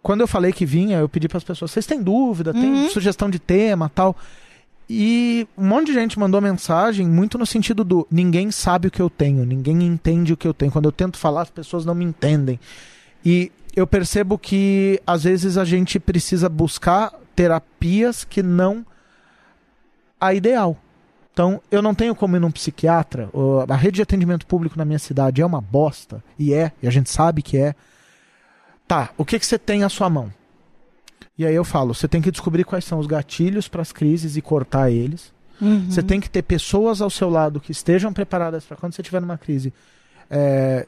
quando 0.03 0.21
eu 0.23 0.27
falei 0.29 0.53
que 0.53 0.66
vinha, 0.66 0.99
eu 0.99 1.09
pedi 1.09 1.29
para 1.29 1.38
as 1.38 1.45
pessoas: 1.45 1.71
vocês 1.71 1.87
têm 1.87 2.03
dúvida, 2.03 2.53
tem 2.53 2.73
Uhum. 2.73 2.90
sugestão 2.90 3.31
de 3.31 3.38
tema 3.38 3.88
tal. 3.95 4.16
E 4.94 5.48
um 5.57 5.66
monte 5.66 5.87
de 5.87 5.94
gente 5.94 6.18
mandou 6.18 6.38
mensagem 6.38 7.07
muito 7.07 7.38
no 7.38 7.46
sentido 7.46 7.83
do 7.83 8.07
ninguém 8.11 8.50
sabe 8.50 8.88
o 8.88 8.90
que 8.90 9.00
eu 9.00 9.09
tenho, 9.09 9.42
ninguém 9.46 9.83
entende 9.85 10.35
o 10.35 10.37
que 10.37 10.46
eu 10.46 10.52
tenho. 10.52 10.70
Quando 10.70 10.85
eu 10.85 10.92
tento 10.92 11.16
falar, 11.16 11.40
as 11.40 11.50
pessoas 11.50 11.87
não 11.87 11.94
me 11.94 12.05
entendem. 12.05 12.61
E 13.24 13.50
eu 13.74 13.87
percebo 13.87 14.37
que 14.37 15.00
às 15.07 15.24
vezes 15.24 15.57
a 15.57 15.64
gente 15.64 15.98
precisa 15.98 16.46
buscar 16.46 17.11
terapias 17.35 18.22
que 18.22 18.42
não 18.42 18.85
a 20.20 20.35
ideal. 20.35 20.76
Então, 21.33 21.62
eu 21.70 21.81
não 21.81 21.94
tenho 21.94 22.14
como 22.14 22.37
ir 22.37 22.40
num 22.40 22.50
psiquiatra. 22.50 23.31
A 23.66 23.74
rede 23.74 23.96
de 23.96 24.02
atendimento 24.02 24.46
público 24.46 24.76
na 24.76 24.85
minha 24.85 24.98
cidade 24.98 25.40
é 25.40 25.46
uma 25.46 25.62
bosta. 25.62 26.22
E 26.38 26.52
é, 26.52 26.70
e 26.83 26.87
a 26.87 26.90
gente 26.90 27.09
sabe 27.09 27.40
que 27.40 27.57
é. 27.57 27.74
Tá, 28.87 29.09
o 29.16 29.24
que, 29.24 29.38
que 29.38 29.46
você 29.46 29.59
tem 29.59 29.85
à 29.85 29.88
sua 29.88 30.11
mão? 30.11 30.31
E 31.37 31.47
aí 31.47 31.55
eu 31.55 31.65
falo, 31.65 31.95
você 31.95 32.09
tem 32.09 32.21
que 32.21 32.31
descobrir 32.31 32.65
quais 32.65 32.85
são 32.85 32.99
os 32.99 33.07
gatilhos 33.07 33.69
para 33.69 33.83
as 33.83 33.93
crises 33.93 34.37
e 34.37 34.43
cortar 34.43 34.91
eles. 34.91 35.33
Uhum. 35.61 35.91
Você 35.91 36.03
tem 36.03 36.21
que 36.21 36.29
ter 36.29 36.43
pessoas 36.43 37.01
ao 37.01 37.09
seu 37.09 37.31
lado 37.31 37.61
que 37.61 37.71
estejam 37.71 38.13
preparadas 38.13 38.65
para 38.65 38.77
quando 38.77 38.95
você 38.95 39.03
estiver 39.03 39.21
numa 39.21 39.39
crise, 39.39 39.73
é, 40.29 40.87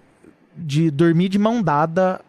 de 0.56 0.90
dormir 0.90 1.28
de 1.28 1.38
mão 1.38 1.62
dada 1.62 2.20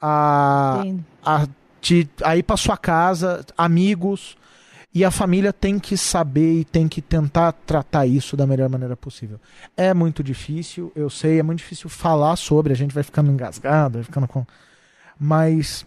a, 0.00 0.82
Entendo. 0.84 1.04
a, 1.24 1.46
te, 1.80 2.08
a 2.22 2.36
ir 2.36 2.42
para 2.42 2.56
sua 2.56 2.76
casa, 2.76 3.44
amigos. 3.56 4.36
E 4.92 5.04
a 5.04 5.10
família 5.10 5.52
tem 5.52 5.76
que 5.76 5.96
saber 5.96 6.60
e 6.60 6.64
tem 6.64 6.86
que 6.86 7.02
tentar 7.02 7.50
tratar 7.50 8.06
isso 8.06 8.36
da 8.36 8.46
melhor 8.46 8.68
maneira 8.68 8.96
possível. 8.96 9.40
É 9.76 9.92
muito 9.92 10.22
difícil, 10.22 10.92
eu 10.94 11.10
sei, 11.10 11.40
é 11.40 11.42
muito 11.42 11.58
difícil 11.58 11.88
falar 11.88 12.36
sobre, 12.36 12.72
a 12.72 12.76
gente 12.76 12.94
vai 12.94 13.02
ficando 13.02 13.28
engasgado, 13.28 13.94
vai 13.94 14.04
ficando 14.04 14.28
com. 14.28 14.46
Mas 15.18 15.84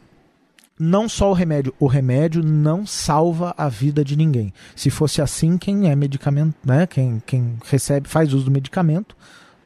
não 0.80 1.10
só 1.10 1.30
o 1.30 1.34
remédio, 1.34 1.74
o 1.80 1.88
remédio 1.88 2.44
não 2.44 2.86
salva 2.86 3.54
a 3.58 3.68
vida 3.70 4.04
de 4.04 4.16
ninguém. 4.16 4.54
Se 4.76 4.90
fosse 4.90 5.22
assim, 5.22 5.58
quem 5.58 5.90
é 5.90 5.96
medicamento, 5.96 6.56
né, 6.64 6.86
quem, 6.86 7.22
quem 7.26 7.58
recebe, 7.66 8.08
faz 8.08 8.34
uso 8.34 8.46
do 8.46 8.52
medicamento, 8.52 9.16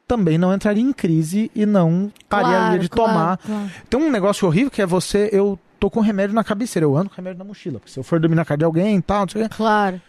também 0.07 0.37
não 0.37 0.53
entraria 0.53 0.83
em 0.83 0.91
crise 0.93 1.49
e 1.55 1.65
não 1.65 2.11
pararia 2.29 2.57
Claro, 2.57 2.79
de 2.79 2.89
claro, 2.89 3.11
tomar. 3.11 3.37
claro. 3.37 3.71
Tem 3.89 3.99
um 3.99 4.11
negócio 4.11 4.47
horrível 4.47 4.71
que 4.71 4.81
é 4.81 4.85
você, 4.85 5.29
eu 5.31 5.57
tô 5.79 5.89
com 5.89 5.99
remédio 5.99 6.35
na 6.35 6.43
cabeceira, 6.43 6.85
eu 6.85 6.95
ando 6.95 7.09
com 7.09 7.15
remédio 7.15 7.39
na 7.39 7.45
mochila, 7.45 7.79
porque 7.79 7.91
se 7.91 7.99
eu 7.99 8.03
for 8.03 8.19
dormir 8.19 8.35
na 8.35 8.45
casa 8.45 8.59
de 8.59 8.65
alguém 8.65 8.97
e 8.97 9.01
tal, 9.01 9.21
não 9.21 9.27
sei 9.29 9.41
o 9.43 9.49
quê, 9.49 9.55
Claro. 9.55 10.01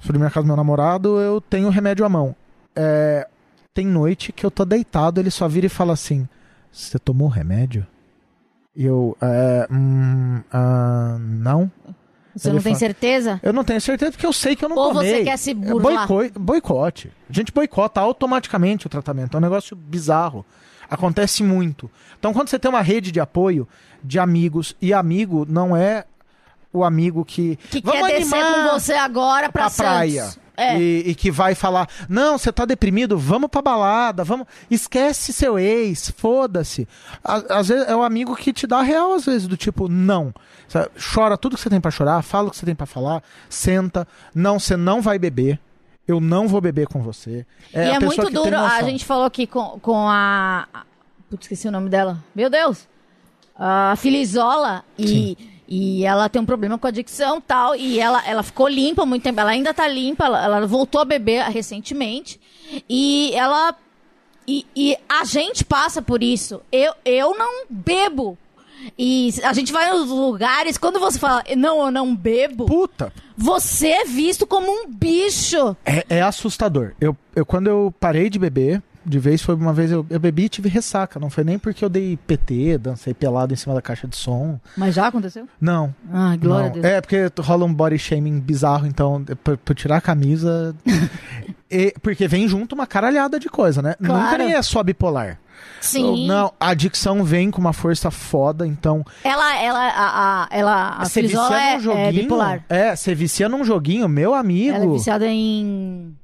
se 0.00 0.08
eu 0.08 0.12
dormir 0.12 0.24
na 0.24 0.30
casa 0.30 0.44
do 0.44 0.46
meu 0.46 0.56
namorado, 0.56 1.18
eu 1.20 1.40
tenho 1.40 1.68
remédio 1.70 2.04
à 2.04 2.08
mão. 2.08 2.34
É, 2.74 3.26
tem 3.74 3.86
noite 3.86 4.32
que 4.32 4.44
eu 4.44 4.50
tô 4.50 4.64
deitado, 4.64 5.20
ele 5.20 5.30
só 5.30 5.48
vira 5.48 5.66
e 5.66 5.70
fala 5.70 5.92
assim: 5.94 6.28
Você 6.72 6.98
tomou 6.98 7.28
remédio? 7.28 7.86
E 8.76 8.84
eu, 8.84 9.16
é, 9.22 9.66
hum, 9.70 10.42
ah, 10.52 11.16
não. 11.18 11.70
Você 12.34 12.48
Ele 12.48 12.56
não 12.56 12.62
tem 12.62 12.72
fala- 12.74 12.78
certeza? 12.80 13.40
Eu 13.42 13.52
não 13.54 13.64
tenho 13.64 13.80
certeza 13.80 14.12
porque 14.12 14.26
eu 14.26 14.32
sei 14.32 14.54
que 14.54 14.62
eu 14.62 14.68
não 14.68 14.76
Ou 14.76 14.92
tomei. 14.92 15.10
você 15.18 15.24
quer 15.24 15.38
se 15.38 15.52
É 15.52 15.54
burlar? 15.54 16.06
boico- 16.06 16.38
boicote. 16.38 17.10
A 17.28 17.32
gente 17.32 17.50
boicota 17.50 17.98
automaticamente 18.02 18.86
o 18.86 18.90
tratamento. 18.90 19.34
É 19.34 19.38
um 19.38 19.40
negócio 19.40 19.74
bizarro. 19.74 20.44
Acontece 20.90 21.42
muito. 21.42 21.90
Então, 22.18 22.34
quando 22.34 22.48
você 22.48 22.58
tem 22.58 22.68
uma 22.68 22.82
rede 22.82 23.10
de 23.10 23.18
apoio 23.18 23.66
de 24.04 24.18
amigos, 24.18 24.76
e 24.80 24.92
amigo 24.92 25.46
não 25.48 25.74
é 25.74 26.04
o 26.72 26.84
amigo 26.84 27.24
que. 27.24 27.56
Que 27.70 27.80
Vamos 27.80 28.06
quer 28.06 28.18
descer 28.18 28.44
com 28.44 28.68
você 28.78 28.92
agora 28.92 29.50
pra, 29.50 29.70
pra 29.70 29.84
praia. 29.84 30.28
É. 30.56 30.78
E, 30.78 31.10
e 31.10 31.14
que 31.14 31.30
vai 31.30 31.54
falar: 31.54 31.88
Não, 32.08 32.38
você 32.38 32.50
tá 32.52 32.64
deprimido, 32.64 33.18
vamos 33.18 33.50
pra 33.50 33.60
balada, 33.60 34.24
vamos. 34.24 34.46
Esquece 34.70 35.32
seu 35.32 35.58
ex, 35.58 36.10
foda-se. 36.16 36.88
Às 37.22 37.68
vezes 37.68 37.86
é 37.88 37.94
o 37.94 38.02
amigo 38.02 38.34
que 38.34 38.52
te 38.52 38.66
dá 38.66 38.78
a 38.78 38.82
real, 38.82 39.12
às 39.14 39.26
vezes, 39.26 39.46
do 39.46 39.56
tipo, 39.56 39.88
não. 39.88 40.32
Sabe, 40.68 40.88
Chora 41.14 41.36
tudo 41.36 41.56
que 41.56 41.62
você 41.62 41.70
tem 41.70 41.80
pra 41.80 41.90
chorar, 41.90 42.22
fala 42.22 42.48
o 42.48 42.50
que 42.50 42.56
você 42.56 42.66
tem 42.66 42.74
pra 42.74 42.86
falar, 42.86 43.22
senta. 43.48 44.06
Não, 44.34 44.58
você 44.58 44.76
não 44.76 45.00
vai 45.02 45.18
beber. 45.18 45.60
Eu 46.08 46.20
não 46.20 46.46
vou 46.46 46.60
beber 46.60 46.86
com 46.86 47.02
você. 47.02 47.44
e 47.74 47.78
a 47.78 47.94
é 47.94 48.00
muito 48.00 48.30
duro. 48.30 48.56
A 48.56 48.82
gente 48.82 49.04
falou 49.04 49.24
aqui 49.24 49.46
com, 49.46 49.78
com 49.80 50.08
a. 50.08 50.66
a- 50.72 50.82
Putz, 51.28 51.44
esqueci 51.46 51.66
o 51.66 51.72
nome 51.72 51.90
dela. 51.90 52.22
Meu 52.34 52.48
Deus! 52.48 52.86
A 53.58 53.94
Filizola. 53.96 54.84
E, 54.98 55.36
e 55.68 56.04
ela 56.04 56.28
tem 56.28 56.40
um 56.40 56.46
problema 56.46 56.78
com 56.78 56.86
adicção 56.86 57.38
e 57.38 57.42
tal. 57.42 57.76
E 57.76 57.98
ela, 57.98 58.26
ela 58.26 58.42
ficou 58.42 58.68
limpa 58.68 59.02
há 59.02 59.06
muito 59.06 59.22
tempo. 59.22 59.40
Ela 59.40 59.50
ainda 59.50 59.74
tá 59.74 59.86
limpa. 59.88 60.26
Ela, 60.26 60.44
ela 60.44 60.66
voltou 60.66 61.00
a 61.00 61.04
beber 61.04 61.42
recentemente. 61.44 62.40
E 62.88 63.32
ela. 63.34 63.74
E, 64.46 64.64
e 64.76 64.96
a 65.08 65.24
gente 65.24 65.64
passa 65.64 66.00
por 66.00 66.22
isso. 66.22 66.60
Eu, 66.70 66.94
eu 67.04 67.36
não 67.36 67.64
bebo. 67.68 68.38
E 68.96 69.34
a 69.42 69.52
gente 69.52 69.72
vai 69.72 69.90
nos 69.90 70.08
lugares, 70.10 70.78
quando 70.78 71.00
você 71.00 71.18
fala, 71.18 71.42
não, 71.56 71.86
eu 71.86 71.90
não 71.90 72.14
bebo, 72.14 72.66
Puta, 72.66 73.12
você 73.36 73.88
é 73.88 74.04
visto 74.04 74.46
como 74.46 74.70
um 74.70 74.86
bicho. 74.86 75.76
é, 75.84 76.04
é 76.08 76.22
assustador. 76.22 76.92
Eu, 77.00 77.16
eu, 77.34 77.44
quando 77.44 77.66
eu 77.68 77.92
parei 77.98 78.30
de 78.30 78.38
beber, 78.38 78.82
de 79.06 79.18
vez 79.20 79.40
foi 79.40 79.54
uma 79.54 79.72
vez 79.72 79.92
eu, 79.92 80.04
eu 80.10 80.18
bebi 80.18 80.44
e 80.44 80.48
tive 80.48 80.68
ressaca. 80.68 81.20
Não 81.20 81.30
foi 81.30 81.44
nem 81.44 81.58
porque 81.58 81.84
eu 81.84 81.88
dei 81.88 82.16
PT, 82.26 82.78
dancei 82.78 83.14
pelado 83.14 83.52
em 83.52 83.56
cima 83.56 83.74
da 83.74 83.80
caixa 83.80 84.08
de 84.08 84.16
som. 84.16 84.58
Mas 84.76 84.94
já 84.94 85.06
aconteceu? 85.06 85.48
Não, 85.60 85.94
Ai, 86.12 86.36
glória 86.36 86.64
Não, 86.64 86.70
a 86.70 86.72
Deus. 86.72 86.84
É, 86.84 87.00
porque 87.00 87.30
rola 87.40 87.64
um 87.64 87.72
body 87.72 87.98
shaming 87.98 88.40
bizarro, 88.40 88.86
então, 88.86 89.24
pra, 89.44 89.56
pra 89.56 89.74
tirar 89.74 89.98
a 89.98 90.00
camisa. 90.00 90.74
e- 91.70 91.94
porque 92.02 92.26
vem 92.26 92.48
junto 92.48 92.74
uma 92.74 92.86
caralhada 92.86 93.38
de 93.38 93.48
coisa, 93.48 93.80
né? 93.80 93.94
Claro. 93.94 94.22
Nunca 94.24 94.38
nem 94.38 94.54
é 94.54 94.62
só 94.62 94.82
bipolar. 94.82 95.38
Sim. 95.80 96.26
Não, 96.26 96.52
a 96.58 96.70
adicção 96.70 97.22
vem 97.22 97.50
com 97.50 97.60
uma 97.60 97.72
força 97.72 98.10
foda, 98.10 98.66
então. 98.66 99.04
Ela, 99.22 99.62
ela, 99.62 99.88
a, 99.88 100.44
a, 100.44 100.48
ela, 100.50 100.88
a 100.98 101.04
Você 101.04 101.22
vicia 101.22 101.40
é, 101.40 101.74
num 101.74 101.80
joguinho. 101.80 102.06
é 102.06 102.12
bipolar. 102.12 102.64
É, 102.68 102.96
você 102.96 103.14
vicia 103.14 103.48
num 103.48 103.64
joguinho, 103.64 104.08
meu 104.08 104.34
amigo. 104.34 104.74
Ela 104.76 104.84
é 104.84 104.88
viciada 104.88 105.26
em 105.26 106.14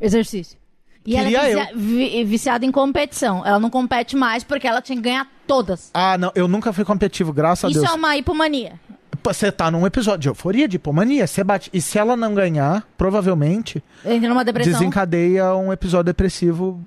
exercício. 0.00 0.58
E 1.06 1.14
ela 1.16 1.24
Queria 1.24 1.38
é 1.42 1.46
vicia- 1.48 1.70
vi- 1.74 2.24
viciada 2.24 2.66
em 2.66 2.72
competição. 2.72 3.44
Ela 3.46 3.58
não 3.60 3.70
compete 3.70 4.16
mais 4.16 4.42
porque 4.42 4.66
ela 4.66 4.82
tinha 4.82 4.96
que 4.96 5.02
ganhar 5.02 5.26
todas. 5.46 5.90
Ah, 5.94 6.18
não, 6.18 6.32
eu 6.34 6.48
nunca 6.48 6.72
fui 6.72 6.84
competitivo, 6.84 7.32
graças 7.32 7.70
Isso 7.70 7.80
a 7.80 7.82
é 7.82 7.86
Deus. 7.86 7.96
uma 7.98 8.16
hipomania. 8.16 8.80
Você 9.22 9.50
tá 9.50 9.70
num 9.70 9.84
episódio 9.86 10.20
de 10.20 10.28
euforia, 10.28 10.68
de 10.68 10.76
hipomania, 10.76 11.26
você 11.26 11.42
bate. 11.42 11.68
E 11.72 11.80
se 11.80 11.98
ela 11.98 12.16
não 12.16 12.32
ganhar, 12.34 12.86
provavelmente 12.96 13.82
Entra 14.04 14.28
numa 14.28 14.44
depressão. 14.44 14.72
desencadeia 14.72 15.52
um 15.54 15.72
episódio 15.72 16.04
depressivo 16.04 16.80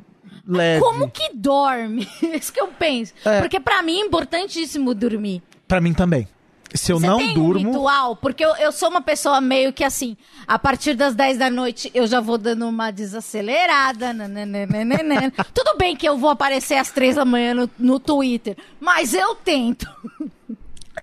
leve. 0.47 0.81
Como 0.81 1.09
que 1.09 1.31
dorme? 1.35 2.07
Isso 2.33 2.51
que 2.53 2.61
eu 2.61 2.67
penso. 2.69 3.13
É. 3.25 3.39
Porque 3.41 3.59
pra 3.59 3.81
mim 3.83 3.99
é 3.99 4.05
importantíssimo 4.05 4.93
dormir. 4.93 5.41
Pra 5.67 5.81
mim 5.81 5.93
também. 5.93 6.27
Se 6.73 6.91
eu 6.91 6.99
Você 6.99 7.07
não 7.07 7.17
tem 7.17 7.31
um 7.31 7.33
durmo. 7.33 7.71
ritual? 7.71 8.15
Porque 8.15 8.43
eu, 8.45 8.55
eu 8.57 8.71
sou 8.71 8.89
uma 8.89 9.01
pessoa 9.01 9.41
meio 9.41 9.73
que 9.73 9.83
assim, 9.83 10.15
a 10.47 10.59
partir 10.59 10.93
das 10.93 11.15
10 11.15 11.37
da 11.37 11.49
noite 11.49 11.89
eu 11.93 12.05
já 12.05 12.19
vou 12.21 12.37
dando 12.37 12.67
uma 12.67 12.91
desacelerada. 12.91 14.13
nananana. 14.13 15.31
Tudo 15.53 15.77
bem 15.77 15.95
que 15.95 16.07
eu 16.07 16.17
vou 16.17 16.29
aparecer 16.29 16.75
às 16.75 16.91
3 16.91 17.15
da 17.15 17.25
manhã 17.25 17.53
no, 17.53 17.69
no 17.77 17.99
Twitter, 17.99 18.55
mas 18.79 19.13
eu 19.13 19.33
tento. 19.35 19.87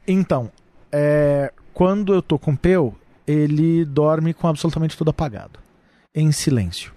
Então, 0.07 0.51
é, 0.93 1.53
quando 1.75 2.15
eu 2.15 2.23
tô 2.23 2.39
com 2.39 2.53
o 2.53 2.57
Peu, 2.57 2.95
ele 3.27 3.85
dorme 3.85 4.33
com 4.33 4.47
absolutamente 4.47 4.97
tudo 4.97 5.11
apagado, 5.11 5.59
em 6.15 6.31
silêncio. 6.31 6.93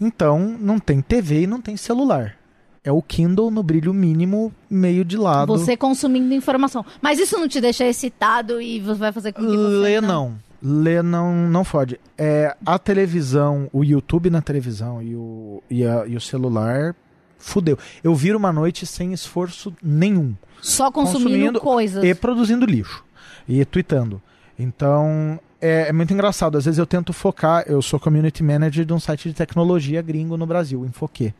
Então, 0.00 0.38
não 0.60 0.78
tem 0.78 1.00
TV 1.00 1.42
e 1.42 1.46
não 1.46 1.60
tem 1.60 1.76
celular. 1.76 2.36
É 2.84 2.90
o 2.90 3.00
Kindle 3.00 3.50
no 3.50 3.62
brilho 3.62 3.94
mínimo, 3.94 4.52
meio 4.68 5.04
de 5.04 5.16
lado. 5.16 5.56
Você 5.56 5.76
consumindo 5.76 6.34
informação. 6.34 6.84
Mas 7.00 7.18
isso 7.20 7.38
não 7.38 7.46
te 7.46 7.60
deixa 7.60 7.84
excitado 7.86 8.60
e 8.60 8.80
você 8.80 8.98
vai 8.98 9.12
fazer 9.12 9.32
com 9.32 9.40
que 9.42 9.46
você 9.56 9.56
Lê 9.76 10.00
não. 10.00 10.36
Lê 10.60 11.00
não, 11.02 11.32
não 11.48 11.64
fode. 11.64 11.98
É, 12.18 12.56
a 12.66 12.78
televisão, 12.78 13.68
o 13.72 13.84
YouTube 13.84 14.30
na 14.30 14.40
televisão 14.42 15.00
e 15.02 15.14
o, 15.14 15.62
e, 15.70 15.84
a- 15.84 16.04
e 16.06 16.16
o 16.16 16.20
celular, 16.20 16.94
fudeu. 17.38 17.78
Eu 18.02 18.14
viro 18.14 18.36
uma 18.38 18.52
noite 18.52 18.84
sem 18.86 19.12
esforço 19.12 19.72
nenhum. 19.82 20.34
Só 20.60 20.90
consumindo, 20.90 21.60
coisas. 21.60 22.02
e 22.04 22.14
produzindo 22.14 22.64
lixo 22.66 23.04
e 23.48 23.64
tweetando. 23.64 24.20
Então 24.58 25.38
é, 25.60 25.88
é 25.88 25.92
muito 25.92 26.12
engraçado. 26.12 26.58
Às 26.58 26.64
vezes 26.64 26.78
eu 26.78 26.86
tento 26.86 27.12
focar. 27.12 27.64
Eu 27.66 27.80
sou 27.82 27.98
community 28.00 28.42
manager 28.42 28.84
de 28.84 28.92
um 28.92 28.98
site 29.00 29.28
de 29.28 29.34
tecnologia 29.34 30.00
gringo 30.02 30.36
no 30.36 30.46
Brasil, 30.46 30.84
Enfoque. 30.84 31.32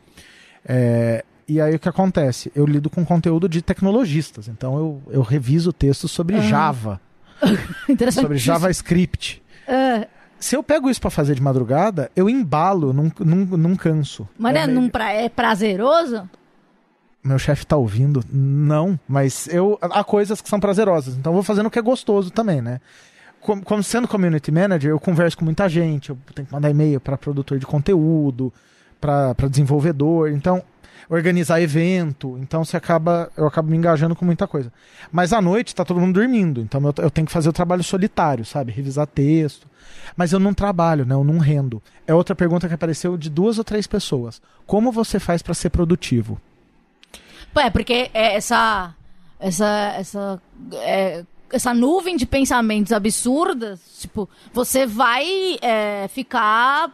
É, 0.65 1.23
e 1.47 1.59
aí 1.61 1.75
o 1.75 1.79
que 1.79 1.89
acontece? 1.89 2.51
Eu 2.55 2.65
lido 2.65 2.89
com 2.89 3.05
conteúdo 3.05 3.47
de 3.49 3.61
tecnologistas. 3.61 4.47
Então 4.47 4.77
eu, 4.77 5.01
eu 5.11 5.21
reviso 5.21 5.71
textos 5.73 6.11
sobre 6.11 6.39
Java, 6.41 6.99
Interessante. 7.89 8.21
sobre 8.23 8.37
JavaScript. 8.37 9.41
Ah, 9.67 10.07
Se 10.39 10.55
eu 10.55 10.63
pego 10.63 10.89
isso 10.89 10.99
pra 11.01 11.09
fazer 11.09 11.35
de 11.35 11.41
madrugada, 11.41 12.09
eu 12.15 12.29
embalo, 12.29 12.91
não, 12.93 13.11
não, 13.19 13.37
não 13.57 13.75
canso. 13.75 14.27
mas 14.37 14.55
É 14.55 14.59
é, 14.59 14.67
num 14.67 14.89
pra- 14.89 15.11
é 15.13 15.29
prazeroso? 15.29 16.29
Meu 17.23 17.39
chefe 17.39 17.65
tá 17.65 17.77
ouvindo? 17.77 18.21
Não, 18.29 18.99
mas 19.07 19.47
eu 19.47 19.77
há 19.81 20.03
coisas 20.03 20.41
que 20.41 20.49
são 20.49 20.59
prazerosas, 20.59 21.15
então 21.15 21.31
eu 21.31 21.35
vou 21.35 21.43
fazendo 21.43 21.67
o 21.67 21.71
que 21.71 21.79
é 21.79 21.81
gostoso 21.81 22.29
também, 22.29 22.61
né? 22.61 22.81
Como, 23.39 23.61
como 23.63 23.81
sendo 23.83 24.07
community 24.07 24.51
manager, 24.51 24.91
eu 24.91 24.99
converso 24.99 25.37
com 25.37 25.45
muita 25.45 25.67
gente, 25.69 26.09
eu 26.09 26.17
tenho 26.35 26.45
que 26.47 26.53
mandar 26.53 26.69
e-mail 26.69 26.99
para 26.99 27.17
produtor 27.17 27.57
de 27.59 27.65
conteúdo, 27.65 28.51
para 28.99 29.33
desenvolvedor. 29.49 30.29
Então, 30.31 30.61
organizar 31.09 31.61
evento. 31.61 32.37
Então, 32.39 32.63
você 32.63 32.77
acaba, 32.77 33.31
eu 33.37 33.47
acabo 33.47 33.69
me 33.69 33.77
engajando 33.77 34.15
com 34.15 34.25
muita 34.25 34.47
coisa. 34.47 34.71
Mas 35.11 35.33
à 35.33 35.41
noite 35.41 35.75
tá 35.75 35.85
todo 35.85 35.99
mundo 35.99 36.19
dormindo. 36.19 36.61
Então, 36.61 36.81
eu, 36.81 36.93
eu 37.03 37.11
tenho 37.11 37.27
que 37.27 37.33
fazer 37.33 37.49
o 37.49 37.53
trabalho 37.53 37.83
solitário, 37.83 38.45
sabe? 38.45 38.71
Revisar 38.71 39.07
texto. 39.07 39.67
Mas 40.15 40.31
eu 40.31 40.39
não 40.39 40.53
trabalho, 40.53 41.05
né? 41.05 41.15
Eu 41.15 41.23
não 41.23 41.37
rendo. 41.37 41.81
É 42.05 42.13
outra 42.13 42.35
pergunta 42.35 42.67
que 42.67 42.73
apareceu 42.73 43.17
de 43.17 43.29
duas 43.29 43.57
ou 43.57 43.63
três 43.63 43.87
pessoas. 43.87 44.41
Como 44.65 44.91
você 44.91 45.19
faz 45.19 45.41
para 45.41 45.53
ser 45.53 45.69
produtivo? 45.69 46.39
É, 47.55 47.69
porque 47.69 48.09
é 48.13 48.35
essa. 48.35 48.93
Essa. 49.39 49.95
Essa. 49.97 50.41
é, 50.73 51.23
essa 51.51 51.71
nuvem 51.73 52.17
de 52.17 52.25
pensamentos 52.25 52.91
absurdas, 52.91 53.79
tipo, 53.99 54.27
você 54.51 54.87
vai 54.87 55.57
é, 55.61 56.07
ficar. 56.07 56.91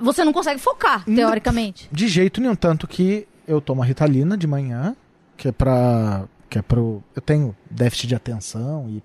Você 0.00 0.24
não 0.24 0.32
consegue 0.32 0.58
focar, 0.58 1.04
teoricamente. 1.04 1.88
De 1.92 2.08
jeito 2.08 2.40
nenhum. 2.40 2.56
Tanto 2.56 2.88
que 2.88 3.28
eu 3.52 3.60
tomo 3.60 3.82
a 3.82 3.84
Ritalina 3.86 4.36
de 4.36 4.46
manhã, 4.46 4.96
que 5.36 5.48
é 5.48 5.52
pra. 5.52 6.24
Que 6.50 6.58
é 6.58 6.62
pro. 6.62 7.02
Eu 7.14 7.22
tenho 7.22 7.54
déficit 7.70 8.08
de 8.08 8.14
atenção 8.14 8.86
e. 8.88 9.02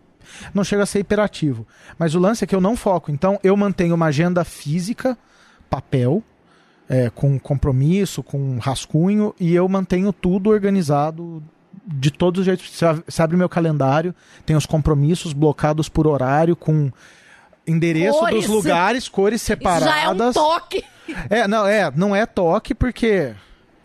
Não 0.54 0.64
chega 0.64 0.84
a 0.84 0.86
ser 0.86 1.00
hiperativo. 1.00 1.66
Mas 1.98 2.14
o 2.14 2.20
lance 2.20 2.43
é 2.43 2.48
que 2.48 2.54
eu 2.54 2.60
não 2.60 2.76
foco. 2.76 3.10
Então 3.12 3.39
eu 3.43 3.56
mantenho 3.56 3.95
uma 3.95 4.08
agenda 4.08 4.43
física, 4.43 5.18
papel, 5.70 6.22
é, 6.89 7.10
com 7.10 7.39
compromisso, 7.39 8.22
com 8.22 8.58
rascunho, 8.58 9.34
e 9.39 9.56
eu 9.56 9.68
mantenho 9.70 10.12
tudo 10.12 10.50
organizado 10.50 11.41
de 11.86 12.12
todos 12.12 12.39
os 12.41 12.45
jeitos. 12.45 12.70
Você 12.70 12.86
ab- 12.86 13.04
você 13.08 13.22
abre 13.22 13.38
meu 13.38 13.48
calendário, 13.48 14.14
tem 14.45 14.56
os 14.58 14.66
compromissos 14.66 15.32
blocados 15.32 15.88
por 15.88 16.06
horário, 16.06 16.58
com 16.58 16.91
endereço 17.66 18.20
Cores. 18.20 18.36
dos 18.45 18.48
lugares, 18.48 19.08
cores 19.08 19.41
Isso 19.41 19.48
separadas. 19.48 19.88
já 19.88 20.00
é 20.00 20.10
um 20.10 20.32
toque. 20.34 20.84
É, 21.30 21.48
não, 21.48 21.66
é, 21.66 21.89
não 21.95 22.14
é 22.16 22.26
toque, 22.26 22.76
porque 22.76 23.34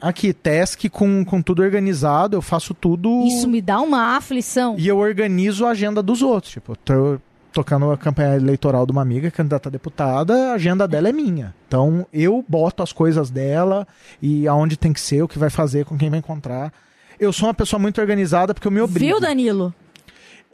aqui, 0.03 0.33
task 0.33 0.85
com, 0.91 1.25
com 1.25 1.41
tudo 1.41 1.63
organizado, 1.63 2.37
eu 2.37 2.43
faço 2.43 2.75
tudo 2.75 3.23
Isso 3.27 3.49
me 3.49 3.63
dá 3.63 3.81
uma 3.81 4.17
aflição. 4.17 4.75
e 4.79 4.87
eu 4.89 4.99
organizo 4.99 5.65
a 5.65 5.71
agenda 5.71 6.03
dos 6.03 6.21
outros. 6.23 6.53
Tipo, 6.53 6.77
tô 6.77 7.19
tocando 7.53 7.91
a 7.91 7.97
campanha 7.97 8.35
eleitoral 8.37 8.85
de 8.85 8.93
uma 8.93 9.03
amiga, 9.03 9.31
candidata 9.31 9.69
a 9.69 9.73
deputada, 9.73 10.51
a 10.51 10.55
agenda 10.55 10.89
dela 10.89 11.09
é 11.09 11.13
minha. 11.13 11.55
Então 11.69 12.07
eu 12.13 12.45
boto 12.49 12.83
as 12.83 12.93
coisas 12.93 13.31
dela 13.31 13.87
e 14.21 14.49
aonde 14.49 14.77
tem 14.77 14.93
que 14.93 15.01
ser, 15.01 15.23
o 15.23 15.29
que 15.29 15.39
vai 15.39 15.51
fazer, 15.51 15.85
com 15.85 15.97
quem 15.97 16.11
vai 16.11 16.19
encontrar. 16.19 16.73
Eu 17.21 17.33
sou 17.33 17.47
uma 17.47 17.55
pessoa 17.55 17.79
muito 17.79 18.01
organizada 18.01 18.53
porque 18.53 18.67
eu 18.67 18.73
me 18.73 18.81
obrigo. 18.81 19.07
Viu, 19.07 19.21
Danilo? 19.21 19.73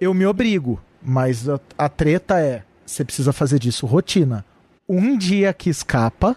Eu 0.01 0.13
me 0.13 0.27
obrigo, 0.27 0.79
mas 1.03 1.49
a, 1.49 1.59
a 1.79 1.89
treta 1.89 2.39
é, 2.41 2.63
você 2.85 3.05
precisa 3.05 3.33
fazer 3.33 3.59
disso 3.59 3.87
rotina. 3.87 4.45
Um 4.89 5.17
dia 5.17 5.53
que 5.53 5.71
escapa, 5.71 6.37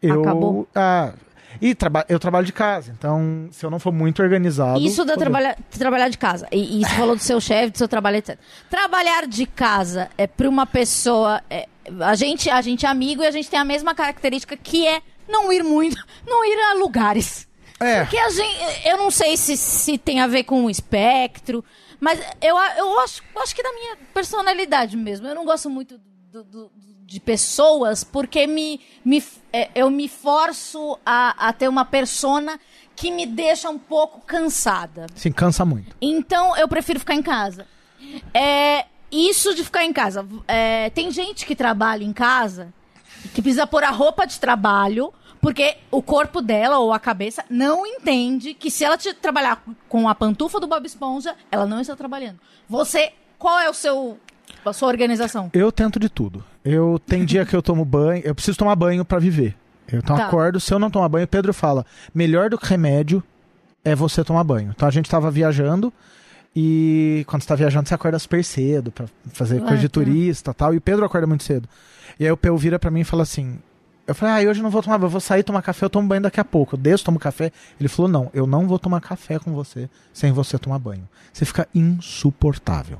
eu 0.00 0.22
Acabou. 0.22 0.68
ah, 0.74 1.12
e 1.62 1.74
traba 1.74 2.04
eu 2.08 2.18
trabalho 2.18 2.44
de 2.44 2.52
casa, 2.52 2.92
então 2.96 3.48
se 3.52 3.64
eu 3.64 3.70
não 3.70 3.78
for 3.78 3.92
muito 3.92 4.20
organizado, 4.22 4.80
Isso 4.80 5.04
da 5.04 5.14
fodeu. 5.14 5.32
trabalhar, 5.70 6.08
de 6.08 6.18
casa. 6.18 6.48
E, 6.50 6.80
e 6.80 6.84
você 6.84 6.94
falou 6.96 7.14
do 7.16 7.22
seu 7.22 7.40
chefe, 7.40 7.70
do 7.70 7.78
seu 7.78 7.86
trabalho, 7.88 8.16
etc. 8.16 8.36
Trabalhar 8.68 9.26
de 9.28 9.46
casa 9.46 10.10
é 10.18 10.26
para 10.26 10.48
uma 10.48 10.66
pessoa. 10.66 11.40
é, 11.48 11.68
a, 12.00 12.14
gente, 12.16 12.50
a 12.50 12.60
gente 12.60 12.84
é 12.84 12.88
amigo 12.88 13.22
e 13.22 13.26
a 13.26 13.30
gente 13.30 13.48
tem 13.48 13.58
a 13.60 13.64
mesma 13.64 13.94
característica 13.94 14.56
que 14.56 14.86
é 14.86 15.00
não 15.28 15.52
ir 15.52 15.62
muito, 15.62 15.96
não 16.26 16.44
ir 16.44 16.58
a 16.70 16.74
lugares. 16.74 17.48
É. 17.78 18.00
Porque 18.02 18.18
a 18.18 18.28
gente. 18.30 18.88
Eu 18.88 18.96
não 18.98 19.10
sei 19.10 19.36
se, 19.36 19.56
se 19.56 19.96
tem 19.98 20.20
a 20.20 20.26
ver 20.26 20.44
com 20.44 20.64
o 20.64 20.70
espectro, 20.70 21.64
mas 22.00 22.18
eu, 22.40 22.56
eu 22.56 22.98
acho, 23.00 23.22
eu 23.34 23.42
acho 23.42 23.54
que 23.54 23.62
da 23.62 23.72
minha 23.72 23.96
personalidade 24.12 24.96
mesmo. 24.96 25.26
Eu 25.28 25.34
não 25.34 25.44
gosto 25.44 25.68
muito 25.70 25.98
do- 26.32 26.44
do- 26.44 26.72
de 27.12 27.20
pessoas 27.20 28.02
porque 28.02 28.46
me, 28.46 28.80
me, 29.04 29.22
é, 29.52 29.70
eu 29.74 29.90
me 29.90 30.08
forço 30.08 30.98
a, 31.04 31.48
a 31.48 31.52
ter 31.52 31.68
uma 31.68 31.84
persona 31.84 32.58
que 32.96 33.10
me 33.10 33.26
deixa 33.26 33.68
um 33.68 33.78
pouco 33.78 34.20
cansada. 34.20 35.06
Sim, 35.14 35.30
cansa 35.30 35.62
muito. 35.64 35.94
Então 36.00 36.56
eu 36.56 36.66
prefiro 36.66 36.98
ficar 36.98 37.14
em 37.14 37.22
casa. 37.22 37.66
É, 38.32 38.86
isso 39.10 39.54
de 39.54 39.62
ficar 39.62 39.84
em 39.84 39.92
casa. 39.92 40.26
é, 40.48 40.88
tem 40.90 41.10
gente 41.10 41.44
que 41.44 41.54
trabalha 41.54 42.02
em 42.02 42.14
casa 42.14 42.72
que 43.34 43.42
precisa 43.42 43.66
pôr 43.66 43.84
a 43.84 43.90
roupa 43.90 44.26
de 44.26 44.40
trabalho 44.40 45.12
porque 45.38 45.76
o 45.90 46.00
corpo 46.00 46.40
dela 46.40 46.78
ou 46.78 46.92
a 46.92 46.98
cabeça 46.98 47.44
não 47.50 47.86
entende 47.86 48.54
que 48.54 48.70
se 48.70 48.84
ela 48.84 48.96
te 48.96 49.12
trabalhar 49.12 49.62
com 49.88 50.08
a 50.08 50.14
pantufa 50.14 50.58
do 50.58 50.66
Bob 50.66 50.86
Esponja, 50.86 51.36
ela 51.50 51.66
não 51.66 51.80
está 51.80 51.94
trabalhando. 51.94 52.40
Você, 52.68 53.12
qual 53.38 53.58
é 53.58 53.68
o 53.68 53.74
seu 53.74 54.18
a 54.70 54.72
sua 54.72 54.88
organização? 54.88 55.50
Eu 55.52 55.70
tento 55.72 55.98
de 55.98 56.08
tudo. 56.08 56.44
Eu 56.64 57.00
tem 57.06 57.24
dia 57.24 57.44
que 57.44 57.54
eu 57.54 57.62
tomo 57.62 57.84
banho, 57.84 58.22
eu 58.24 58.34
preciso 58.34 58.58
tomar 58.58 58.76
banho 58.76 59.04
pra 59.04 59.18
viver. 59.18 59.54
Eu 59.90 59.98
então 59.98 60.16
Tá. 60.16 60.26
acordo, 60.26 60.58
se 60.60 60.72
eu 60.72 60.78
não 60.78 60.90
tomar 60.90 61.08
banho, 61.08 61.26
Pedro 61.26 61.52
fala, 61.52 61.84
melhor 62.14 62.48
do 62.48 62.56
que 62.58 62.66
remédio 62.66 63.22
é 63.84 63.94
você 63.94 64.22
tomar 64.24 64.44
banho. 64.44 64.72
Então 64.74 64.86
a 64.88 64.90
gente 64.92 65.10
tava 65.10 65.30
viajando 65.30 65.92
e 66.54 67.24
quando 67.26 67.42
você 67.42 67.48
tá 67.48 67.54
viajando 67.54 67.88
você 67.88 67.94
acorda 67.94 68.18
super 68.18 68.44
cedo 68.44 68.90
pra 68.92 69.06
fazer 69.32 69.58
Ah, 69.58 69.66
coisa 69.66 69.78
de 69.78 69.88
tá. 69.88 69.92
turista 69.94 70.50
e 70.50 70.54
tal, 70.54 70.74
e 70.74 70.76
o 70.76 70.80
Pedro 70.80 71.04
acorda 71.04 71.26
muito 71.26 71.42
cedo. 71.44 71.68
E 72.20 72.24
aí 72.24 72.30
o 72.30 72.36
Peu 72.36 72.56
vira 72.56 72.78
pra 72.78 72.90
mim 72.90 73.00
e 73.00 73.04
fala 73.04 73.22
assim, 73.22 73.58
eu 74.06 74.14
falei, 74.14 74.46
ah, 74.46 74.50
hoje 74.50 74.60
eu 74.60 74.64
não 74.64 74.70
vou 74.70 74.82
tomar 74.82 74.98
banho, 74.98 75.06
eu 75.06 75.10
vou 75.10 75.20
sair 75.20 75.42
tomar 75.42 75.62
café, 75.62 75.84
eu 75.86 75.90
tomo 75.90 76.06
banho 76.08 76.22
daqui 76.22 76.38
a 76.40 76.44
pouco. 76.44 76.74
Eu 76.74 76.78
desço, 76.78 77.04
tomo 77.04 77.18
café. 77.18 77.50
Ele 77.80 77.88
falou, 77.88 78.10
não, 78.10 78.30
eu 78.34 78.46
não 78.46 78.66
vou 78.66 78.78
tomar 78.78 79.00
café 79.00 79.38
com 79.38 79.52
você 79.52 79.88
sem 80.12 80.32
você 80.32 80.58
tomar 80.58 80.78
banho. 80.78 81.08
Você 81.32 81.44
fica 81.44 81.66
insuportável. 81.74 82.98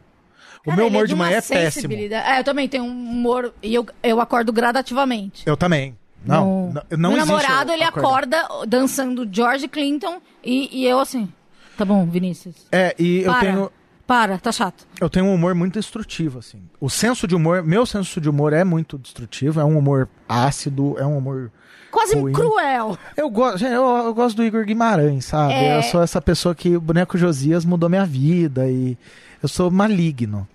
O 0.62 0.64
Cara, 0.66 0.76
meu 0.76 0.86
ele 0.86 0.94
humor 0.96 1.06
de 1.08 1.14
uma 1.14 1.24
manhã 1.24 1.38
é 1.38 1.42
péssimo. 1.42 1.92
É, 1.92 2.38
eu 2.38 2.44
também 2.44 2.68
tenho 2.68 2.84
um 2.84 2.88
humor 2.90 3.52
e 3.62 3.74
eu, 3.74 3.84
eu 4.02 4.20
acordo 4.20 4.52
gradativamente. 4.52 5.42
Eu 5.44 5.56
também. 5.56 5.96
Não, 6.24 6.66
No- 6.66 6.72
não, 6.72 6.82
não 6.98 7.10
Meu 7.10 7.18
namorado, 7.18 7.70
eu 7.70 7.74
ele 7.74 7.82
acordar. 7.84 8.42
acorda 8.44 8.66
dançando 8.68 9.28
George 9.30 9.66
Clinton 9.66 10.20
e, 10.44 10.68
e 10.82 10.86
eu 10.86 11.00
assim. 11.00 11.28
Tá 11.76 11.84
bom, 11.84 12.06
Vinícius. 12.06 12.54
É, 12.70 12.94
e 12.96 13.22
eu 13.22 13.32
Para. 13.32 13.40
tenho, 13.40 13.72
Para, 14.06 14.38
tá 14.38 14.52
chato. 14.52 14.86
eu 15.00 15.10
tenho 15.10 15.26
um 15.26 15.34
humor 15.34 15.52
muito 15.54 15.74
destrutivo, 15.80 16.38
assim. 16.38 16.62
O 16.80 16.88
senso 16.88 17.26
de 17.26 17.34
humor, 17.34 17.62
meu 17.64 17.84
senso 17.84 18.20
de 18.20 18.28
humor 18.28 18.52
é 18.52 18.62
muito 18.62 18.96
destrutivo, 18.98 19.58
é 19.58 19.64
um 19.64 19.76
humor 19.76 20.08
ácido, 20.28 20.96
é 20.98 21.04
um 21.04 21.18
humor... 21.18 21.50
Quase 21.92 22.14
Ruim. 22.14 22.32
cruel. 22.32 22.98
Eu 23.14 23.28
gosto, 23.28 23.66
eu, 23.66 23.84
eu 23.84 24.14
gosto 24.14 24.36
do 24.36 24.44
Igor 24.44 24.64
Guimarães, 24.64 25.26
sabe? 25.26 25.52
É. 25.52 25.76
Eu 25.76 25.82
sou 25.82 26.02
essa 26.02 26.22
pessoa 26.22 26.54
que 26.54 26.74
o 26.74 26.80
boneco 26.80 27.18
Josias 27.18 27.66
mudou 27.66 27.88
minha 27.88 28.06
vida 28.06 28.66
e 28.66 28.96
eu 29.42 29.48
sou 29.48 29.70
maligno. 29.70 30.48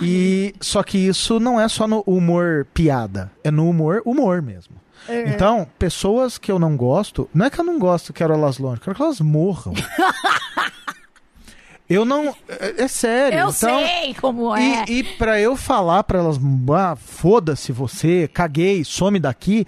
E 0.00 0.54
só 0.60 0.82
que 0.82 0.98
isso 0.98 1.38
não 1.38 1.60
é 1.60 1.68
só 1.68 1.86
no 1.86 2.02
humor 2.04 2.66
piada, 2.74 3.30
é 3.44 3.50
no 3.50 3.68
humor 3.68 4.02
humor 4.04 4.42
mesmo. 4.42 4.74
É. 5.08 5.28
Então, 5.28 5.66
pessoas 5.78 6.36
que 6.36 6.50
eu 6.50 6.58
não 6.58 6.76
gosto, 6.76 7.28
não 7.32 7.46
é 7.46 7.50
que 7.50 7.60
eu 7.60 7.64
não 7.64 7.78
gosto, 7.78 8.12
quero 8.12 8.34
elas 8.34 8.58
longe, 8.58 8.80
quero 8.80 8.96
que 8.96 9.02
elas 9.02 9.20
morram. 9.20 9.74
eu 11.88 12.04
não, 12.04 12.34
é, 12.48 12.82
é 12.82 12.88
sério. 12.88 13.38
Eu 13.38 13.50
então, 13.50 13.52
sei 13.52 14.14
como 14.14 14.56
é. 14.56 14.84
e, 14.88 14.98
e 14.98 15.04
pra 15.04 15.40
eu 15.40 15.56
falar 15.56 16.02
pra 16.04 16.18
elas, 16.18 16.38
ah, 16.76 16.96
foda-se 16.96 17.70
você, 17.70 18.28
caguei, 18.32 18.84
some 18.84 19.20
daqui, 19.20 19.66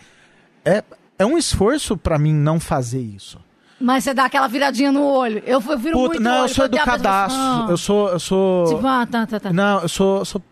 é, 0.65 0.83
é 1.19 1.25
um 1.27 1.37
esforço 1.39 1.97
pra 1.97 2.19
mim 2.19 2.33
não 2.35 2.59
fazer 2.61 3.01
isso. 3.01 3.39
Mas 3.81 4.05
você 4.05 4.15
dá 4.15 4.25
aquela 4.27 4.47
viradinha 4.49 4.91
no 4.93 5.05
olho. 5.05 5.43
Eu, 5.47 5.63
eu 5.69 5.79
viro 5.79 5.95
Puta, 5.97 6.09
muito 6.09 6.21
não, 6.23 6.33
olho 6.43 6.45
eu 6.45 6.49
sou 6.49 6.65
educadaço. 6.65 7.37
pessoa. 7.37 7.71
Eu 7.71 7.77
sou, 7.77 8.09
eu 8.09 8.19
sou. 8.21 8.65
Tipo, 8.77 8.87
ah, 8.87 9.07
tá, 9.07 9.27
tá, 9.27 9.41
tá. 9.41 9.53
Não, 9.53 9.81
eu 9.83 9.89
sou, 9.89 10.19
eu 10.21 10.25
sou 10.25 10.43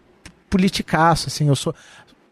politicaço, 0.51 1.29
assim, 1.29 1.49
eu 1.49 1.57
sou. 1.57 1.75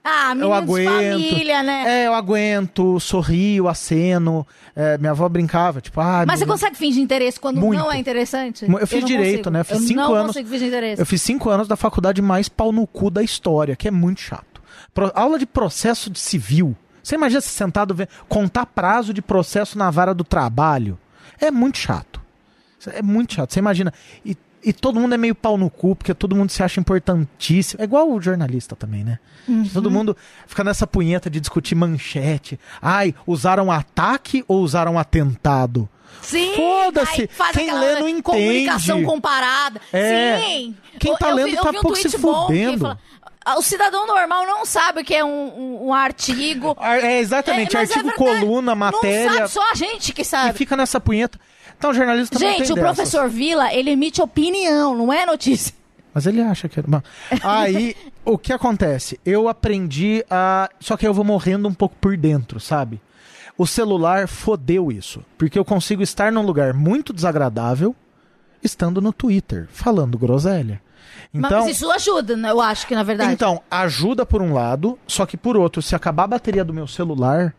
Ah, 0.03 0.35
eu 0.37 0.53
aguento. 0.53 0.89
família, 0.91 1.63
né? 1.63 1.85
É, 1.87 2.07
eu 2.07 2.15
aguento, 2.15 2.99
sorrio, 2.99 3.69
aceno. 3.69 4.47
É, 4.75 4.97
minha 4.97 5.11
avó 5.11 5.29
brincava, 5.29 5.81
tipo, 5.81 6.01
ah. 6.01 6.25
Mas 6.27 6.41
você 6.41 6.47
consegue 6.47 6.77
fingir 6.77 7.03
interesse 7.03 7.39
quando 7.39 7.61
Muito. 7.61 7.79
não 7.79 7.93
é 7.93 7.99
interessante? 7.99 8.65
Eu 8.69 8.87
fiz 8.87 9.01
não 9.01 9.07
direito, 9.09 9.37
consigo. 9.45 9.51
né? 9.51 9.61
Eu 9.61 9.65
fiz 9.65 9.77
eu 9.81 9.87
cinco 9.87 10.01
não 10.01 10.15
anos- 10.15 10.27
consigo 10.29 10.49
fingir 10.49 10.69
interesse. 10.69 11.03
Eu 11.03 11.07
fiz 11.07 11.21
cinco 11.21 11.51
anos 11.51 11.69
da 11.69 11.77
faculdade 11.77 12.23
mais 12.23 12.49
pau 12.49 12.73
no 12.73 12.87
cu 12.87 13.11
da 13.11 13.23
história, 13.23 13.77
que 13.77 13.87
é 13.89 13.91
muito 13.91 14.21
chato. 14.23 14.63
Pro- 14.95 15.13
aula 15.15 15.39
de 15.39 15.45
processo 15.47 16.09
de 16.11 16.19
civil. 16.19 16.75
Você 17.03 17.15
imagina 17.15 17.41
se 17.41 17.49
sentado 17.49 17.97
contar 18.29 18.67
prazo 18.67 19.13
de 19.15 19.23
processo 19.23 19.77
na 19.79 19.91
vara 19.91 20.15
do 20.15 20.25
trabalho? 20.25 20.99
É 21.41 21.51
muito 21.51 21.79
chato. 21.79 22.21
É 22.93 23.03
muito 23.03 23.35
chato. 23.35 23.53
Você 23.53 23.59
imagina. 23.59 23.93
E, 24.25 24.37
e 24.63 24.73
todo 24.73 25.01
mundo 25.01 25.15
é 25.15 25.19
meio 25.19 25.35
pau 25.35 25.57
no 25.57 25.71
cu, 25.71 25.97
porque 25.97 26.13
todo 26.15 26.37
mundo 26.37 26.51
se 26.51 26.63
acha 26.63 26.81
importantíssimo. 26.81 27.81
É 27.81 27.85
igual 27.85 28.11
o 28.11 28.21
jornalista 28.21 28.75
também, 28.77 29.05
né? 29.05 29.19
Uhum. 29.49 29.65
Todo 29.69 29.91
mundo 29.91 30.17
fica 30.47 30.63
nessa 30.63 30.87
punheta 30.87 31.29
de 31.31 31.41
discutir 31.41 31.75
manchete. 31.75 32.59
Ai, 32.81 33.15
usaram 33.27 33.71
ataque 33.71 34.45
ou 34.47 34.61
usaram 34.61 34.99
atentado? 34.99 35.89
Sim! 36.23 36.55
Foda-se! 36.57 37.29
Quem 37.53 37.73
lê 37.73 37.95
não 38.01 38.09
entende. 38.09 38.23
Comunicação 38.23 39.03
comparada. 39.05 39.81
É. 39.93 40.39
Sim! 40.41 40.77
Quem 40.99 41.17
tá 41.17 41.31
Eu- 41.31 41.37
lendo 41.37 41.55
eu 41.57 41.63
tá 41.63 41.71
um 41.71 41.75
pouco 41.81 41.97
se 41.97 42.11
fudendo. 42.19 42.81
fala, 42.81 42.99
"Ah, 43.20 43.20
o 43.57 43.63
cidadão 43.63 44.07
normal 44.07 44.47
não 44.47 44.65
sabe 44.67 45.01
o 45.01 45.05
que 45.05 45.15
é 45.15 45.25
um, 45.25 45.29
um- 45.29 45.87
um 45.89 45.95
artigo. 45.95 46.77
Ar- 46.81 47.03
É, 47.03 47.19
exatamente. 47.21 47.77
É, 47.77 47.81
mas 47.81 47.91
é 47.91 47.95
artigo, 47.95 48.15
verdade. 48.17 48.41
coluna, 48.41 48.75
matéria. 48.75 49.33
Sabe, 49.33 49.49
só 49.51 49.71
a 49.71 49.75
gente 49.75 50.13
que 50.13 50.23
E 50.23 50.25
sabe. 50.25 50.57
fica 50.59 50.77
nessa 50.77 51.01
punheta. 51.01 51.39
Então, 51.79 51.91
o 51.91 51.95
jornalista 51.95 52.39
Gente, 52.39 52.71
o 52.73 52.75
dessas. 52.75 52.81
professor 52.97 53.29
Vila, 53.29 53.73
ele 53.73 53.91
emite 53.91 54.21
opinião, 54.21 54.95
não 54.95 55.11
é 55.13 55.25
notícia. 55.25 55.73
Mas 56.13 56.27
ele 56.27 56.43
acha 56.43 56.69
que... 56.69 56.83
Bom, 56.83 57.01
Aí, 57.43 57.97
o 58.25 58.37
que 58.37 58.53
acontece? 58.53 59.19
Eu 59.25 59.49
aprendi 59.49 60.23
a... 60.29 60.69
Só 60.81 60.97
que 60.97 61.07
eu 61.07 61.15
vou 61.15 61.25
morrendo 61.25 61.69
um 61.69 61.73
pouco 61.73 61.95
por 62.01 62.17
dentro, 62.19 62.61
sabe? 62.61 63.01
O 63.57 63.67
celular 63.67 64.27
fodeu 64.29 64.91
isso. 64.93 65.25
Porque 65.39 65.59
eu 65.59 65.65
consigo 65.65 66.03
estar 66.03 66.31
num 66.33 66.43
lugar 66.43 66.75
muito 66.75 67.13
desagradável 67.13 67.95
estando 68.63 69.01
no 69.01 69.13
Twitter, 69.13 69.67
falando 69.71 70.19
groselha. 70.19 70.83
Então, 71.33 71.61
Mas 71.65 71.77
isso 71.77 71.91
ajuda, 71.91 72.37
né? 72.37 72.51
eu 72.51 72.61
acho 72.61 72.87
que 72.87 72.95
na 72.95 73.03
verdade. 73.03 73.33
então, 73.33 73.63
ajuda 73.71 74.27
por 74.27 74.43
um 74.43 74.53
lado, 74.53 74.99
só 75.07 75.25
que 75.27 75.37
por 75.37 75.57
outro, 75.57 75.81
se 75.81 75.95
acabar 75.95 76.25
a 76.25 76.29
bateria 76.29 76.65
do 76.65 76.73
meu 76.75 76.87
celular, 76.87 77.55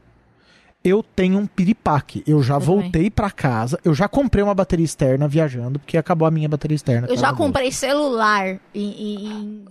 eu 0.84 1.04
tenho 1.04 1.38
um 1.38 1.46
piripaque. 1.46 2.24
Eu 2.26 2.42
já 2.42 2.56
Eu 2.56 2.60
voltei 2.60 3.10
pra 3.10 3.30
casa, 3.30 3.80
eu 3.86 3.94
já 3.94 4.08
comprei 4.08 4.44
uma 4.44 4.54
bateria 4.56 4.84
externa 4.86 5.28
viajando, 5.28 5.80
porque 5.80 5.98
acabou 5.98 6.28
a 6.28 6.32
minha 6.32 6.50
bateria 6.50 6.76
externa. 6.76 7.08
eu 7.08 7.18
já 7.18 7.34
comprei 7.34 7.72
celular 7.72 8.60
em. 8.74 9.66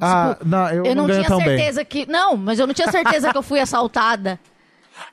Ah, 0.00 0.34
tipo, 0.38 0.48
não, 0.48 0.68
eu, 0.68 0.84
eu 0.84 0.94
não, 0.94 1.06
ganho 1.06 1.20
tinha 1.20 1.28
tão 1.28 1.38
bem. 1.38 1.56
certeza 1.56 1.84
que. 1.84 2.06
Não, 2.06 2.36
mas 2.36 2.58
eu 2.58 2.66
não 2.66 2.74
tinha 2.74 2.90
certeza 2.90 3.30
que 3.30 3.38
eu 3.38 3.42
fui 3.42 3.58
assaltada. 3.60 4.38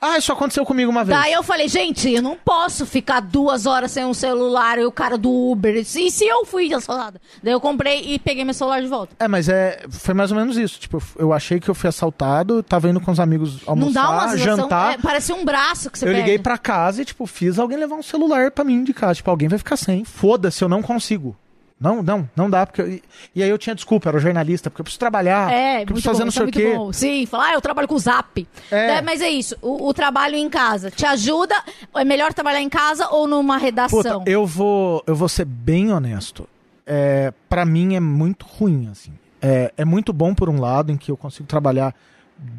Ah, 0.00 0.18
isso 0.18 0.32
aconteceu 0.32 0.64
comigo 0.64 0.90
uma 0.90 1.04
vez. 1.04 1.18
Daí 1.18 1.32
eu 1.32 1.42
falei, 1.42 1.68
gente, 1.68 2.10
eu 2.12 2.22
não 2.22 2.36
posso 2.36 2.84
ficar 2.86 3.20
duas 3.20 3.66
horas 3.66 3.90
sem 3.92 4.04
um 4.04 4.14
celular 4.14 4.78
e 4.78 4.84
o 4.84 4.92
cara 4.92 5.16
do 5.16 5.30
Uber. 5.30 5.76
E 5.76 5.84
se 5.84 6.24
eu 6.26 6.44
fui 6.44 6.72
assaltada? 6.72 7.20
Daí 7.42 7.52
eu 7.52 7.60
comprei 7.60 8.02
e 8.02 8.18
peguei 8.18 8.44
meu 8.44 8.54
celular 8.54 8.80
de 8.80 8.88
volta. 8.88 9.14
É, 9.18 9.28
mas 9.28 9.48
é, 9.48 9.84
foi 9.90 10.14
mais 10.14 10.30
ou 10.30 10.36
menos 10.36 10.56
isso. 10.56 10.78
Tipo, 10.78 11.02
eu 11.18 11.32
achei 11.32 11.58
que 11.60 11.68
eu 11.68 11.74
fui 11.74 11.88
assaltado, 11.88 12.62
tava 12.62 12.88
indo 12.88 13.00
com 13.00 13.10
os 13.10 13.20
amigos 13.20 13.60
almoçar, 13.66 13.86
não 13.86 13.92
dá 13.92 14.10
uma 14.10 14.28
sensação. 14.30 14.56
jantar. 14.56 14.94
é, 14.94 14.98
parece 14.98 15.32
um 15.32 15.44
braço 15.44 15.90
que 15.90 15.98
você 15.98 16.04
eu 16.04 16.08
perde. 16.08 16.22
liguei 16.22 16.38
pra 16.38 16.58
casa 16.58 17.02
e, 17.02 17.04
tipo, 17.04 17.26
fiz 17.26 17.58
alguém 17.58 17.78
levar 17.78 17.96
um 17.96 18.02
celular 18.02 18.50
pra 18.50 18.64
mim 18.64 18.84
de 18.84 18.92
casa. 18.92 19.14
Tipo, 19.16 19.30
alguém 19.30 19.48
vai 19.48 19.58
ficar 19.58 19.76
sem. 19.76 20.04
Foda-se, 20.04 20.62
eu 20.62 20.68
não 20.68 20.82
consigo. 20.82 21.36
Não, 21.78 22.02
não, 22.02 22.28
não 22.34 22.48
dá. 22.48 22.66
Porque 22.66 22.80
eu- 22.80 23.00
e, 23.34 23.42
aí 23.42 23.50
eu 23.50 23.58
tinha 23.58 23.74
desculpa, 23.74 24.08
era 24.08 24.18
jornalista, 24.18 24.70
porque 24.70 24.80
eu 24.80 24.84
preciso 24.84 24.98
trabalhar. 24.98 25.52
É, 25.52 25.80
porque 25.80 25.92
eu 25.92 25.94
preciso 25.96 26.10
fazer 26.12 26.24
não 26.24 26.28
é 26.28 26.32
sei 26.32 26.42
o 26.44 26.50
quê. 26.50 26.74
bom. 26.74 26.92
Sim, 26.92 27.26
falar, 27.26 27.48
ah, 27.48 27.54
eu 27.54 27.60
trabalho 27.60 27.86
com 27.86 27.94
o 27.94 27.98
Zap. 27.98 28.48
É. 28.70 28.92
É, 28.96 29.02
mas 29.02 29.20
é 29.20 29.28
isso, 29.28 29.54
o, 29.60 29.88
o 29.88 29.92
trabalho 29.94 30.36
em 30.36 30.48
casa 30.48 30.90
te 30.90 31.04
ajuda? 31.04 31.54
É 31.94 32.04
melhor 32.04 32.32
trabalhar 32.32 32.62
em 32.62 32.68
casa 32.70 33.08
ou 33.10 33.28
numa 33.28 33.58
redação? 33.58 34.20
Puta, 34.20 34.30
eu 34.30 34.46
vou, 34.46 35.02
eu 35.06 35.14
vou 35.14 35.28
ser 35.28 35.44
bem 35.44 35.92
honesto. 35.92 36.48
É, 36.86 37.32
para 37.48 37.64
mim 37.66 37.94
é 37.94 38.00
muito 38.00 38.46
ruim, 38.46 38.88
assim. 38.90 39.12
É, 39.42 39.72
é 39.76 39.84
muito 39.84 40.12
bom 40.14 40.34
por 40.34 40.48
um 40.48 40.58
lado, 40.58 40.90
em 40.90 40.96
que 40.96 41.10
eu 41.10 41.16
consigo 41.16 41.46
trabalhar 41.46 41.94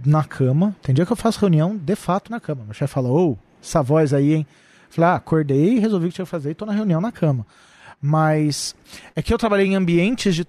na 0.05 0.23
cama. 0.23 0.75
Tem 0.81 0.93
dia 0.93 1.05
que 1.05 1.11
eu 1.11 1.17
faço 1.17 1.39
reunião 1.39 1.75
de 1.75 1.95
fato 1.95 2.29
na 2.29 2.39
cama. 2.39 2.63
Meu 2.65 2.73
chefe 2.73 2.93
fala, 2.93 3.09
ô, 3.09 3.35
essa 3.63 3.81
voz 3.81 4.13
aí, 4.13 4.33
hein? 4.35 4.47
Falei, 4.89 5.09
ah, 5.09 5.15
acordei, 5.15 5.79
resolvi 5.79 6.05
o 6.05 6.09
que 6.09 6.15
tinha 6.15 6.25
que 6.25 6.29
fazer 6.31 6.51
e 6.51 6.55
tô 6.55 6.65
na 6.65 6.73
reunião 6.73 7.01
na 7.01 7.11
cama. 7.11 7.45
Mas 8.01 8.75
é 9.15 9.21
que 9.21 9.33
eu 9.33 9.37
trabalhei 9.37 9.67
em 9.67 9.75
ambientes 9.75 10.35
de 10.35 10.45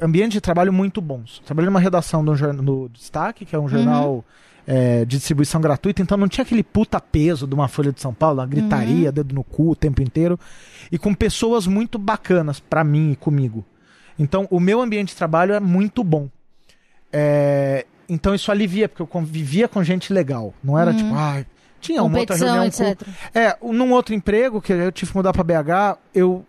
ambiente 0.00 0.32
de 0.32 0.40
trabalho 0.40 0.72
muito 0.72 1.00
bons. 1.00 1.40
Trabalhei 1.44 1.70
numa 1.70 1.80
redação 1.80 2.24
do, 2.24 2.34
do 2.62 2.88
Destaque, 2.88 3.44
que 3.44 3.54
é 3.54 3.58
um 3.58 3.68
jornal 3.68 4.24
é, 4.66 5.04
de 5.04 5.16
distribuição 5.16 5.60
gratuita, 5.60 6.02
então 6.02 6.16
não 6.16 6.28
tinha 6.28 6.42
aquele 6.42 6.62
puta 6.62 7.00
peso 7.00 7.46
de 7.46 7.54
uma 7.54 7.68
Folha 7.68 7.92
de 7.92 8.00
São 8.00 8.12
Paulo, 8.12 8.40
uma 8.40 8.46
gritaria, 8.46 9.12
dedo 9.12 9.34
no 9.34 9.44
cu 9.44 9.70
o 9.70 9.76
tempo 9.76 10.02
inteiro, 10.02 10.38
e 10.90 10.98
com 10.98 11.14
pessoas 11.14 11.66
muito 11.66 11.98
bacanas 11.98 12.60
pra 12.60 12.82
mim 12.84 13.12
e 13.12 13.16
comigo. 13.16 13.64
Então 14.18 14.46
o 14.50 14.60
meu 14.60 14.80
ambiente 14.80 15.08
de 15.08 15.16
trabalho 15.16 15.54
é 15.54 15.60
muito 15.60 16.02
bom. 16.02 16.28
É, 17.12 17.86
então 18.08 18.34
isso 18.34 18.50
alivia, 18.50 18.88
porque 18.88 19.02
eu 19.02 19.06
convivia 19.06 19.68
com 19.68 19.82
gente 19.82 20.12
legal. 20.12 20.54
Não 20.62 20.78
era 20.78 20.92
tipo, 20.92 21.14
ah, 21.14 21.44
tinha 21.82 22.02
uma 22.02 22.18
outra 22.20 22.36
reunião 22.36 22.58
com, 22.58 22.64
etc. 22.64 23.08
é, 23.34 23.56
num 23.60 23.92
outro 23.92 24.14
emprego, 24.14 24.62
que 24.62 24.72
eu 24.72 24.92
tive 24.92 25.10
que 25.10 25.16
mudar 25.16 25.32
pra 25.32 25.42
BH, 25.42 25.98
eu. 26.14 26.46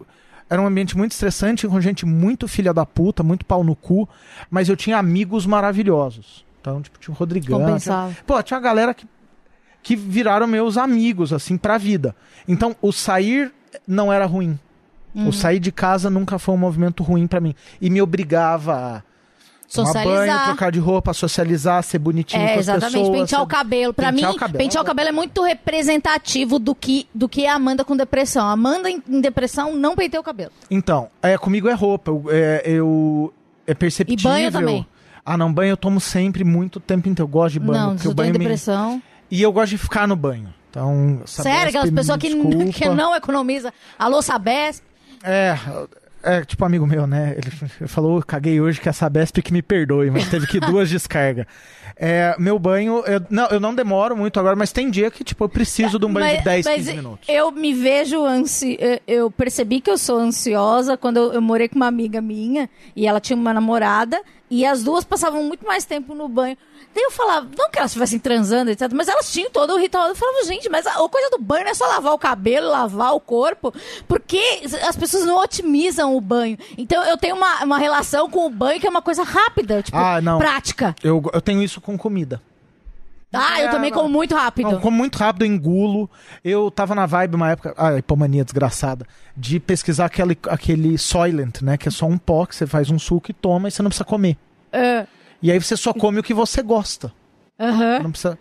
Era 0.49 0.61
um 0.61 0.67
ambiente 0.67 0.95
muito 0.95 1.13
estressante, 1.13 1.67
com 1.67 1.81
gente 1.81 2.05
muito 2.05 2.47
filha 2.47 2.71
da 2.71 2.85
puta, 2.85 3.23
muito 3.23 3.43
pau 3.43 3.63
no 3.63 3.75
cu, 3.75 4.07
mas 4.51 4.69
eu 4.69 4.77
tinha 4.77 4.97
amigos 4.97 5.47
maravilhosos. 5.47 6.45
Então, 6.61 6.79
tipo, 6.81 6.99
tinha 6.99 7.13
o 7.13 7.17
Rodrigão. 7.17 7.79
Tinha, 7.79 8.15
pô, 8.27 8.41
tinha 8.43 8.57
uma 8.57 8.63
galera 8.63 8.93
que, 8.93 9.07
que 9.81 9.95
viraram 9.95 10.45
meus 10.45 10.77
amigos, 10.77 11.33
assim, 11.33 11.57
pra 11.57 11.79
vida. 11.79 12.15
Então, 12.47 12.75
o 12.81 12.91
sair 12.91 13.51
não 13.87 14.13
era 14.13 14.25
ruim. 14.27 14.59
Uhum. 15.15 15.29
O 15.29 15.33
sair 15.33 15.59
de 15.59 15.71
casa 15.71 16.09
nunca 16.09 16.37
foi 16.37 16.53
um 16.53 16.57
movimento 16.57 17.01
ruim 17.01 17.25
pra 17.25 17.39
mim. 17.39 17.55
E 17.81 17.89
me 17.89 18.01
obrigava 18.01 18.97
a 18.97 19.03
tomar 19.73 19.87
Socializar. 19.87 20.27
banho, 20.37 20.45
trocar 20.45 20.71
de 20.71 20.79
roupa, 20.79 21.13
socializar, 21.13 21.83
ser 21.83 21.99
bonitinho 21.99 22.41
É, 22.43 22.47
com 22.53 22.59
as 22.59 22.65
exatamente, 22.67 22.97
pessoas. 22.99 23.19
pentear 23.19 23.41
o 23.41 23.47
cabelo. 23.47 23.93
Pra 23.93 24.11
pentear 24.11 24.29
mim, 24.31 24.35
o 24.37 24.39
cabelo. 24.39 24.57
pentear 24.63 24.83
o 24.83 24.85
cabelo 24.85 25.09
é 25.09 25.11
muito 25.11 25.43
representativo 25.43 26.59
do 26.59 26.73
que, 26.75 27.07
do 27.13 27.27
que 27.27 27.45
é 27.45 27.49
a 27.49 27.55
Amanda 27.55 27.83
com 27.83 27.95
depressão. 27.97 28.45
A 28.47 28.51
Amanda 28.51 28.89
em, 28.89 29.01
em 29.07 29.21
depressão 29.21 29.75
não 29.75 29.95
penteia 29.95 30.21
o 30.21 30.23
cabelo. 30.23 30.51
Então, 30.69 31.09
é, 31.21 31.37
comigo 31.37 31.67
é 31.67 31.73
roupa. 31.73 32.11
Eu, 32.11 32.23
é, 32.29 32.61
eu- 32.65 33.33
é 33.65 33.73
perceptível. 33.73 34.29
E 34.31 34.33
banho 34.33 34.51
também? 34.51 34.87
Ah, 35.25 35.37
não, 35.37 35.51
banho 35.53 35.71
eu 35.71 35.77
tomo 35.77 35.99
sempre 36.01 36.43
muito 36.43 36.79
tempo 36.79 37.07
inteiro. 37.07 37.23
Eu 37.27 37.31
gosto 37.31 37.53
de 37.53 37.59
banho. 37.59 37.79
não, 37.79 37.95
porque 37.95 38.07
eu 38.07 38.13
banho 38.13 38.33
me... 38.33 38.39
depressão. 38.39 39.01
E 39.31 39.41
eu 39.41 39.51
gosto 39.51 39.69
de 39.71 39.77
ficar 39.77 40.07
no 40.07 40.15
banho. 40.15 40.53
Então, 40.69 41.21
Sério, 41.25 41.51
Sabesp, 41.51 41.67
aquelas 41.69 41.89
me 41.91 41.95
pessoas 41.95 42.17
que, 42.17 42.29
que 42.73 42.89
não 42.89 43.15
economiza. 43.15 43.73
Alô, 43.97 44.21
Sabesp. 44.21 44.83
É, 45.23 45.57
é 46.23 46.43
tipo 46.45 46.63
amigo 46.65 46.87
meu, 46.87 47.05
né? 47.05 47.35
Ele, 47.37 47.87
falou, 47.87 48.21
caguei 48.23 48.59
hoje 48.61 48.79
que 48.81 48.87
a 48.89 48.93
Sabesp 48.93 49.41
que 49.41 49.51
me 49.53 49.61
perdoe, 49.61 50.09
mas 50.09 50.29
teve 50.29 50.47
que 50.47 50.59
duas 50.59 50.89
descargas. 50.91 51.45
É, 51.95 52.35
meu 52.39 52.57
banho, 52.57 53.03
eu 53.05 53.21
não, 53.29 53.47
eu 53.49 53.59
não 53.59 53.75
demoro 53.75 54.17
muito 54.17 54.39
agora, 54.39 54.55
mas 54.55 54.71
tem 54.71 54.89
dia 54.89 55.11
que, 55.11 55.23
tipo, 55.23 55.43
eu 55.43 55.49
preciso 55.49 55.99
de 55.99 56.05
um 56.05 56.11
banho 56.13 56.37
de 56.39 56.43
10, 56.43 56.65
15 56.67 56.93
minutos. 56.95 57.29
Eu 57.29 57.51
me 57.51 57.73
vejo 57.73 58.23
ansi... 58.25 58.77
eu- 58.79 58.99
Eu 59.05 59.31
percebi 59.31 59.79
que 59.79 59.91
eu 59.91 59.97
sou 59.97 60.17
ansiosa 60.17 60.97
quando 60.97 61.17
eu, 61.17 61.33
eu 61.33 61.41
morei 61.41 61.67
com 61.67 61.75
uma 61.75 61.87
amiga 61.87 62.19
minha 62.21 62.67
e 62.95 63.05
ela 63.05 63.19
tinha 63.19 63.37
uma 63.37 63.53
namorada 63.53 64.19
e 64.59 64.65
as 64.65 64.83
duas 64.83 65.03
passavam 65.03 65.43
muito 65.43 65.65
mais 65.65 65.83
tempo 65.85 66.13
no 66.13 66.27
banho. 66.27 66.55
Daí 66.93 67.03
eu 67.03 67.09
falava, 67.11 67.49
não 67.57 67.71
que 67.71 67.79
elas 67.79 67.89
estivessem 67.89 68.19
transando, 68.19 68.69
etc., 68.69 68.91
mas 68.93 69.07
elas 69.07 69.31
tinham 69.31 69.49
todo 69.49 69.73
o 69.73 69.79
ritual. 69.79 70.07
Eu 70.09 70.15
falava, 70.15 70.43
gente, 70.45 70.69
mas 70.69 70.85
a, 70.85 70.91
a 71.03 71.09
coisa 71.09 71.29
do 71.31 71.39
banho 71.39 71.63
não 71.63 71.71
é 71.71 71.73
só 71.73 71.87
lavar 71.87 72.13
o 72.13 72.19
cabelo, 72.19 72.69
lavar 72.69 73.15
o 73.15 73.19
corpo, 73.19 73.73
porque 74.07 74.39
as 74.87 74.95
pessoas 74.95 75.25
não 75.25 75.37
otimizam 75.39 76.15
o 76.15 76.21
banho. 76.21 76.55
Então 76.77 77.03
eu 77.03 77.17
tenho 77.17 77.35
uma, 77.35 77.63
uma 77.63 77.77
relação 77.79 78.29
com 78.29 78.45
o 78.45 78.49
banho 78.49 78.79
que 78.79 78.85
é 78.85 78.89
uma 78.89 79.01
coisa 79.01 79.23
rápida, 79.23 79.81
tipo, 79.81 79.97
Ah, 79.97 80.21
não. 80.21 80.37
prática. 80.37 80.95
Eu, 81.03 81.23
eu 81.33 81.41
tenho 81.41 81.63
isso 81.63 81.81
com 81.81 81.97
comida. 81.97 82.39
Ah, 83.33 83.61
eu 83.61 83.71
também 83.71 83.91
como 83.91 84.07
muito 84.07 84.35
rápido. 84.35 84.71
Não, 84.71 84.79
como 84.79 84.95
muito 84.95 85.17
rápido, 85.17 85.43
eu 85.43 85.47
engulo. 85.47 86.09
Eu 86.43 86.69
tava 86.69 86.93
na 86.93 87.05
vibe 87.05 87.35
uma 87.35 87.51
época, 87.51 87.73
ah, 87.75 87.97
hipomania 87.97 88.43
desgraçada, 88.43 89.05
de 89.35 89.59
pesquisar 89.59 90.05
aquele, 90.05 90.37
aquele 90.47 90.97
Soylent, 90.97 91.61
né? 91.61 91.75
Que 91.75 91.87
é 91.87 91.91
só 91.91 92.05
um 92.05 92.17
pó 92.17 92.45
que 92.45 92.55
você 92.55 92.67
faz 92.67 92.89
um 92.89 92.99
suco 92.99 93.31
e 93.31 93.33
toma 93.33 93.67
e 93.67 93.71
você 93.71 93.81
não 93.81 93.89
precisa 93.89 94.05
comer. 94.05 94.37
É. 94.71 95.07
E 95.41 95.51
aí 95.51 95.59
você 95.59 95.75
só 95.75 95.93
come 95.93 96.19
o 96.19 96.23
que 96.23 96.33
você 96.33 96.61
gosta. 96.61 97.11
Aham. 97.59 97.99
Não 98.03 98.11
precisa. 98.11 98.37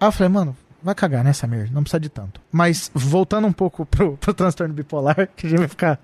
Aí 0.00 0.08
eu 0.08 0.12
falei, 0.12 0.32
mano, 0.32 0.56
vai 0.82 0.94
cagar 0.94 1.24
nessa 1.24 1.46
merda, 1.46 1.70
não 1.72 1.82
precisa 1.82 2.00
de 2.00 2.08
tanto. 2.08 2.40
Mas 2.50 2.90
voltando 2.94 3.46
um 3.46 3.52
pouco 3.52 3.84
pro, 3.84 4.16
pro 4.16 4.32
transtorno 4.32 4.72
bipolar, 4.72 5.28
que 5.36 5.46
a 5.46 5.50
gente 5.50 5.58
vai 5.58 5.68
ficar. 5.68 6.00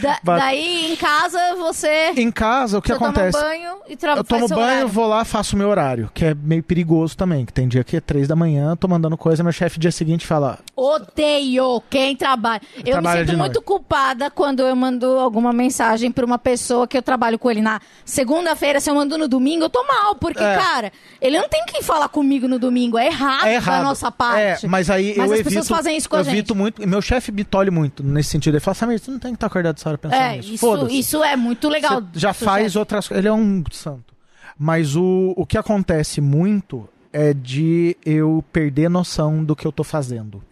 Da- 0.00 0.18
Bate- 0.22 0.40
daí 0.40 0.92
em 0.92 0.96
casa 0.96 1.38
você, 1.56 2.12
Em 2.16 2.30
casa, 2.30 2.78
o 2.78 2.82
que 2.82 2.90
acontece? 2.92 3.32
toma 3.32 3.44
banho 3.44 3.76
e 3.88 3.96
trabalha. 3.96 4.20
Eu 4.20 4.24
tomo 4.24 4.48
banho, 4.48 4.88
vou 4.88 5.06
lá, 5.06 5.24
faço 5.24 5.54
o 5.54 5.58
meu 5.58 5.68
horário, 5.68 6.10
que 6.14 6.24
é 6.24 6.34
meio 6.34 6.62
perigoso 6.62 7.16
também, 7.16 7.44
que 7.44 7.52
tem 7.52 7.68
dia 7.68 7.84
que 7.84 7.96
é 7.96 8.00
três 8.00 8.26
da 8.26 8.34
manhã, 8.36 8.74
tô 8.76 8.88
mandando 8.88 9.16
coisa, 9.16 9.42
meu 9.42 9.52
chefe 9.52 9.78
dia 9.78 9.92
seguinte 9.92 10.26
fala, 10.26 10.58
Odeio 10.74 11.82
quem 11.90 12.16
trabalha. 12.16 12.60
Eu 12.76 12.82
me 12.84 12.90
Trabalha 12.92 13.20
sinto 13.20 13.30
de 13.30 13.36
muito 13.36 13.54
noite. 13.54 13.64
culpada 13.66 14.30
quando 14.30 14.60
eu 14.60 14.74
mando 14.74 15.06
alguma 15.18 15.52
mensagem 15.52 16.10
pra 16.10 16.24
uma 16.24 16.38
pessoa 16.38 16.86
que 16.86 16.96
eu 16.96 17.02
trabalho 17.02 17.38
com 17.38 17.50
ele 17.50 17.60
na 17.60 17.80
segunda-feira. 18.04 18.80
Se 18.80 18.90
eu 18.90 18.94
mando 18.94 19.16
no 19.18 19.28
domingo, 19.28 19.64
eu 19.64 19.70
tô 19.70 19.84
mal. 19.86 20.14
Porque, 20.16 20.42
É. 20.42 20.56
cara, 20.56 20.92
ele 21.20 21.38
não 21.38 21.48
tem 21.48 21.64
que 21.66 21.82
falar 21.82 22.08
comigo 22.08 22.48
no 22.48 22.58
domingo. 22.58 22.98
É 22.98 23.06
errado, 23.06 23.46
é 23.46 23.54
errado. 23.54 23.78
da 23.78 23.84
nossa 23.84 24.10
parte. 24.10 24.64
É, 24.64 24.68
mas 24.68 24.88
aí 24.90 25.08
Mas 25.08 25.16
eu 25.18 25.24
as 25.24 25.30
evito, 25.40 25.48
pessoas 25.48 25.68
fazem 25.68 25.96
isso 25.96 26.08
com 26.08 26.16
a 26.16 26.20
eu 26.20 26.24
gente. 26.24 26.32
evito 26.34 26.54
muito, 26.54 26.82
e 26.82 26.86
meu 26.86 27.02
chefe 27.02 27.30
me 27.30 27.44
tolhe 27.44 27.70
muito 27.70 28.02
nesse 28.02 28.30
sentido, 28.30 28.54
ele 28.54 28.60
fala, 28.60 28.74
Samir, 28.74 28.98
você 28.98 29.10
não 29.10 29.18
tem 29.18 29.32
que 29.32 29.36
estar 29.36 29.48
acordado 29.56 29.76
essa 29.78 29.88
hora 29.88 29.98
pensando 29.98 30.20
É, 30.20 30.36
nisso, 30.36 30.52
isso, 30.54 30.86
isso 30.88 31.24
é 31.24 31.36
muito 31.36 31.68
legal. 31.68 32.02
Já 32.14 32.32
faz 32.32 32.64
chefe. 32.66 32.78
outras 32.78 33.08
coisas. 33.08 33.18
Ele 33.24 33.28
é 33.28 33.32
um 33.32 33.62
santo. 33.70 34.14
Mas 34.58 34.96
o, 34.96 35.34
o 35.36 35.44
que 35.46 35.58
acontece 35.58 36.20
muito 36.20 36.88
é 37.12 37.32
de 37.34 37.96
eu 38.04 38.44
perder 38.52 38.88
noção 38.90 39.42
do 39.44 39.54
que 39.56 39.66
eu 39.66 39.72
tô 39.72 39.82
fazendo. 39.84 40.42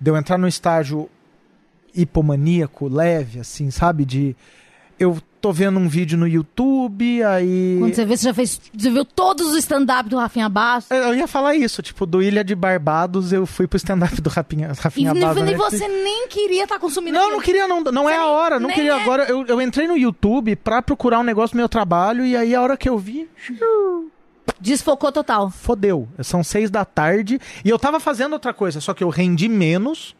De 0.00 0.10
eu 0.10 0.16
entrar 0.16 0.36
num 0.38 0.48
estágio 0.48 1.08
hipomaníaco, 1.94 2.88
leve, 2.88 3.40
assim, 3.40 3.70
sabe? 3.70 4.04
De. 4.04 4.36
Eu 4.98 5.18
tô 5.42 5.52
vendo 5.52 5.78
um 5.78 5.88
vídeo 5.88 6.16
no 6.16 6.26
YouTube, 6.26 7.22
aí. 7.24 7.76
Quando 7.80 7.94
você 7.94 8.04
vê, 8.04 8.16
você 8.16 8.24
já 8.28 8.32
fez. 8.32 8.60
Você 8.72 8.90
viu 8.90 9.04
todos 9.04 9.48
os 9.48 9.56
stand-up 9.56 10.08
do 10.08 10.16
Rafinha 10.16 10.48
Bastos. 10.48 10.96
Eu 10.96 11.14
ia 11.14 11.26
falar 11.26 11.56
isso, 11.56 11.82
tipo, 11.82 12.06
do 12.06 12.22
Ilha 12.22 12.44
de 12.44 12.54
Barbados, 12.54 13.32
eu 13.32 13.44
fui 13.44 13.66
pro 13.66 13.76
stand-up 13.76 14.20
do 14.20 14.30
Rafinha, 14.30 14.68
E, 14.72 14.80
Rafinha 14.80 15.12
Bastos. 15.12 15.42
e 15.42 15.44
né? 15.50 15.56
você 15.56 15.88
nem 15.88 16.28
queria 16.28 16.62
estar 16.62 16.78
consumindo 16.78 17.14
Não, 17.14 17.22
aquilo. 17.24 17.36
não 17.36 17.44
queria, 17.44 17.66
não, 17.68 17.80
não 17.82 18.08
é 18.08 18.12
Você 18.14 18.18
a 18.18 18.22
nem- 18.22 18.28
hora, 18.30 18.60
não 18.60 18.70
queria. 18.70 18.92
é. 18.92 19.02
Agora 19.02 19.24
eu, 19.24 19.44
eu 19.46 19.60
entrei 19.60 19.88
no 19.88 19.96
YouTube 19.98 20.54
pra 20.56 20.80
procurar 20.80 21.18
um 21.18 21.24
negócio 21.24 21.54
do 21.54 21.58
meu 21.58 21.68
trabalho 21.68 22.24
e 22.24 22.36
aí 22.36 22.54
a 22.54 22.62
hora 22.62 22.76
que 22.76 22.88
eu 22.88 22.96
vi, 22.96 23.28
Desfocou 24.60 25.10
total. 25.10 25.50
fodeu. 25.50 26.08
São 26.22 26.44
seis 26.44 26.70
da 26.70 26.84
tarde 26.84 27.40
e 27.64 27.68
eu 27.68 27.78
tava 27.78 27.98
fazendo 27.98 28.34
outra 28.34 28.52
coisa, 28.54 28.80
só 28.80 28.94
que 28.94 29.02
eu 29.02 29.08
rendi 29.08 29.48
menos. 29.48 30.14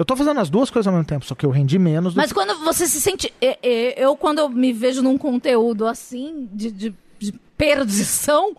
Eu 0.00 0.04
tô 0.06 0.16
fazendo 0.16 0.40
as 0.40 0.48
duas 0.48 0.70
coisas 0.70 0.86
ao 0.86 0.94
mesmo 0.94 1.06
tempo, 1.06 1.26
só 1.26 1.34
que 1.34 1.44
eu 1.44 1.50
rendi 1.50 1.78
menos. 1.78 2.14
Mas 2.14 2.32
quando 2.32 2.58
você 2.64 2.86
se 2.86 2.98
sente. 2.98 3.30
Eu, 3.98 4.16
quando 4.16 4.38
eu 4.38 4.48
me 4.48 4.72
vejo 4.72 5.02
num 5.02 5.18
conteúdo 5.18 5.86
assim, 5.86 6.48
de, 6.54 6.70
de, 6.70 6.94
de 7.18 7.32
perdição, 7.54 8.56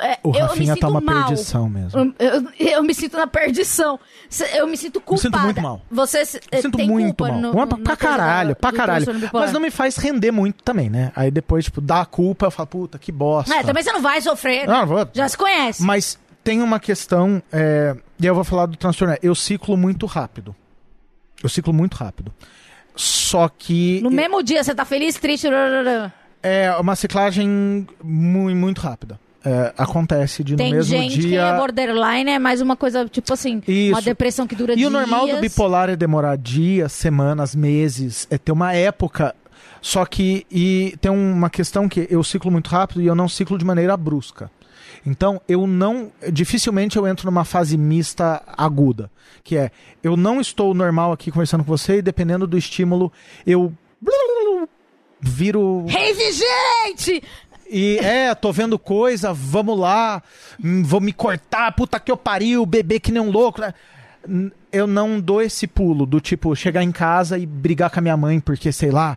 é, 0.00 0.18
O 0.24 0.30
eu 0.30 0.32
me 0.32 0.40
Rafinha 0.40 0.74
sinto 0.74 0.80
tá 0.80 0.88
uma 0.88 1.00
mal. 1.00 1.26
perdição 1.28 1.68
mesmo. 1.68 2.14
Eu, 2.18 2.32
eu- 2.58 2.68
eu 2.70 2.82
me 2.82 2.92
sinto 2.92 3.16
na 3.16 3.28
perdição. 3.28 4.00
Eu 4.52 4.66
me 4.66 4.76
sinto 4.76 5.00
culpada. 5.00 5.22
sinto 5.36 5.38
muito 5.44 5.62
mal. 5.62 5.80
Você 5.92 6.24
se- 6.26 6.40
sinto 6.60 6.76
tem 6.76 6.88
muito 6.88 7.16
culpa 7.16 7.28
mal. 7.32 7.40
no, 7.40 7.78
pra 7.84 7.96
caralho, 7.96 8.56
pra 8.56 8.72
caralho. 8.72 9.06
Mas 9.32 9.52
não 9.52 9.60
me 9.60 9.70
faz 9.70 9.96
render 9.96 10.32
muito 10.32 10.62
também, 10.64 10.90
né? 10.90 11.12
Aí 11.14 11.30
depois, 11.30 11.66
tipo, 11.66 11.80
dá 11.80 12.00
a 12.00 12.04
culpa, 12.06 12.46
eu 12.46 12.50
falo, 12.50 12.66
puta, 12.66 12.98
que 12.98 13.12
bosta. 13.12 13.54
É, 13.54 13.62
também 13.62 13.82
você 13.84 13.92
não 13.92 14.02
vai 14.02 14.20
sofrer. 14.20 14.66
né? 14.66 14.72
Não, 14.72 14.86
vou- 14.88 15.08
Já 15.12 15.28
se 15.28 15.36
conhece. 15.38 15.82
Mas 15.84 16.18
tem 16.42 16.60
uma 16.62 16.80
questão, 16.80 17.40
é, 17.52 17.96
e 18.20 18.26
eu 18.26 18.34
vou 18.34 18.42
falar 18.44 18.66
do 18.66 18.76
transtorno. 18.76 19.16
Eu 19.22 19.34
ciclo 19.36 19.76
muito 19.76 20.04
rápido. 20.06 20.54
Eu 21.42 21.48
ciclo 21.48 21.72
muito 21.72 21.94
rápido. 21.94 22.32
Só 22.94 23.48
que 23.48 24.00
No 24.02 24.10
mesmo 24.10 24.42
dia, 24.42 24.62
você 24.62 24.74
tá 24.74 24.84
feliz, 24.84 25.16
triste. 25.16 25.48
é 26.42 26.72
uma 26.78 26.94
ciclagem 26.96 27.86
muito, 28.02 28.56
muito 28.56 28.80
rápida. 28.80 29.18
É, 29.42 29.72
acontece 29.78 30.44
de 30.44 30.52
no 30.52 30.58
Tem 30.58 30.72
mesmo 30.74 30.84
gente 30.94 31.14
que 31.18 31.28
dia. 31.28 31.40
é 31.44 31.56
borderline, 31.56 32.30
é 32.32 32.38
mais 32.38 32.60
uma 32.60 32.76
coisa, 32.76 33.08
tipo 33.08 33.32
assim, 33.32 33.62
Isso. 33.66 33.94
uma 33.94 34.02
depressão 34.02 34.46
que 34.46 34.54
dura 34.54 34.74
E 34.74 34.76
dias. 34.76 34.88
o 34.88 34.90
normal 34.92 35.26
do 35.26 35.38
bipolar 35.40 35.88
é 35.88 35.96
demorar 35.96 36.36
dias, 36.36 36.92
semanas, 36.92 37.54
meses, 37.54 38.26
é 38.30 38.36
ter 38.36 38.52
uma 38.52 38.74
época. 38.74 39.34
Só 39.80 40.04
que 40.04 40.44
e 40.50 40.94
tem 41.00 41.10
uma 41.10 41.48
questão 41.48 41.88
que 41.88 42.06
eu 42.10 42.22
ciclo 42.22 42.50
muito 42.50 42.68
rápido 42.68 43.00
e 43.00 43.06
eu 43.06 43.14
não 43.14 43.30
ciclo 43.30 43.56
de 43.56 43.64
maneira 43.64 43.96
brusca. 43.96 44.50
Então, 45.04 45.40
eu 45.48 45.66
não. 45.66 46.10
Dificilmente 46.32 46.96
eu 46.96 47.06
entro 47.06 47.26
numa 47.26 47.44
fase 47.44 47.76
mista 47.76 48.42
aguda. 48.46 49.10
Que 49.42 49.56
é, 49.56 49.70
eu 50.02 50.16
não 50.16 50.40
estou 50.40 50.74
normal 50.74 51.12
aqui 51.12 51.30
conversando 51.30 51.64
com 51.64 51.76
você 51.76 51.98
e 51.98 52.02
dependendo 52.02 52.46
do 52.46 52.58
estímulo, 52.58 53.12
eu. 53.46 53.72
Viro. 55.20 55.84
Rave, 55.86 56.32
gente! 56.32 57.22
E 57.68 57.98
é, 57.98 58.34
tô 58.34 58.52
vendo 58.52 58.78
coisa, 58.78 59.32
vamos 59.32 59.78
lá, 59.78 60.20
vou 60.58 61.00
me 61.00 61.12
cortar, 61.12 61.70
puta 61.72 62.00
que 62.00 62.10
eu 62.10 62.16
pariu, 62.16 62.66
beber 62.66 62.98
que 62.98 63.12
nem 63.12 63.22
um 63.22 63.30
louco. 63.30 63.60
né? 63.60 63.72
Eu 64.72 64.88
não 64.88 65.20
dou 65.20 65.40
esse 65.40 65.68
pulo 65.68 66.04
do 66.04 66.20
tipo 66.20 66.54
chegar 66.56 66.82
em 66.82 66.90
casa 66.90 67.38
e 67.38 67.46
brigar 67.46 67.90
com 67.90 68.00
a 68.00 68.02
minha 68.02 68.16
mãe 68.16 68.40
porque, 68.40 68.72
sei 68.72 68.90
lá, 68.90 69.16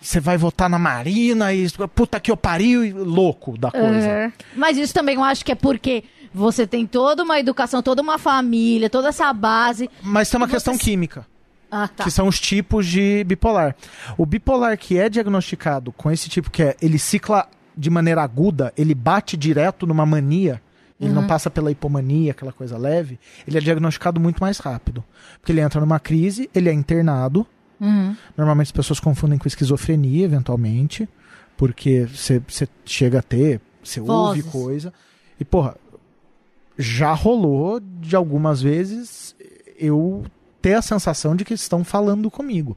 você 0.00 0.20
vai 0.20 0.36
votar 0.36 0.68
na 0.68 0.78
Marina 0.78 1.52
e 1.52 1.66
puta 1.94 2.20
que 2.20 2.30
eu 2.30 2.36
pariu, 2.36 2.84
e 2.84 2.92
louco 2.92 3.56
da 3.58 3.70
coisa. 3.70 3.86
Uhum. 4.26 4.32
Mas 4.56 4.76
isso 4.76 4.94
também 4.94 5.16
eu 5.16 5.24
acho 5.24 5.44
que 5.44 5.52
é 5.52 5.54
porque 5.54 6.04
você 6.32 6.66
tem 6.66 6.86
toda 6.86 7.22
uma 7.24 7.40
educação, 7.40 7.82
toda 7.82 8.02
uma 8.02 8.18
família, 8.18 8.90
toda 8.90 9.08
essa 9.08 9.32
base. 9.32 9.88
Mas 10.02 10.30
tem 10.30 10.38
uma 10.38 10.48
questão 10.48 10.74
você- 10.74 10.84
química. 10.84 11.26
Ah, 11.68 11.88
tá. 11.88 12.04
que 12.04 12.10
são 12.12 12.28
os 12.28 12.38
tipos 12.38 12.86
de 12.86 13.24
bipolar. 13.24 13.74
O 14.16 14.24
bipolar 14.24 14.78
que 14.78 14.96
é 14.98 15.08
diagnosticado 15.08 15.90
com 15.90 16.08
esse 16.10 16.28
tipo 16.28 16.48
que 16.48 16.62
é, 16.62 16.76
ele 16.80 16.96
cicla 16.96 17.48
de 17.76 17.90
maneira 17.90 18.22
aguda, 18.22 18.72
ele 18.76 18.94
bate 18.94 19.36
direto 19.36 19.84
numa 19.84 20.06
mania, 20.06 20.62
ele 21.00 21.12
não 21.12 21.26
passa 21.26 21.50
pela 21.50 21.70
hipomania, 21.70 22.30
aquela 22.30 22.52
coisa 22.52 22.78
leve, 22.78 23.18
ele 23.46 23.58
é 23.58 23.60
diagnosticado 23.60 24.20
muito 24.20 24.38
mais 24.38 24.58
rápido. 24.58 25.02
Porque 25.40 25.50
ele 25.50 25.60
entra 25.60 25.80
numa 25.80 25.98
crise, 25.98 26.48
ele 26.54 26.68
é 26.68 26.72
internado, 26.72 27.44
Uhum. 27.80 28.16
Normalmente 28.36 28.68
as 28.68 28.72
pessoas 28.72 29.00
confundem 29.00 29.38
com 29.38 29.46
esquizofrenia, 29.46 30.24
eventualmente, 30.24 31.08
porque 31.56 32.06
você 32.06 32.68
chega 32.84 33.18
a 33.18 33.22
ter, 33.22 33.60
você 33.82 34.00
ouve 34.00 34.42
coisa. 34.42 34.92
E, 35.38 35.44
porra, 35.44 35.76
já 36.78 37.12
rolou 37.12 37.80
de 37.80 38.14
algumas 38.16 38.60
vezes 38.60 39.34
eu 39.78 40.24
ter 40.60 40.74
a 40.74 40.82
sensação 40.82 41.36
de 41.36 41.44
que 41.44 41.54
estão 41.54 41.84
falando 41.84 42.30
comigo. 42.30 42.76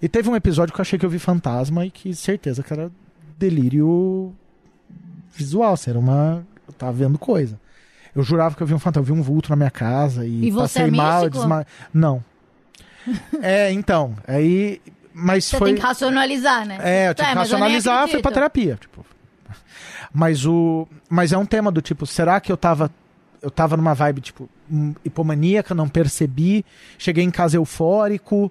E 0.00 0.08
teve 0.08 0.28
um 0.28 0.36
episódio 0.36 0.74
que 0.74 0.80
eu 0.80 0.82
achei 0.82 0.98
que 0.98 1.06
eu 1.06 1.10
vi 1.10 1.18
fantasma 1.18 1.86
e 1.86 1.90
que 1.90 2.14
certeza 2.14 2.62
que 2.62 2.72
era 2.72 2.90
delírio 3.38 4.32
visual, 5.32 5.74
assim, 5.74 5.90
era 5.90 5.98
uma. 5.98 6.44
Eu 6.66 6.74
tava 6.74 6.92
vendo 6.92 7.18
coisa. 7.18 7.58
Eu 8.14 8.22
jurava 8.22 8.54
que 8.54 8.62
eu 8.62 8.66
vi 8.66 8.74
um 8.74 8.78
fantasma, 8.78 9.08
eu 9.08 9.14
vi 9.14 9.20
um 9.20 9.22
vulto 9.22 9.48
na 9.50 9.56
minha 9.56 9.70
casa 9.70 10.26
e, 10.26 10.46
E 10.46 10.50
você 10.50 10.80
passei 10.80 10.82
é 10.82 10.90
mal, 10.90 11.30
desma... 11.30 11.66
Não. 11.94 12.22
é, 13.42 13.70
então, 13.72 14.14
aí. 14.26 14.80
Mas 15.14 15.44
Você 15.44 15.58
foi. 15.58 15.68
tem 15.68 15.76
que 15.76 15.82
racionalizar, 15.82 16.66
né? 16.66 16.78
É, 16.80 17.08
eu 17.10 17.14
tive 17.14 17.26
Tá, 17.26 17.32
que 17.32 17.38
mas 17.38 17.50
eu 17.50 17.58
nem 17.58 17.62
racionalizar, 17.64 18.08
fui 18.08 18.22
pra 18.22 18.32
terapia. 18.32 18.78
Tipo. 18.80 19.04
Mas 20.12 20.46
o. 20.46 20.88
Mas 21.08 21.32
é 21.32 21.38
um 21.38 21.44
tema 21.46 21.70
do 21.70 21.82
tipo, 21.82 22.06
será 22.06 22.40
que 22.40 22.50
eu 22.50 22.56
tava. 22.56 22.90
Eu 23.40 23.50
tava 23.50 23.76
numa 23.76 23.92
vibe, 23.92 24.20
tipo, 24.20 24.48
hum, 24.70 24.94
hipomaníaca, 25.04 25.74
não 25.74 25.88
percebi. 25.88 26.64
Cheguei 26.96 27.24
em 27.24 27.30
casa 27.30 27.56
eufórico. 27.56 28.50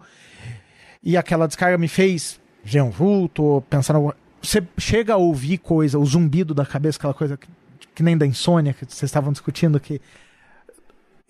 E 1.04 1.18
aquela 1.18 1.48
descarga 1.48 1.78
me 1.78 1.88
fez 1.88 2.40
ver 2.64 2.82
um 2.82 2.90
vulto, 2.92 3.64
pensar 3.70 3.94
no. 3.94 4.14
Você 4.42 4.62
chega 4.78 5.14
a 5.14 5.18
ouvir 5.18 5.58
coisa, 5.60 5.98
o 5.98 6.06
zumbido 6.06 6.54
da 6.54 6.66
cabeça, 6.66 6.98
aquela 6.98 7.14
coisa 7.14 7.38
que, 7.38 7.48
que 7.96 8.04
nem 8.04 8.18
da 8.18 8.26
insônia 8.26 8.74
que 8.74 8.86
vocês 8.86 9.04
estavam 9.04 9.32
discutindo 9.32 9.80
que 9.80 10.02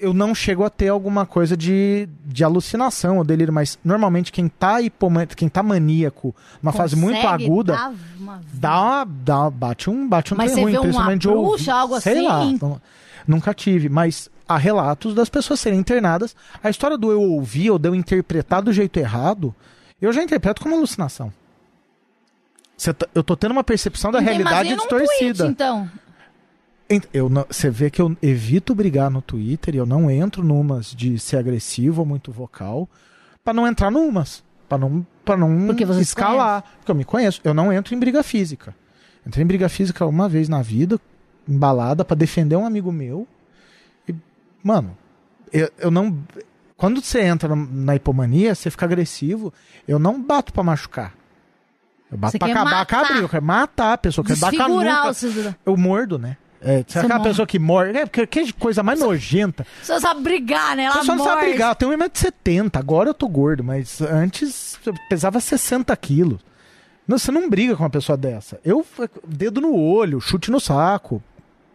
eu 0.02 0.14
não 0.14 0.34
chego 0.36 0.64
a 0.66 0.70
ter 0.70 0.89
alguma 0.89 1.26
coisa 1.26 1.56
de, 1.56 2.10
de 2.26 2.43
alucinação 2.43 3.18
ou 3.20 3.24
delírio, 3.24 3.54
mas 3.54 3.78
normalmente 3.84 4.32
quem 4.32 4.47
tá 4.49 4.82
hipomânico, 4.82 5.36
quem 5.36 5.47
tá 5.47 5.62
maníaco, 5.64 6.36
numa 6.62 6.74
fase 6.74 6.95
muito 6.95 7.22
Consegue 7.22 7.45
aguda, 7.45 7.74
uma- 8.20 8.41
dá, 8.54 8.82
uma- 8.82 9.06
dá 9.06 9.49
bate 9.49 9.89
um 9.89 10.08
bate 10.10 10.34
um 10.34 10.38
Mas 10.38 10.52
trem 10.52 10.64
ruim, 10.64 10.74
uma 10.74 10.82
principalmente 10.82 11.22
de 11.22 11.28
bruxa, 11.28 11.74
algo 11.74 12.02
Sei 12.02 12.14
assim? 12.28 12.28
lá, 12.28 12.45
não- 12.68 12.82
nunca 13.28 13.54
tive, 13.54 13.88
mas 13.88 14.30
há 14.49 14.58
relatos 14.58 15.14
das 15.14 15.30
pessoas 15.30 15.60
serem 15.60 15.80
internadas. 15.80 16.36
A 16.64 16.70
história 16.70 16.97
do 16.97 17.12
eu 17.12 17.22
ouvir 17.22 17.70
ou 17.72 17.78
de 17.80 17.88
eu 17.88 17.95
interpretar 17.95 18.62
do 18.62 18.74
jeito 18.74 18.97
errado, 18.97 19.54
eu 20.02 20.12
já 20.12 20.22
interpreto 20.24 20.62
como 20.62 20.76
alucinação. 20.76 21.32
Tá- 22.97 23.08
eu 23.14 23.24
tô 23.24 23.36
tendo 23.38 23.52
uma 23.52 23.64
percepção 23.64 24.12
da 24.12 24.20
Então, 24.20 24.34
realidade 24.34 24.56
imagina 24.70 24.76
um 24.76 24.88
distorcida. 24.88 25.34
tweet, 25.36 25.52
então. 25.52 25.89
Eu 27.14 27.30
Você 27.50 27.70
vê 27.70 27.89
que 27.89 28.02
eu 28.02 28.16
evito 28.22 28.74
brigar 28.76 29.10
no 29.10 29.22
Twitter 29.22 29.76
e 29.76 29.78
eu 29.78 29.86
não 29.86 30.10
entro 30.10 30.44
numas 30.44 30.94
de 30.94 31.18
ser 31.20 31.38
agressivo 31.38 32.02
ou 32.02 32.06
muito 32.06 32.32
vocal 32.32 32.89
pra 33.44 33.54
não 33.54 33.68
entrar 33.68 33.89
numas. 33.92 34.44
Pra 34.68 34.78
não, 34.78 35.06
pra 35.26 35.36
não 35.38 35.68
Porque 35.68 35.84
escalar. 35.84 36.64
Porque 36.78 36.92
eu 36.92 36.96
me 36.96 37.04
conheço. 37.06 37.42
Eu 37.44 37.54
não 37.54 37.72
entro 37.72 37.94
em 37.94 38.00
briga 38.00 38.24
física. 38.24 38.74
Entrei 39.26 39.44
em 39.44 39.48
briga 39.48 39.68
física 39.70 40.06
uma 40.06 40.28
vez 40.28 40.50
na 40.50 40.62
vida, 40.62 41.00
embalada, 41.48 42.04
pra 42.04 42.16
defender 42.16 42.56
um 42.56 42.66
amigo 42.66 42.92
meu. 42.92 43.28
E, 44.08 44.16
mano, 44.64 44.98
eu, 45.52 45.70
eu 45.78 45.92
não. 45.92 46.18
Quando 46.78 47.02
você 47.02 47.22
entra 47.22 47.56
na- 47.56 47.96
hipomania, 47.96 48.56
você 48.56 48.72
fica 48.72 48.86
agressivo. 48.86 49.54
Eu 49.88 50.00
não 50.00 50.22
bato 50.22 50.52
pra 50.52 50.64
machucar. 50.64 51.14
Eu 52.12 52.18
bato 52.18 52.32
Você 52.32 52.39
pra 52.39 52.50
acabar 52.50 52.72
matar. 52.72 53.00
a 53.00 53.08
briga. 53.08 53.22
Eu 53.22 53.30
quero 53.30 53.46
matar 53.46 53.94
a 53.94 53.98
pessoa. 53.98 54.24
Eu 54.24 54.28
quero 54.28 54.39
dar 54.39 54.50
com 54.52 54.56
a 54.56 54.66
Desfigurar 54.68 54.98
nuca 54.98 55.10
o 55.10 55.14
cidadão. 55.14 55.56
eu 55.66 55.78
mordo, 55.78 56.18
né? 56.18 56.38
É, 56.64 56.78
você 56.78 56.84
Você 56.88 56.97
é 56.97 57.01
aquela 57.01 57.16
morde. 57.16 57.30
pessoa 57.30 57.47
que 57.47 57.57
morde. 57.59 57.97
É, 57.97 58.05
porque 58.05 58.28
que 58.28 58.53
coisa 58.53 58.84
mais 58.84 58.99
nojenta. 58.99 59.66
Você 59.82 59.99
sabe 59.99 60.22
brigar, 60.22 60.76
né? 60.76 60.84
Ela 60.84 60.97
pessoa 60.99 61.16
não 61.18 61.26
sabe 61.26 61.41
brigar. 61.47 61.72
Eu 61.72 61.76
tenho 61.76 61.91
1,70m, 61.97 62.70
agora 62.78 63.09
eu 63.09 63.14
tô 63.14 63.28
gordo, 63.28 63.64
mas 63.64 63.99
antes 64.01 64.80
eu 64.86 64.93
pesava 65.09 65.39
60 65.39 65.95
quilos. 65.97 66.39
Não, 67.07 67.18
você 67.18 67.32
não 67.32 67.49
briga 67.49 67.76
com 67.76 67.84
uma 67.84 67.89
pessoa 67.89 68.16
dessa. 68.16 68.59
Eu, 68.64 68.86
dedo 69.28 69.59
no 69.59 69.76
olho, 69.76 70.22
chute 70.22 70.51
no 70.51 70.59
saco, 70.59 71.22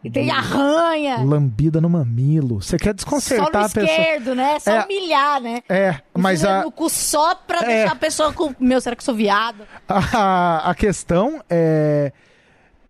E 0.05 0.09
tem 0.11 0.31
arranha. 0.31 1.19
lambida 1.19 1.81
no 1.81 1.91
mamilo. 1.91 2.63
Você 2.63 2.79
quer 2.79 2.91
Só 2.91 2.93
desconcertar 2.93 3.51
no 3.63 3.67
a 3.67 3.69
pessoa. 3.69 3.85
esquerdo, 3.85 4.35
né? 4.37 4.59
Só 4.61 4.71
É. 4.71 4.85
humilhar, 4.85 5.41
né? 5.43 5.63
É, 5.69 5.97
mas 6.17 6.45
a, 6.45 6.63
no 6.63 6.71
cu 6.71 6.89
só 6.89 7.35
pra 7.35 7.59
É. 7.63 7.67
deixar 7.67 7.93
a 7.93 7.97
pessoa 7.97 8.33
com... 8.33 8.55
Meu, 8.61 8.81
será 8.81 8.95
que 8.95 9.01
eu 9.01 9.05
sou 9.05 9.15
viado? 9.17 9.65
a, 9.89 10.71
a 10.71 10.75
questão 10.77 11.43
é. 11.51 12.13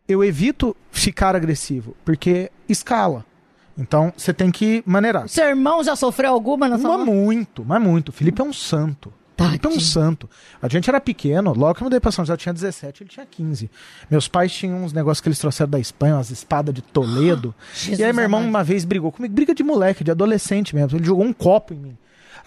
Eu 0.08 0.22
evito 0.24 0.76
ficar 0.90 1.34
agressivo, 1.34 1.96
porque 2.04 2.50
escala. 2.68 3.24
Então 3.78 4.12
você 4.16 4.32
tem 4.32 4.50
que 4.50 4.82
maneirar. 4.86 5.28
Seu 5.28 5.44
irmão 5.46 5.82
já 5.84 5.94
sofreu 5.96 6.30
alguma 6.32 6.68
na 6.68 6.78
sua 6.78 6.96
Mas 6.96 7.06
muito, 7.06 7.64
mas 7.64 7.82
muito. 7.82 8.08
O 8.08 8.12
Felipe 8.12 8.40
é 8.40 8.44
um 8.44 8.52
santo. 8.52 9.12
Felipe 9.36 9.66
é 9.66 9.70
um 9.70 9.78
santo. 9.78 10.30
A 10.62 10.68
gente 10.68 10.88
era 10.88 10.98
pequeno, 10.98 11.52
logo 11.52 11.74
que 11.74 11.82
eu 11.82 11.84
mudei 11.84 12.00
pra 12.00 12.10
São 12.10 12.24
José, 12.24 12.32
eu 12.32 12.38
tinha 12.38 12.54
17, 12.54 13.02
ele 13.02 13.10
tinha 13.10 13.26
15. 13.26 13.70
Meus 14.10 14.26
pais 14.28 14.50
tinham 14.50 14.82
uns 14.82 14.94
negócios 14.94 15.20
que 15.20 15.28
eles 15.28 15.38
trouxeram 15.38 15.70
da 15.70 15.78
Espanha, 15.78 16.14
umas 16.14 16.30
espadas 16.30 16.74
de 16.74 16.80
Toledo. 16.80 17.54
Jesus 17.74 17.98
e 18.00 18.04
aí 18.04 18.14
meu 18.14 18.22
irmão 18.22 18.40
amado. 18.40 18.48
uma 18.48 18.64
vez 18.64 18.86
brigou 18.86 19.12
comigo, 19.12 19.34
briga 19.34 19.54
de 19.54 19.62
moleque, 19.62 20.02
de 20.02 20.10
adolescente 20.10 20.74
mesmo. 20.74 20.96
Ele 20.96 21.04
jogou 21.04 21.22
um 21.22 21.34
copo 21.34 21.74
em 21.74 21.76
mim. 21.76 21.98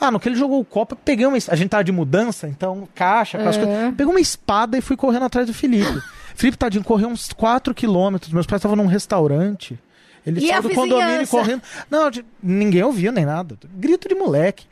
Ah, 0.01 0.09
no 0.09 0.19
que 0.19 0.29
ele 0.29 0.35
jogou 0.35 0.59
o 0.59 0.65
copo, 0.65 0.95
eu 0.95 0.99
peguei 1.03 1.27
uma. 1.27 1.37
A 1.49 1.55
gente 1.55 1.69
tava 1.69 1.83
de 1.83 1.91
mudança, 1.91 2.47
então, 2.47 2.87
caixa, 2.95 3.37
É. 3.37 3.43
coisas. 3.43 3.61
Peguei 3.95 4.05
uma 4.05 4.19
espada 4.19 4.75
e 4.77 4.81
fui 4.81 4.95
correndo 4.97 5.25
atrás 5.25 5.45
do 5.45 5.53
Felipe. 5.53 6.01
Felipe, 6.39 6.57
tadinho, 6.57 6.85
correu 6.85 7.09
uns 7.09 7.33
4 7.33 7.75
quilômetros. 7.75 8.31
Meus 8.31 8.45
pais 8.45 8.61
estavam 8.61 8.77
num 8.77 8.85
restaurante. 8.85 9.77
Ele 10.25 10.39
E 10.39 10.47
saiu 10.47 10.61
do 10.61 10.69
condomínio 10.69 11.27
correndo. 11.27 11.61
Não, 11.91 12.09
ninguém 12.41 12.81
ouviu 12.81 13.11
nem 13.11 13.25
nada. 13.25 13.57
Grito 13.75 14.07
de 14.07 14.15
moleque. 14.15 14.65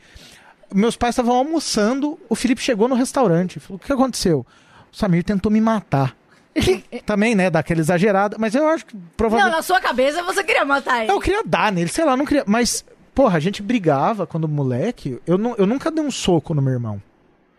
Meus 0.72 0.96
pais 0.96 1.12
estavam 1.12 1.36
almoçando, 1.36 2.18
o 2.26 2.34
Felipe 2.34 2.62
chegou 2.62 2.88
no 2.88 2.94
restaurante. 2.94 3.60
Falou: 3.60 3.76
o 3.76 3.86
que 3.86 3.92
aconteceu? 3.92 4.46
O 4.90 4.96
Samir 4.96 5.22
tentou 5.22 5.52
me 5.52 5.60
matar. 5.60 6.16
Também, 7.04 7.34
né? 7.34 7.50
Daquela 7.50 7.80
exagerada. 7.80 8.38
Mas 8.38 8.54
eu 8.54 8.66
acho 8.66 8.86
que 8.86 8.96
Não, 8.96 9.02
provavelmente. 9.14 9.54
na 9.56 9.60
sua 9.60 9.78
cabeça 9.78 10.22
você 10.22 10.42
queria 10.42 10.64
matar 10.64 11.02
ele. 11.02 11.12
Eu 11.12 11.20
queria 11.20 11.42
dar 11.44 11.70
nele, 11.70 11.90
sei 11.90 12.06
lá, 12.06 12.16
não 12.16 12.24
queria. 12.24 12.44
Mas, 12.46 12.82
porra, 13.14 13.36
a 13.36 13.40
gente 13.40 13.62
brigava 13.62 14.26
quando 14.26 14.48
moleque. 14.48 15.20
Eu, 15.26 15.36
não, 15.36 15.54
eu 15.58 15.66
nunca 15.66 15.90
dei 15.90 16.02
um 16.02 16.10
soco 16.10 16.54
no 16.54 16.62
meu 16.62 16.72
irmão. 16.72 17.02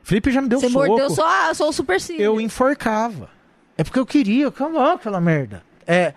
Felipe 0.02 0.32
já 0.32 0.42
me 0.42 0.50
deu 0.50 0.60
Você 0.60 0.66
um 0.66 0.72
soco. 0.72 0.88
mordeu 0.88 1.12
só, 1.12 1.54
só 1.54 1.70
o 1.70 1.72
supercílio. 1.72 2.24
Eu 2.24 2.42
enforcava. 2.42 3.38
É 3.80 3.84
porque 3.84 3.98
eu 3.98 4.06
queria, 4.06 4.52
calma, 4.52 4.92
aquela 4.92 5.22
merda. 5.22 5.64
É, 5.88 6.14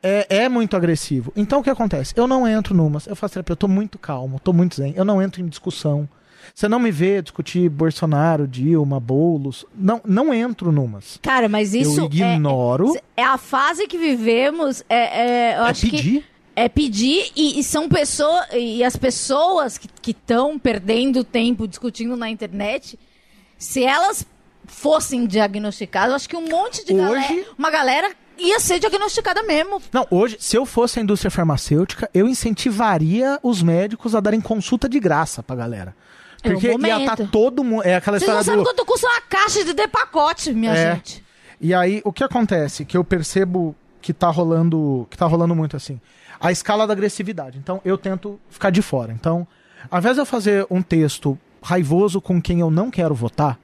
é, 0.00 0.26
é 0.44 0.48
muito 0.48 0.76
agressivo. 0.76 1.32
Então 1.34 1.58
o 1.58 1.62
que 1.64 1.68
acontece? 1.68 2.14
Eu 2.16 2.28
não 2.28 2.46
entro 2.46 2.72
numas, 2.72 3.08
eu 3.08 3.16
faço 3.16 3.34
terapia, 3.34 3.52
eu 3.52 3.56
tô 3.56 3.66
muito 3.66 3.98
calmo, 3.98 4.38
tô 4.38 4.52
muito 4.52 4.76
zen, 4.76 4.94
eu 4.96 5.04
não 5.04 5.20
entro 5.20 5.40
em 5.42 5.48
discussão. 5.48 6.08
Você 6.54 6.68
não 6.68 6.78
me 6.78 6.92
vê 6.92 7.20
discutir 7.20 7.68
Bolsonaro, 7.68 8.46
Dilma, 8.46 9.00
Boulos. 9.00 9.66
Não, 9.74 10.00
não 10.04 10.32
entro 10.32 10.70
numas. 10.70 11.18
Cara, 11.20 11.48
mas 11.48 11.74
isso 11.74 12.00
eu 12.00 12.04
ignoro. 12.06 12.94
É, 13.16 13.22
é 13.22 13.24
a 13.24 13.36
fase 13.36 13.88
que 13.88 13.98
vivemos. 13.98 14.84
É, 14.88 14.96
é, 14.96 15.58
eu 15.58 15.64
É, 15.64 15.68
acho 15.70 15.86
que 15.86 15.90
pedir. 15.96 16.24
é 16.54 16.68
pedir 16.68 17.32
e, 17.34 17.58
e 17.58 17.64
são 17.64 17.88
pessoas 17.88 18.46
e 18.54 18.84
as 18.84 18.94
pessoas 18.96 19.78
que 19.78 20.12
estão 20.12 20.60
perdendo 20.60 21.24
tempo 21.24 21.66
discutindo 21.66 22.16
na 22.16 22.30
internet, 22.30 22.96
se 23.58 23.84
elas 23.84 24.24
fossem 24.70 25.26
diagnosticadas, 25.26 26.10
eu 26.10 26.16
acho 26.16 26.28
que 26.28 26.36
um 26.36 26.48
monte 26.48 26.84
de 26.84 26.92
Hoje- 26.94 27.02
galera, 27.02 27.44
uma 27.58 27.70
galera 27.70 28.10
ia 28.38 28.58
ser 28.58 28.78
diagnosticada 28.78 29.42
mesmo. 29.42 29.82
Não, 29.92 30.06
hoje, 30.10 30.36
se 30.40 30.56
eu 30.56 30.64
fosse 30.64 30.98
a 30.98 31.02
indústria 31.02 31.30
farmacêutica, 31.30 32.08
eu 32.14 32.26
incentivaria 32.26 33.38
os 33.42 33.62
médicos 33.62 34.14
a 34.14 34.20
darem 34.20 34.40
consulta 34.40 34.88
de 34.88 34.98
graça 35.00 35.42
pra 35.42 35.54
galera. 35.56 35.94
É 36.42 36.48
o 36.48 36.52
Porque 36.52 36.68
ia 36.68 37.00
estar 37.00 37.16
todo 37.28 37.62
mundo. 37.62 37.82
É 37.84 37.96
aquela 37.96 38.18
Vocês 38.18 38.30
não 38.30 38.40
história 38.40 38.44
sabem 38.44 38.60
do. 38.60 38.64
quanto 38.64 38.86
custa 38.86 39.06
uma 39.06 39.20
caixa 39.20 39.62
de 39.64 39.74
depacote, 39.74 40.52
minha 40.54 40.72
É. 40.72 40.94
gente. 40.94 41.22
E 41.60 41.74
aí, 41.74 42.00
o 42.04 42.10
que 42.12 42.24
acontece? 42.24 42.86
Que 42.86 42.96
eu 42.96 43.04
percebo 43.04 43.76
que 44.00 44.14
tá 44.14 44.30
rolando. 44.30 45.06
Que 45.10 45.18
tá 45.18 45.26
rolando 45.26 45.54
muito 45.54 45.76
assim. 45.76 46.00
A 46.40 46.50
escala 46.50 46.86
da 46.86 46.94
agressividade. 46.94 47.58
Então, 47.58 47.82
eu 47.84 47.98
tento 47.98 48.40
ficar 48.48 48.70
de 48.70 48.80
fora. 48.80 49.12
Então, 49.12 49.46
ao 49.90 49.98
invés 49.98 50.14
de 50.16 50.22
eu 50.22 50.24
fazer 50.26 50.66
um 50.70 50.80
texto 50.80 51.38
raivoso 51.62 52.18
com 52.22 52.40
quem 52.40 52.60
eu 52.60 52.70
não 52.70 52.90
quero 52.90 53.14
votar, 53.14 53.58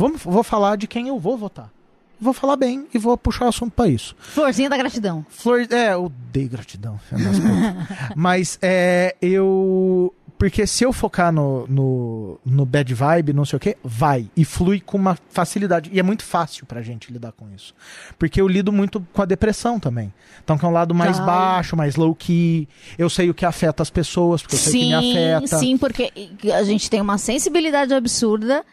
vamos, 0.00 0.22
vou 0.24 0.42
falar 0.42 0.76
de 0.76 0.86
quem 0.86 1.08
eu 1.08 1.18
vou 1.18 1.36
votar. 1.36 1.70
Vou 2.18 2.32
falar 2.34 2.56
bem 2.56 2.86
e 2.92 2.98
vou 2.98 3.16
puxar 3.16 3.46
o 3.46 3.48
assunto 3.48 3.72
pra 3.72 3.88
isso. 3.88 4.14
Florzinha 4.18 4.68
da 4.68 4.76
gratidão. 4.76 5.24
Flor, 5.30 5.66
é, 5.70 5.94
eu 5.94 6.04
odeio 6.04 6.50
gratidão. 6.50 7.00
putas. 7.08 7.38
Mas 8.14 8.58
é, 8.60 9.14
eu. 9.22 10.12
Porque 10.38 10.66
se 10.66 10.84
eu 10.84 10.92
focar 10.92 11.30
no, 11.30 11.66
no, 11.66 12.40
no 12.44 12.64
bad 12.64 12.92
vibe, 12.94 13.34
não 13.34 13.44
sei 13.44 13.58
o 13.58 13.60
que, 13.60 13.76
vai. 13.84 14.26
E 14.34 14.42
flui 14.42 14.80
com 14.80 14.96
uma 14.96 15.18
facilidade. 15.30 15.90
E 15.92 16.00
é 16.00 16.02
muito 16.02 16.24
fácil 16.24 16.64
pra 16.64 16.80
gente 16.80 17.12
lidar 17.12 17.32
com 17.32 17.46
isso. 17.54 17.74
Porque 18.18 18.40
eu 18.40 18.48
lido 18.48 18.72
muito 18.72 19.06
com 19.12 19.20
a 19.20 19.26
depressão 19.26 19.78
também. 19.78 20.12
Então, 20.42 20.56
que 20.56 20.64
é 20.64 20.68
um 20.68 20.72
lado 20.72 20.94
mais 20.94 21.20
Ai. 21.20 21.26
baixo, 21.26 21.76
mais 21.76 21.96
low 21.96 22.14
key. 22.14 22.66
Eu 22.96 23.10
sei 23.10 23.28
o 23.28 23.34
que 23.34 23.44
afeta 23.44 23.82
as 23.82 23.90
pessoas, 23.90 24.40
porque 24.40 24.56
eu 24.56 24.60
sei 24.60 24.70
o 24.70 24.72
que 24.72 24.86
me 24.86 24.94
afeta. 24.94 25.58
sim, 25.58 25.76
porque 25.76 26.10
a 26.54 26.62
gente 26.64 26.88
tem 26.88 27.02
uma 27.02 27.18
sensibilidade 27.18 27.92
absurda. 27.92 28.64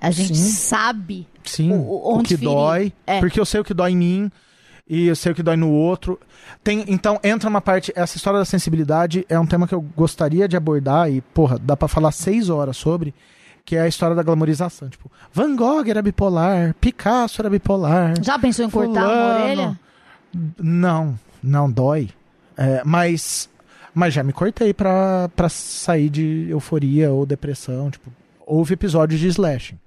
A 0.00 0.10
gente 0.10 0.36
Sim. 0.36 0.50
sabe 0.52 1.26
Sim, 1.44 1.72
O- 1.72 2.18
o, 2.18 2.22
que 2.22 2.36
ferir. 2.36 2.44
dói. 2.48 2.92
É. 3.06 3.20
Porque 3.20 3.38
eu 3.40 3.44
sei 3.44 3.60
o 3.60 3.64
que 3.64 3.74
dói 3.74 3.92
em 3.92 3.96
mim 3.96 4.30
e 4.88 5.06
eu 5.06 5.16
sei 5.16 5.32
o 5.32 5.34
que 5.34 5.42
dói 5.42 5.56
no 5.56 5.70
outro. 5.70 6.18
Tem, 6.64 6.84
então, 6.88 7.18
entra 7.22 7.48
uma 7.48 7.60
parte. 7.60 7.92
Essa 7.94 8.16
história 8.16 8.38
da 8.38 8.44
sensibilidade 8.44 9.24
é 9.28 9.38
um 9.38 9.46
tema 9.46 9.66
que 9.68 9.74
eu 9.74 9.80
gostaria 9.96 10.48
de 10.48 10.56
abordar 10.56 11.10
e, 11.10 11.20
porra, 11.20 11.58
dá 11.58 11.76
pra 11.76 11.88
falar 11.88 12.12
seis 12.12 12.48
horas 12.48 12.76
sobre. 12.76 13.14
Que 13.64 13.76
é 13.76 13.82
a 13.82 13.88
história 13.88 14.16
da 14.16 14.22
glamorização. 14.22 14.88
Tipo, 14.88 15.10
Van 15.32 15.54
Gogh 15.54 15.86
era 15.88 16.02
bipolar, 16.02 16.74
Picasso 16.80 17.40
era 17.40 17.48
bipolar. 17.50 18.14
Já 18.22 18.38
pensou 18.38 18.64
em 18.64 18.70
cortar 18.70 19.02
Fulano. 19.02 19.42
orelha? 19.44 19.80
Não, 20.58 21.18
não 21.42 21.70
dói. 21.70 22.10
É, 22.56 22.82
mas, 22.84 23.48
mas 23.94 24.12
já 24.14 24.22
me 24.22 24.32
cortei 24.32 24.72
pra, 24.74 25.30
pra 25.36 25.48
sair 25.48 26.08
de 26.08 26.46
euforia 26.48 27.10
ou 27.12 27.24
depressão. 27.26 27.90
Tipo, 27.90 28.10
houve 28.46 28.74
episódios 28.74 29.20
de 29.20 29.28
slashing. 29.28 29.78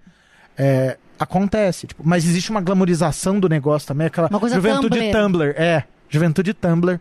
É, 0.58 0.97
acontece, 1.20 1.88
tipo, 1.88 2.04
mas 2.06 2.26
existe 2.26 2.51
uma 2.51 2.62
glamorização 2.62 3.39
do 3.39 3.49
negócio 3.49 3.88
também, 3.88 4.08
aquela 4.08 4.28
Uma 4.28 4.39
coisa 4.39 4.56
juventude 4.56 4.99
Tumblr. 4.99 5.12
Tumblr. 5.12 5.56
É, 5.58 5.84
juventude 6.10 6.54
Tumblr 6.54 6.99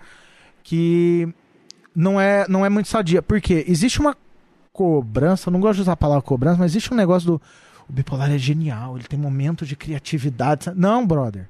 que 0.62 1.28
não 1.94 2.20
é, 2.20 2.46
não 2.48 2.64
é 2.64 2.68
muito 2.68 2.88
sadia. 2.88 3.20
Porque 3.20 3.64
existe 3.68 4.00
uma 4.00 4.16
cobrança, 4.72 5.48
eu 5.48 5.52
não 5.52 5.60
gosto 5.60 5.76
de 5.76 5.82
usar 5.82 5.92
a 5.92 5.96
palavra 5.96 6.22
cobrança, 6.22 6.58
mas 6.58 6.72
existe 6.72 6.92
um 6.92 6.96
negócio 6.96 7.26
do 7.26 7.42
o 7.88 7.92
bipolar 7.92 8.30
é 8.30 8.38
genial, 8.38 8.96
ele 8.96 9.06
tem 9.06 9.18
momentos 9.18 9.68
de 9.68 9.76
criatividade. 9.76 10.70
Não, 10.74 11.06
brother. 11.06 11.48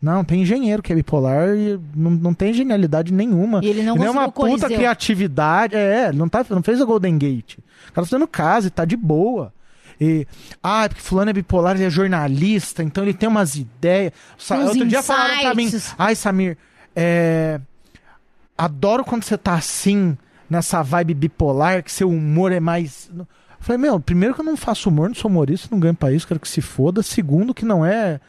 Não, 0.00 0.24
tem 0.24 0.42
engenheiro 0.42 0.82
que 0.82 0.92
é 0.92 0.96
bipolar 0.96 1.48
e 1.56 1.78
não, 1.94 2.10
não 2.10 2.34
tem 2.34 2.52
genialidade 2.52 3.12
nenhuma. 3.12 3.60
E 3.62 3.68
ele 3.68 3.82
não 3.82 3.94
nem 3.94 4.06
é 4.06 4.10
uma 4.10 4.30
puta 4.30 4.66
criatividade. 4.66 5.74
É, 5.74 6.12
não, 6.12 6.28
tá, 6.28 6.44
não 6.50 6.62
fez 6.62 6.80
a 6.80 6.84
Golden 6.84 7.16
Gate. 7.16 7.58
O 7.58 7.92
cara 7.92 8.04
tá 8.04 8.10
fazendo 8.10 8.28
casa 8.28 8.66
e 8.66 8.70
tá 8.70 8.84
de 8.84 8.96
boa. 8.96 9.52
E, 10.00 10.26
ah, 10.62 10.84
é 10.84 10.88
porque 10.88 11.02
fulano 11.02 11.30
é 11.30 11.32
bipolar, 11.32 11.74
ele 11.76 11.84
é 11.84 11.90
jornalista, 11.90 12.82
então 12.82 13.02
ele 13.04 13.14
tem 13.14 13.28
umas 13.28 13.54
ideias. 13.56 14.12
Sa- 14.36 14.58
Outro 14.58 14.86
dia 14.86 15.02
falaram 15.02 15.40
pra 15.40 15.54
mim, 15.54 15.64
insights. 15.64 15.94
ai, 15.98 16.14
Samir, 16.14 16.58
é, 16.94 17.60
adoro 18.56 19.04
quando 19.04 19.24
você 19.24 19.36
tá 19.36 19.54
assim, 19.54 20.16
nessa 20.48 20.82
vibe 20.82 21.14
bipolar, 21.14 21.82
que 21.82 21.92
seu 21.92 22.10
humor 22.10 22.52
é 22.52 22.60
mais... 22.60 23.10
Eu 23.16 23.26
falei, 23.60 23.80
meu, 23.80 23.98
primeiro 23.98 24.34
que 24.34 24.40
eu 24.40 24.44
não 24.44 24.56
faço 24.56 24.88
humor, 24.88 25.08
não 25.08 25.14
sou 25.14 25.30
humorista, 25.30 25.68
não 25.70 25.80
ganho 25.80 25.94
pra 25.94 26.12
isso, 26.12 26.26
quero 26.28 26.38
que 26.38 26.48
se 26.48 26.60
foda. 26.60 27.02
Segundo 27.02 27.54
que 27.54 27.64
não 27.64 27.84
é 27.84 28.20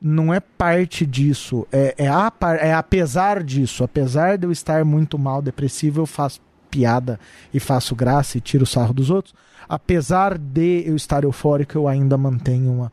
não 0.00 0.32
é 0.32 0.38
parte 0.38 1.04
disso, 1.04 1.66
é, 1.72 1.92
é, 1.98 2.06
a, 2.06 2.32
é 2.60 2.72
apesar 2.72 3.42
disso, 3.42 3.82
apesar 3.82 4.38
de 4.38 4.46
eu 4.46 4.52
estar 4.52 4.84
muito 4.84 5.18
mal, 5.18 5.42
depressivo, 5.42 6.00
eu 6.00 6.06
faço 6.06 6.40
piada 6.70 7.18
e 7.52 7.58
faço 7.58 7.96
graça 7.96 8.38
e 8.38 8.40
tiro 8.40 8.62
o 8.62 8.66
sarro 8.66 8.94
dos 8.94 9.10
outros. 9.10 9.34
Apesar 9.68 10.38
de 10.38 10.84
eu 10.86 10.96
estar 10.96 11.24
eufórico, 11.24 11.76
eu 11.76 11.86
ainda 11.86 12.16
mantenho 12.16 12.72
uma. 12.72 12.92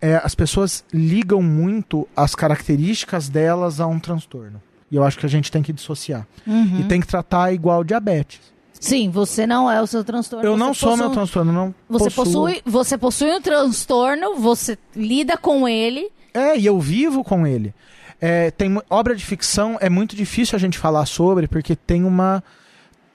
É, 0.00 0.16
as 0.16 0.34
pessoas 0.34 0.84
ligam 0.92 1.40
muito 1.40 2.08
as 2.16 2.34
características 2.34 3.28
delas 3.28 3.80
a 3.80 3.86
um 3.86 4.00
transtorno. 4.00 4.60
E 4.90 4.96
eu 4.96 5.04
acho 5.04 5.16
que 5.18 5.24
a 5.24 5.28
gente 5.28 5.50
tem 5.50 5.62
que 5.62 5.72
dissociar. 5.72 6.26
Uhum. 6.46 6.80
E 6.80 6.84
tem 6.84 7.00
que 7.00 7.06
tratar 7.06 7.52
igual 7.52 7.84
diabetes. 7.84 8.40
Sim, 8.78 9.10
você 9.10 9.46
não 9.46 9.70
é 9.70 9.80
o 9.80 9.86
seu 9.86 10.02
transtorno. 10.02 10.44
Eu 10.44 10.56
não 10.56 10.74
sou 10.74 10.96
meu 10.96 11.08
transtorno, 11.10 11.52
não 11.52 11.72
Você 11.88 12.10
possuo. 12.10 12.24
possui, 12.46 12.62
você 12.66 12.98
possui 12.98 13.30
um 13.32 13.40
transtorno, 13.40 14.34
você 14.34 14.76
lida 14.96 15.36
com 15.36 15.68
ele. 15.68 16.10
É, 16.34 16.58
e 16.58 16.66
eu 16.66 16.80
vivo 16.80 17.22
com 17.22 17.46
ele. 17.46 17.72
É, 18.20 18.50
tem 18.50 18.76
obra 18.90 19.14
de 19.14 19.24
ficção 19.24 19.78
é 19.80 19.88
muito 19.88 20.16
difícil 20.16 20.56
a 20.56 20.58
gente 20.58 20.78
falar 20.78 21.06
sobre 21.06 21.46
porque 21.48 21.74
tem 21.76 22.04
uma 22.04 22.42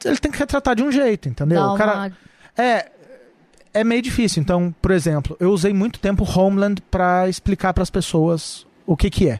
ele 0.03 0.17
tem 0.17 0.31
que 0.31 0.37
retratar 0.37 0.75
de 0.75 0.83
um 0.83 0.91
jeito, 0.91 1.27
entendeu? 1.29 1.61
dá 1.61 1.73
O 1.73 1.77
cara 1.77 1.93
uma- 1.95 2.11
é 2.57 2.91
é 3.73 3.83
meio 3.83 4.01
difícil. 4.01 4.41
Então, 4.41 4.73
por 4.81 4.91
exemplo, 4.91 5.37
eu 5.39 5.51
usei 5.51 5.73
muito 5.73 5.99
tempo 5.99 6.23
Homeland 6.23 6.81
pra 6.89 7.29
explicar 7.29 7.73
pras 7.73 7.89
pessoas 7.89 8.65
o 8.85 8.97
que 8.97 9.09
que 9.09 9.29
é. 9.29 9.39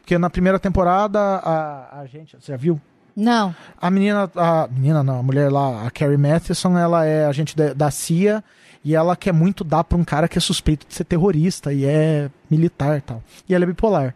Porque 0.00 0.18
na 0.18 0.30
primeira 0.30 0.58
temporada 0.58 1.18
a, 1.20 2.00
a 2.00 2.06
gente, 2.06 2.36
você 2.36 2.52
já 2.52 2.56
viu? 2.56 2.80
Não. 3.14 3.54
A 3.80 3.90
menina, 3.90 4.30
a 4.36 4.68
menina 4.68 5.02
não, 5.02 5.20
a 5.20 5.22
mulher 5.22 5.50
lá, 5.50 5.86
a 5.86 5.90
Carrie 5.90 6.16
Matheson, 6.16 6.76
ela 6.76 7.04
é 7.04 7.26
agente 7.26 7.56
da, 7.56 7.72
da 7.72 7.90
CIA 7.90 8.42
e 8.84 8.94
ela 8.94 9.16
quer 9.16 9.32
muito 9.32 9.64
dar 9.64 9.84
pra 9.84 9.96
um 9.96 10.04
cara 10.04 10.28
que 10.28 10.36
é 10.36 10.40
suspeito 10.40 10.86
de 10.86 10.94
ser 10.94 11.04
terrorista 11.04 11.72
e 11.72 11.84
é 11.84 12.30
militar 12.50 12.98
e 12.98 13.00
tal. 13.00 13.22
E 13.48 13.54
ela 13.54 13.64
é 13.64 13.66
bipolar. 13.66 14.14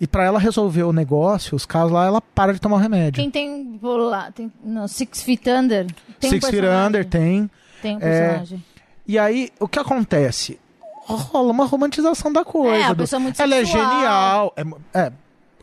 E 0.00 0.06
pra 0.06 0.24
ela 0.24 0.38
resolver 0.38 0.84
o 0.84 0.92
negócio, 0.92 1.56
os 1.56 1.66
casos 1.66 1.92
lá, 1.92 2.06
ela 2.06 2.20
para 2.20 2.52
de 2.52 2.60
tomar 2.60 2.76
o 2.76 2.80
remédio. 2.80 3.20
Quem 3.20 3.30
tem 3.30 3.78
lá? 3.82 4.30
Tem, 4.30 4.50
não, 4.64 4.86
Six 4.86 5.22
Feet 5.22 5.46
Under? 5.48 5.86
Tem 6.20 6.30
um 6.30 6.32
Six 6.34 6.48
Feet. 6.48 6.64
Under 6.64 7.04
tem. 7.04 7.50
Tem 7.82 7.96
um 7.96 8.00
É, 8.00 8.02
personagem. 8.28 8.64
E 9.06 9.18
aí, 9.18 9.50
o 9.58 9.66
que 9.68 9.78
acontece? 9.78 10.58
Rola 11.06 11.50
uma 11.50 11.64
romantização 11.64 12.32
da 12.32 12.44
coisa. 12.44 12.76
É, 12.76 12.84
a 12.84 12.92
do- 12.92 13.02
pessoa 13.04 13.18
é 13.18 13.22
muito 13.22 13.40
ela 13.42 13.56
sexual. 13.56 13.82
é 13.82 13.90
genial. 13.94 14.54
É, 14.56 14.98
é, 15.00 15.12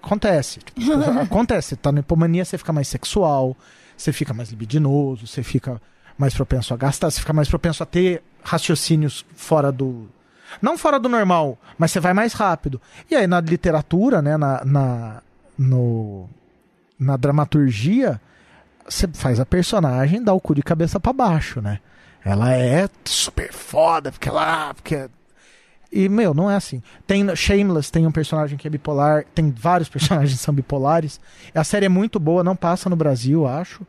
acontece. 0.02 0.60
Tipo, 0.74 1.20
acontece. 1.22 1.70
Você 1.70 1.76
tá 1.76 1.92
na 1.92 2.00
hipomania, 2.00 2.44
você 2.44 2.58
fica 2.58 2.74
mais 2.74 2.88
sexual, 2.88 3.56
você 3.96 4.12
fica 4.12 4.34
mais 4.34 4.50
libidinoso, 4.50 5.28
você 5.28 5.44
fica 5.44 5.80
mais 6.18 6.34
propenso 6.34 6.74
a 6.74 6.78
gastar, 6.78 7.12
você 7.12 7.20
fica 7.20 7.34
mais 7.34 7.48
propenso 7.48 7.84
a 7.84 7.86
ter 7.86 8.24
raciocínios 8.44 9.24
fora 9.36 9.72
do. 9.72 10.08
Não 10.62 10.78
fora 10.78 11.00
do 11.00 11.10
normal, 11.10 11.58
mas 11.78 11.92
você 11.92 12.00
vai 12.00 12.14
mais 12.14 12.34
rápido. 12.34 12.82
E 13.12 13.16
aí, 13.16 13.28
na 13.28 13.40
literatura, 13.42 14.22
né, 14.22 14.38
na, 14.38 14.64
na, 14.66 15.22
no, 15.58 16.30
na 16.98 17.18
dramaturgia, 17.18 18.20
você 18.88 19.08
faz 19.14 19.40
a 19.40 19.46
personagem 19.46 20.24
dar 20.24 20.34
o 20.34 20.40
cu 20.40 20.56
de 20.56 20.64
cabeça 20.64 21.00
pra 21.00 21.12
baixo, 21.14 21.62
né? 21.62 21.80
Ela 22.26 22.54
é 22.56 22.90
super 23.06 23.54
foda, 23.54 24.12
porque 24.12 24.28
ela. 24.28 24.74
Porque... 24.74 25.08
E, 25.92 26.10
meu, 26.10 26.34
não 26.34 26.50
é 26.50 26.56
assim. 26.56 26.82
Tem 27.06 27.34
Shameless, 27.36 27.92
tem 27.92 28.06
um 28.08 28.12
personagem 28.12 28.58
que 28.58 28.68
é 28.68 28.70
bipolar, 28.72 29.24
tem 29.36 29.52
vários 29.52 29.88
personagens 29.90 30.34
que 30.34 30.44
são 30.44 30.54
bipolares. 30.54 31.20
A 31.54 31.64
série 31.64 31.86
é 31.86 31.90
muito 31.90 32.20
boa, 32.20 32.44
não 32.44 32.56
passa 32.56 32.90
no 32.90 32.96
Brasil, 32.96 33.46
acho. 33.48 33.86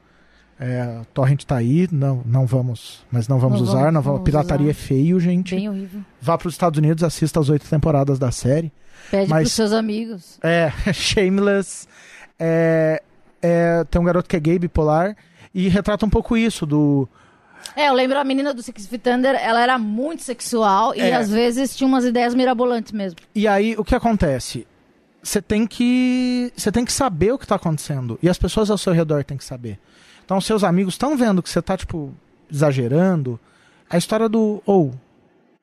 É, 0.61 1.01
Torrent 1.13 1.45
tá 1.45 1.57
aí, 1.57 1.87
não, 1.93 2.23
não 2.25 2.47
vamos, 2.47 3.05
mas 3.11 3.29
não 3.29 3.39
vamos 3.39 3.61
Não 3.61 3.67
usar, 3.69 3.79
vamos- 3.79 3.95
não 3.95 4.03
vamos, 4.03 4.23
pirataria 4.23 4.71
usar. 4.71 4.71
é 4.71 4.75
feio, 4.75 5.19
gente. 5.21 5.55
Bem 5.55 5.69
horrível. 5.69 6.01
Vá 6.21 6.39
para 6.39 6.49
os 6.49 6.55
Estados 6.55 6.79
Unidos, 6.79 7.03
assista 7.05 7.41
as 7.41 7.49
oito 7.51 7.69
temporadas 7.69 8.19
da 8.19 8.31
série. 8.31 8.73
Pede 9.11 9.29
Mas- 9.31 9.43
pros 9.45 9.53
seus 9.53 9.73
amigos. 9.73 10.39
É, 10.43 10.71
Shameless. 10.95 11.87
É, 12.39 13.03
é, 13.43 13.85
tem 13.91 14.01
um 14.01 14.05
garoto 14.05 14.29
que 14.29 14.37
é 14.37 14.41
gay 14.41 14.59
bipolar 14.59 15.17
e 15.55 15.69
retrata 15.69 16.05
um 16.07 16.11
pouco 16.11 16.37
isso 16.37 16.65
do. 16.67 17.09
É, 17.75 17.89
eu 17.89 17.93
lembro 17.95 18.19
a 18.19 18.25
menina 18.25 18.55
do 18.55 18.63
Six 18.63 18.87
Feet 18.87 19.07
Under, 19.09 19.35
ela 19.35 19.61
era 19.61 19.79
muito 19.79 20.23
sexual 20.23 20.95
e 20.95 21.01
É. 21.01 21.15
às 21.15 21.31
vezes 21.31 21.77
tinha 21.77 21.87
umas 21.87 22.05
ideias 22.05 22.35
mirabolantes 22.35 22.93
mesmo. 22.93 23.19
E 23.35 23.47
aí 23.47 23.75
o 23.77 23.85
que 23.85 23.95
acontece? 23.95 24.67
você 25.23 25.43
tem 25.43 25.67
que 25.67 26.53
você 26.57 26.71
tem 26.71 26.85
que 26.85 26.93
saber 26.93 27.33
o 27.33 27.39
que 27.39 27.45
está 27.45 27.57
acontecendo 27.57 28.17
e 28.23 28.29
as 28.29 28.39
pessoas 28.39 28.71
ao 28.71 28.79
seu 28.79 28.93
redor 28.93 29.25
têm 29.25 29.37
que 29.37 29.45
saber. 29.45 29.77
Então 30.25 30.41
seus 30.41 30.63
amigos 30.63 30.95
estão 30.95 31.17
vendo 31.17 31.43
que 31.43 31.51
você 31.51 31.59
está 31.59 31.77
tipo 31.77 32.15
exagerando. 32.51 33.39
A 33.91 33.99
história 33.99 34.29
do 34.29 34.63
ou 34.65 34.95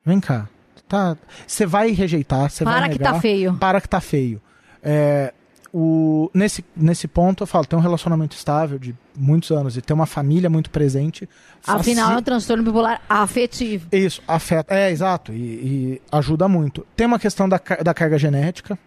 vem 0.04 0.20
cá, 0.20 0.48
tá? 0.86 1.16
Você 1.46 1.64
vai 1.64 1.90
rejeitar, 1.92 2.50
você 2.50 2.62
vai 2.62 2.74
Para 2.74 2.88
que 2.90 2.98
negar, 2.98 3.14
tá 3.14 3.20
feio. 3.20 3.54
Para 3.56 3.80
que 3.80 3.88
tá 3.88 4.00
feio. 4.00 4.40
É, 4.82 5.32
o, 5.76 6.30
nesse, 6.32 6.64
nesse 6.76 7.08
ponto, 7.08 7.42
eu 7.42 7.46
falo, 7.48 7.66
ter 7.66 7.74
um 7.74 7.80
relacionamento 7.80 8.36
estável 8.36 8.78
de 8.78 8.94
muitos 9.18 9.50
anos 9.50 9.76
e 9.76 9.82
ter 9.82 9.92
uma 9.92 10.06
família 10.06 10.48
muito 10.48 10.70
presente. 10.70 11.28
Afinal, 11.66 12.04
é 12.04 12.08
faci- 12.10 12.20
um 12.20 12.22
transtorno 12.22 12.62
bipolar 12.62 13.02
afetivo. 13.08 13.88
Isso, 13.90 14.22
afeta. 14.28 14.72
É, 14.72 14.92
exato, 14.92 15.32
e, 15.32 15.36
e 15.36 16.02
ajuda 16.12 16.46
muito. 16.46 16.86
Tem 16.94 17.08
uma 17.08 17.18
questão 17.18 17.48
da, 17.48 17.60
da 17.82 17.92
carga 17.92 18.16
genética. 18.16 18.78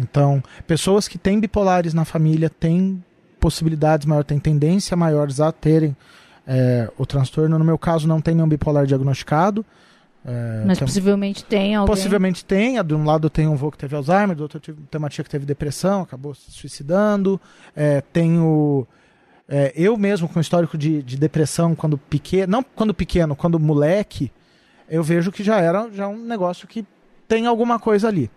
Então, 0.00 0.42
pessoas 0.66 1.06
que 1.06 1.18
têm 1.18 1.38
bipolares 1.38 1.92
na 1.92 2.06
família 2.06 2.48
têm 2.48 3.04
possibilidades 3.38 4.06
maiores, 4.06 4.26
têm 4.26 4.38
tendência 4.38 4.96
maiores 4.96 5.40
a 5.40 5.52
terem 5.52 5.94
é, 6.46 6.90
o 6.96 7.04
transtorno. 7.04 7.58
No 7.58 7.64
meu 7.66 7.76
caso, 7.76 8.08
não 8.08 8.22
tem 8.22 8.34
nenhum 8.34 8.48
bipolar 8.48 8.86
diagnosticado. 8.86 9.64
É, 10.24 10.64
Mas 10.64 10.78
tem- 10.78 10.86
possivelmente 10.86 11.44
tem 11.44 11.74
alguém. 11.74 11.94
Possivelmente 11.94 12.44
tenha. 12.44 12.82
De 12.82 12.94
um 12.94 13.04
lado 13.04 13.28
tenho 13.28 13.50
um 13.50 13.54
avô 13.54 13.70
que 13.70 13.76
teve 13.76 13.94
Alzheimer, 13.94 14.34
do 14.34 14.44
outro 14.44 14.58
tenho 14.58 14.78
uma 14.94 15.10
tia 15.10 15.22
que 15.22 15.30
teve 15.30 15.44
depressão, 15.44 16.02
acabou 16.02 16.34
se 16.34 16.50
suicidando. 16.50 17.40
É, 17.76 18.00
tenho. 18.00 18.86
é, 19.48 19.72
eu 19.76 19.96
mesmo 19.98 20.28
com 20.28 20.40
histórico 20.40 20.78
de, 20.78 21.02
de 21.02 21.16
depressão 21.18 21.74
quando 21.74 21.98
pequeno, 21.98 22.50
não 22.50 22.62
quando 22.62 22.94
pequeno, 22.94 23.36
quando 23.36 23.60
moleque, 23.60 24.32
eu 24.88 25.02
vejo 25.02 25.30
que 25.30 25.44
já 25.44 25.60
era 25.60 25.90
já 25.92 26.08
um 26.08 26.24
negócio 26.24 26.66
que 26.66 26.86
tem 27.28 27.46
alguma 27.46 27.78
coisa 27.78 28.08
ali. 28.08 28.30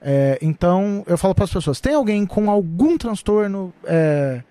É, 0.00 0.38
então 0.40 1.04
eu 1.06 1.18
falo 1.18 1.34
para 1.34 1.44
as 1.44 1.52
pessoas: 1.52 1.78
tem 1.80 1.94
alguém 1.94 2.24
com 2.24 2.50
algum 2.50 2.96
transtorno 2.96 3.74
é, 3.84 4.42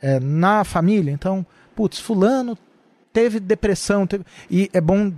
é, 0.00 0.20
na 0.20 0.64
família? 0.64 1.10
Então, 1.10 1.44
putz, 1.76 1.98
fulano 1.98 2.56
teve 3.12 3.38
depressão, 3.38 4.06
teve... 4.06 4.24
e 4.50 4.68
é 4.72 4.80
bom 4.80 5.12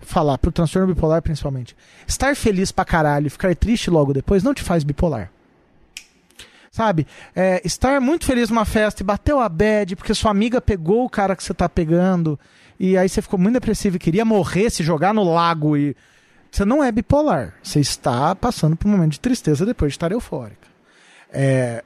falar 0.00 0.38
pro 0.38 0.52
transtorno 0.52 0.92
bipolar 0.92 1.22
principalmente. 1.22 1.76
Estar 2.06 2.34
feliz 2.36 2.72
pra 2.72 2.84
caralho 2.84 3.26
e 3.26 3.30
ficar 3.30 3.54
triste 3.54 3.90
logo 3.90 4.12
depois 4.12 4.42
não 4.42 4.54
te 4.54 4.62
faz 4.62 4.84
bipolar. 4.84 5.30
Sabe? 6.70 7.06
É, 7.34 7.60
estar 7.64 8.00
muito 8.00 8.24
feliz 8.24 8.50
numa 8.50 8.64
festa 8.64 9.02
e 9.02 9.06
bateu 9.06 9.40
a 9.40 9.48
bad 9.48 9.96
porque 9.96 10.14
sua 10.14 10.30
amiga 10.30 10.60
pegou 10.60 11.04
o 11.04 11.10
cara 11.10 11.34
que 11.34 11.42
você 11.42 11.52
tá 11.52 11.68
pegando 11.68 12.38
e 12.78 12.96
aí 12.96 13.08
você 13.08 13.20
ficou 13.20 13.38
muito 13.38 13.54
depressivo 13.54 13.96
e 13.96 13.98
queria 13.98 14.24
morrer, 14.24 14.70
se 14.70 14.82
jogar 14.82 15.12
no 15.12 15.24
lago 15.24 15.76
e. 15.76 15.96
Você 16.50 16.64
não 16.64 16.82
é 16.82 16.90
bipolar. 16.90 17.54
Você 17.62 17.80
está 17.80 18.34
passando 18.34 18.74
por 18.74 18.88
um 18.88 18.92
momento 18.92 19.12
de 19.12 19.20
tristeza 19.20 19.66
depois 19.66 19.92
de 19.92 19.96
estar 19.96 20.12
eufórica. 20.12 20.66
É, 21.30 21.84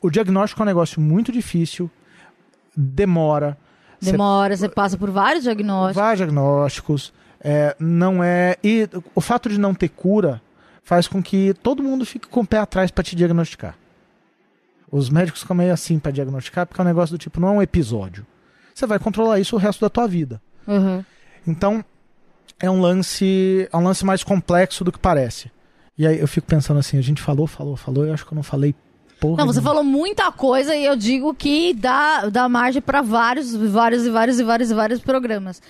o 0.00 0.08
diagnóstico 0.08 0.62
é 0.62 0.64
um 0.64 0.66
negócio 0.66 0.98
muito 1.00 1.30
difícil, 1.30 1.90
demora. 2.74 3.58
Você 4.00 4.12
Demora, 4.12 4.56
você 4.56 4.68
passa 4.68 4.96
por 4.96 5.10
vários 5.10 5.42
diagnósticos. 5.42 5.96
vários 5.96 6.18
diagnósticos. 6.18 7.12
É, 7.40 7.76
não 7.78 8.22
é. 8.22 8.56
E 8.62 8.88
o 9.14 9.20
fato 9.20 9.48
de 9.48 9.58
não 9.58 9.74
ter 9.74 9.88
cura 9.88 10.40
faz 10.82 11.06
com 11.06 11.22
que 11.22 11.54
todo 11.62 11.82
mundo 11.82 12.06
fique 12.06 12.26
com 12.28 12.40
o 12.40 12.46
pé 12.46 12.58
atrás 12.58 12.90
para 12.90 13.04
te 13.04 13.14
diagnosticar. 13.14 13.76
Os 14.90 15.10
médicos 15.10 15.42
ficam 15.42 15.56
meio 15.56 15.72
assim 15.72 15.98
para 15.98 16.10
diagnosticar, 16.10 16.66
porque 16.66 16.80
é 16.80 16.84
um 16.84 16.86
negócio 16.86 17.14
do 17.14 17.18
tipo, 17.18 17.40
não 17.40 17.48
é 17.48 17.52
um 17.52 17.62
episódio. 17.62 18.26
Você 18.74 18.86
vai 18.86 18.98
controlar 18.98 19.38
isso 19.38 19.54
o 19.54 19.58
resto 19.58 19.80
da 19.80 19.90
tua 19.90 20.06
vida. 20.06 20.40
Uhum. 20.66 21.04
Então, 21.46 21.84
é 22.58 22.70
um 22.70 22.80
lance, 22.80 23.68
é 23.70 23.76
um 23.76 23.82
lance 23.82 24.04
mais 24.04 24.22
complexo 24.22 24.84
do 24.84 24.90
que 24.90 24.98
parece. 24.98 25.50
E 25.96 26.06
aí 26.06 26.18
eu 26.18 26.28
fico 26.28 26.46
pensando 26.46 26.78
assim, 26.78 26.96
a 26.96 27.02
gente 27.02 27.20
falou, 27.20 27.46
falou, 27.46 27.76
falou, 27.76 28.06
eu 28.06 28.14
acho 28.14 28.24
que 28.24 28.32
eu 28.32 28.36
não 28.36 28.42
falei 28.42 28.74
porra. 29.18 29.36
Não, 29.36 29.46
você 29.46 29.60
falou 29.60 29.82
muita 29.82 30.30
coisa 30.32 30.74
e 30.74 30.84
eu 30.84 30.96
digo 30.96 31.34
que 31.34 31.74
dá, 31.74 32.28
dá 32.28 32.48
margem 32.48 32.80
para 32.80 33.02
vários, 33.02 33.54
vários 33.54 34.06
e 34.06 34.10
vários 34.10 34.38
e 34.40 34.44
vários 34.44 34.70
e 34.70 34.74
vários 34.74 35.00
programas. 35.00 35.60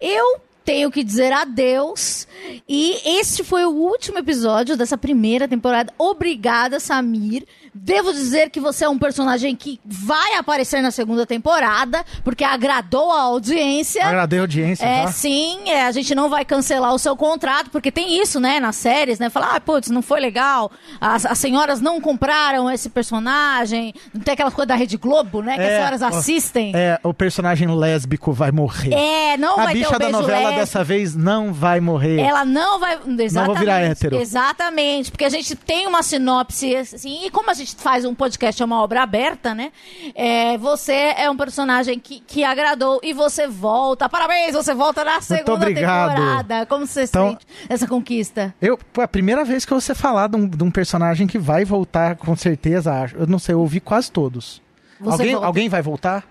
Eu 0.00 0.40
tenho 0.66 0.90
que 0.90 1.04
dizer 1.04 1.32
adeus 1.32 2.26
e 2.68 2.98
este 3.18 3.44
foi 3.44 3.64
o 3.64 3.70
último 3.70 4.18
episódio 4.18 4.76
dessa 4.76 4.98
primeira 4.98 5.46
temporada. 5.46 5.94
Obrigada, 5.96 6.80
Samir. 6.80 7.44
Devo 7.78 8.12
dizer 8.12 8.50
que 8.50 8.58
você 8.60 8.84
é 8.84 8.88
um 8.88 8.98
personagem 8.98 9.54
que 9.54 9.78
vai 9.84 10.34
aparecer 10.34 10.80
na 10.82 10.90
segunda 10.90 11.26
temporada, 11.26 12.04
porque 12.24 12.42
agradou 12.44 13.10
a 13.12 13.20
audiência. 13.22 14.04
Agradei 14.04 14.38
a 14.38 14.42
audiência, 14.42 14.84
É, 14.84 15.04
tá? 15.04 15.12
sim, 15.12 15.68
é, 15.68 15.82
a 15.86 15.92
gente 15.92 16.14
não 16.14 16.28
vai 16.28 16.44
cancelar 16.44 16.94
o 16.94 16.98
seu 16.98 17.16
contrato, 17.16 17.70
porque 17.70 17.90
tem 17.92 18.20
isso, 18.20 18.40
né, 18.40 18.58
nas 18.60 18.76
séries, 18.76 19.18
né? 19.18 19.28
Falar, 19.30 19.54
ah, 19.56 19.60
putz, 19.60 19.90
não 19.90 20.02
foi 20.02 20.20
legal, 20.20 20.70
as, 21.00 21.26
as 21.26 21.38
senhoras 21.38 21.80
não 21.80 22.00
compraram 22.00 22.70
esse 22.70 22.88
personagem, 22.88 23.94
não 24.12 24.20
tem 24.22 24.34
aquela 24.34 24.50
coisa 24.50 24.66
da 24.66 24.74
Rede 24.74 24.96
Globo, 24.96 25.42
né, 25.42 25.54
que 25.56 25.60
as 25.62 25.68
É, 25.70 25.76
senhoras 25.78 26.02
ó, 26.02 26.06
assistem. 26.06 26.72
É, 26.74 26.98
o 27.02 27.12
personagem 27.14 27.68
lésbico 27.68 28.32
vai 28.32 28.50
morrer. 28.50 28.92
É, 28.94 29.36
não 29.36 29.52
a 29.60 29.64
vai 29.64 29.72
ter 29.74 29.80
bicha 29.80 29.96
o 29.96 29.98
da 29.98 30.08
novela 30.08 30.38
lésbico. 30.40 30.60
dessa 30.60 30.84
vez 30.84 31.14
não 31.14 31.52
vai 31.52 31.80
morrer. 31.80 32.18
Ela 32.20 32.44
não 32.44 32.78
vai. 32.80 32.98
Exatamente. 33.18 33.46
vou 33.46 33.54
virar 33.56 33.80
hétero. 33.80 34.16
Exatamente. 34.16 35.10
Porque 35.10 35.24
a 35.24 35.28
gente 35.28 35.54
tem 35.54 35.86
uma 35.86 36.02
sinopse, 36.02 36.74
assim, 36.76 37.26
e 37.26 37.30
como 37.30 37.50
a 37.50 37.54
gente 37.54 37.65
faz 37.74 38.04
um 38.04 38.14
podcast, 38.14 38.62
é 38.62 38.64
uma 38.64 38.82
obra 38.82 39.02
aberta, 39.02 39.54
né? 39.54 39.72
É, 40.14 40.56
você 40.58 40.92
é 41.16 41.30
um 41.30 41.36
personagem 41.36 41.98
que, 41.98 42.20
que 42.20 42.44
agradou 42.44 43.00
e 43.02 43.12
você 43.12 43.46
volta. 43.46 44.08
Parabéns, 44.08 44.54
você 44.54 44.74
volta 44.74 45.04
na 45.04 45.20
segunda 45.20 45.66
temporada. 45.66 46.66
Como 46.66 46.86
você 46.86 47.04
Então- 47.04 47.30
sente 47.30 47.46
essa 47.68 47.86
conquista? 47.86 48.54
Eu, 48.60 48.78
pô, 48.92 49.00
a 49.02 49.08
primeira 49.08 49.44
vez 49.44 49.64
que 49.64 49.72
você 49.74 49.94
falar 49.94 50.28
de 50.28 50.36
um, 50.36 50.48
de 50.48 50.62
um 50.62 50.70
personagem 50.70 51.26
que 51.26 51.38
vai 51.38 51.64
voltar, 51.64 52.16
com 52.16 52.36
certeza, 52.36 52.92
acho. 53.02 53.16
Eu 53.16 53.26
não 53.26 53.38
sei, 53.38 53.54
eu 53.54 53.60
ouvi 53.60 53.80
quase 53.80 54.10
todos. 54.10 54.62
Você 55.00 55.10
Alguém, 55.22 55.32
volta. 55.32 55.46
alguém 55.46 55.68
vai 55.68 55.82
voltar? 55.82 56.24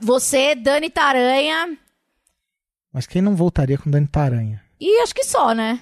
Você, 0.00 0.54
Dani 0.54 0.88
Taranha. 0.90 1.76
Mas 2.92 3.06
quem 3.06 3.22
não 3.22 3.36
voltaria 3.36 3.78
com 3.78 3.90
Dani 3.90 4.06
Taranha? 4.06 4.60
E 4.80 5.00
acho 5.02 5.14
que 5.14 5.22
só, 5.24 5.52
né? 5.52 5.80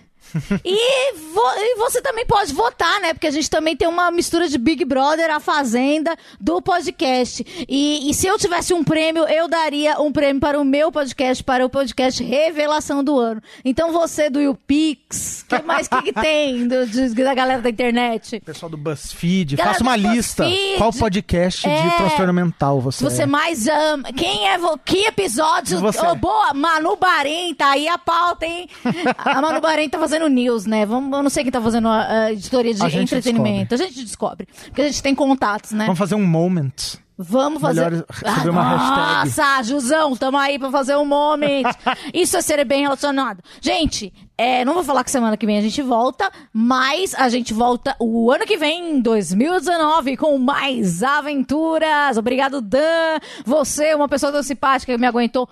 E, 0.65 1.13
vo- 1.33 1.53
e 1.57 1.77
você 1.77 2.01
também 2.01 2.27
pode 2.27 2.53
votar, 2.53 3.01
né? 3.01 3.13
Porque 3.15 3.27
a 3.27 3.31
gente 3.31 3.49
também 3.49 3.77
tem 3.77 3.89
uma 3.89 4.11
mistura 4.11 4.49
de 4.49 4.59
Big 4.59 4.85
Brother, 4.85 5.31
a 5.31 5.41
Fazenda, 5.41 6.17
do 6.41 6.61
podcast. 6.63 7.45
E, 7.69 8.11
e 8.11 8.15
se 8.15 8.27
eu 8.27 8.39
tivesse 8.39 8.73
um 8.75 8.83
prêmio, 8.85 9.25
eu 9.29 9.49
daria 9.49 10.01
um 10.01 10.13
prêmio 10.13 10.41
para 10.41 10.61
o 10.61 10.65
meu 10.65 10.91
podcast, 10.93 11.43
para 11.43 11.65
o 11.65 11.71
podcast 11.71 12.23
Revelação 12.23 13.03
do 13.03 13.19
Ano. 13.19 13.43
Então 13.65 13.93
você 13.93 14.29
do 14.31 14.41
YouPix, 14.41 15.45
que 15.49 15.63
mais 15.63 15.89
que, 15.89 16.03
que 16.03 16.13
tem 16.13 16.67
do- 16.69 16.87
de- 16.87 17.15
da 17.15 17.35
galera 17.35 17.61
da 17.63 17.71
internet? 17.71 18.41
Pessoal 18.41 18.71
do 18.71 18.77
BuzzFeed, 18.77 19.57
Galera 19.57 19.75
faça 19.75 19.83
uma 19.85 19.97
lista. 19.97 20.45
BuzzFeed. 20.45 20.79
Qual 20.79 20.93
podcast 20.93 21.69
É. 21.69 21.83
de 21.83 21.97
transtorno 21.97 22.33
mental 22.33 22.81
você, 22.81 23.05
Você 23.05 23.23
é? 23.23 23.27
mais 23.27 23.67
ama. 23.67 24.13
Quem 24.13 24.49
é. 24.49 24.59
Que 24.85 25.07
episódio? 25.07 25.79
Você. 25.81 26.05
Ô, 26.05 26.15
boa, 26.15 26.53
Manu 26.55 26.97
Bahrein, 26.97 27.55
tá 27.55 27.71
aí 27.71 27.89
a 27.89 27.97
pauta, 27.99 28.45
hein? 28.47 28.69
A 29.19 29.41
Manu 29.41 29.61
Bahrein 29.61 29.89
tá 29.89 29.99
fazendo 29.99 30.18
news, 30.27 30.67
né? 30.67 30.85
Vamos, 30.85 31.17
eu 31.17 31.23
não 31.23 31.31
sei 31.31 31.45
quem 31.45 31.53
tá 31.53 31.61
fazendo 31.61 31.89
a, 31.89 32.25
a 32.25 32.33
editoria 32.33 32.75
de 32.75 32.83
A 32.83 32.91
entretenimento. 32.91 33.75
A 33.75 33.79
gente 33.79 34.03
descobre. 34.05 34.49
Porque 34.65 34.83
a 34.83 34.87
gente 34.87 35.03
tem 35.03 35.15
contatos, 35.15 35.71
né? 35.71 35.85
Vamos 35.85 35.99
fazer 35.99 36.17
um 36.17 36.27
moment. 36.27 36.99
Vamos 37.21 37.61
fazer. 37.61 37.91
Melhor 37.91 38.05
receber 38.09 38.51
uma 38.51 38.63
hashtag. 38.63 39.27
Nossa, 39.27 39.63
Jusão, 39.65 40.17
tamo 40.17 40.39
aí 40.39 40.57
pra 40.57 40.71
fazer 40.71 40.95
um 40.97 41.05
moment. 41.05 41.65
Isso 42.15 42.37
é 42.37 42.41
ser 42.41 42.65
bem 42.65 42.83
relacionado. 42.83 43.43
Gente, 43.61 44.13
é, 44.37 44.65
não 44.65 44.73
vou 44.73 44.85
falar 44.85 45.03
que 45.03 45.11
semana 45.11 45.37
que 45.37 45.45
vem 45.45 45.59
a 45.59 45.61
gente 45.61 45.83
volta, 45.83 46.31
mas 46.53 47.17
a 47.17 47.29
gente 47.29 47.53
volta 47.53 47.97
o 47.99 48.31
ano 48.31 48.47
que 48.47 48.57
vem, 48.57 48.99
em 48.99 49.01
2019, 49.01 50.17
com 50.17 50.39
mais 50.39 51.03
aventuras. 51.03 52.17
Obrigado, 52.17 52.61
Dan. 52.61 53.19
Você, 53.45 53.97
uma 53.97 54.09
pessoa 54.09 54.31
tão 54.31 54.43
simpática 54.45 54.93
que 54.93 55.01
me 55.01 55.07
aguentou 55.09 55.49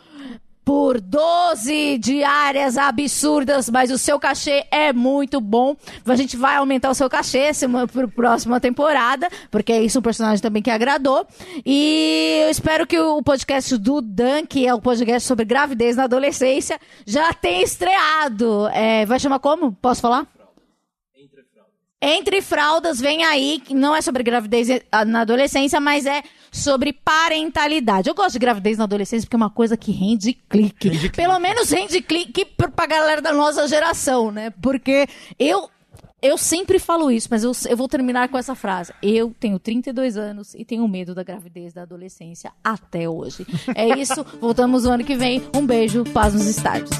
por 0.66 1.00
12 1.00 1.96
diárias 1.98 2.76
absurdas, 2.76 3.70
mas 3.70 3.92
o 3.92 3.96
seu 3.96 4.18
cachê 4.18 4.66
é 4.68 4.92
muito 4.92 5.40
bom. 5.40 5.76
A 6.04 6.16
gente 6.16 6.36
vai 6.36 6.56
aumentar 6.56 6.90
o 6.90 6.94
seu 6.94 7.08
cachê 7.08 7.52
para 7.92 8.08
próxima 8.08 8.58
temporada, 8.58 9.28
porque 9.48 9.72
é 9.72 9.80
isso 9.80 10.00
um 10.00 10.02
personagem 10.02 10.42
também 10.42 10.60
que 10.60 10.70
agradou. 10.70 11.24
E 11.64 12.40
eu 12.42 12.50
espero 12.50 12.84
que 12.84 12.98
o 12.98 13.22
podcast 13.22 13.78
do 13.78 14.00
Dan, 14.00 14.44
que 14.44 14.66
é 14.66 14.74
o 14.74 14.80
podcast 14.80 15.28
sobre 15.28 15.44
gravidez 15.44 15.94
na 15.94 16.02
adolescência, 16.02 16.80
já 17.06 17.32
tenha 17.32 17.62
estreado. 17.62 18.66
É, 18.70 19.06
vai 19.06 19.20
chamar 19.20 19.38
como? 19.38 19.70
Posso 19.70 20.00
falar? 20.00 20.26
Entre 22.02 22.42
Fraldas 22.42 23.00
vem 23.00 23.24
aí, 23.24 23.62
não 23.70 23.94
é 23.94 24.02
sobre 24.02 24.22
gravidez 24.22 24.68
na 25.06 25.20
adolescência, 25.20 25.80
mas 25.80 26.04
é 26.04 26.22
sobre 26.56 26.92
parentalidade. 26.92 28.08
Eu 28.08 28.14
gosto 28.14 28.32
de 28.32 28.38
gravidez 28.38 28.78
na 28.78 28.84
adolescência 28.84 29.26
porque 29.26 29.36
é 29.36 29.38
uma 29.38 29.50
coisa 29.50 29.76
que 29.76 29.92
rende 29.92 30.32
clique. 30.32 30.88
Rende 30.88 31.00
clique. 31.00 31.16
Pelo 31.16 31.38
menos 31.38 31.70
rende 31.70 32.00
clique 32.00 32.44
pra 32.44 32.68
pra 32.68 32.86
galera 32.86 33.20
da 33.20 33.32
nossa 33.32 33.66
geração, 33.68 34.30
né? 34.30 34.50
Porque 34.62 35.06
eu. 35.38 35.68
Eu 36.22 36.38
sempre 36.38 36.78
falo 36.78 37.10
isso, 37.10 37.28
mas 37.30 37.44
eu, 37.44 37.52
eu 37.68 37.76
vou 37.76 37.86
terminar 37.86 38.28
com 38.30 38.38
essa 38.38 38.54
frase. 38.54 38.92
Eu 39.02 39.34
tenho 39.38 39.58
32 39.58 40.16
anos 40.16 40.54
e 40.54 40.64
tenho 40.64 40.88
medo 40.88 41.14
da 41.14 41.22
gravidez 41.22 41.74
da 41.74 41.82
adolescência 41.82 42.50
até 42.64 43.08
hoje. 43.08 43.46
É 43.74 43.86
isso. 43.98 44.24
Voltamos 44.40 44.84
no 44.84 44.92
ano 44.92 45.04
que 45.04 45.14
vem. 45.14 45.42
Um 45.54 45.64
beijo, 45.66 46.04
paz 46.04 46.32
nos 46.32 46.46
estádios. 46.46 46.90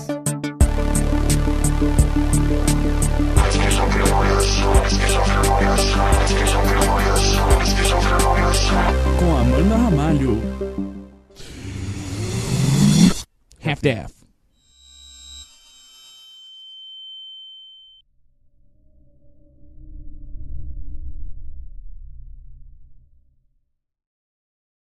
Esquizofrenóias. 9.27 9.41
Amanda 9.41 9.77
Ramalho. 9.77 10.41
Half-Death. 13.61 14.16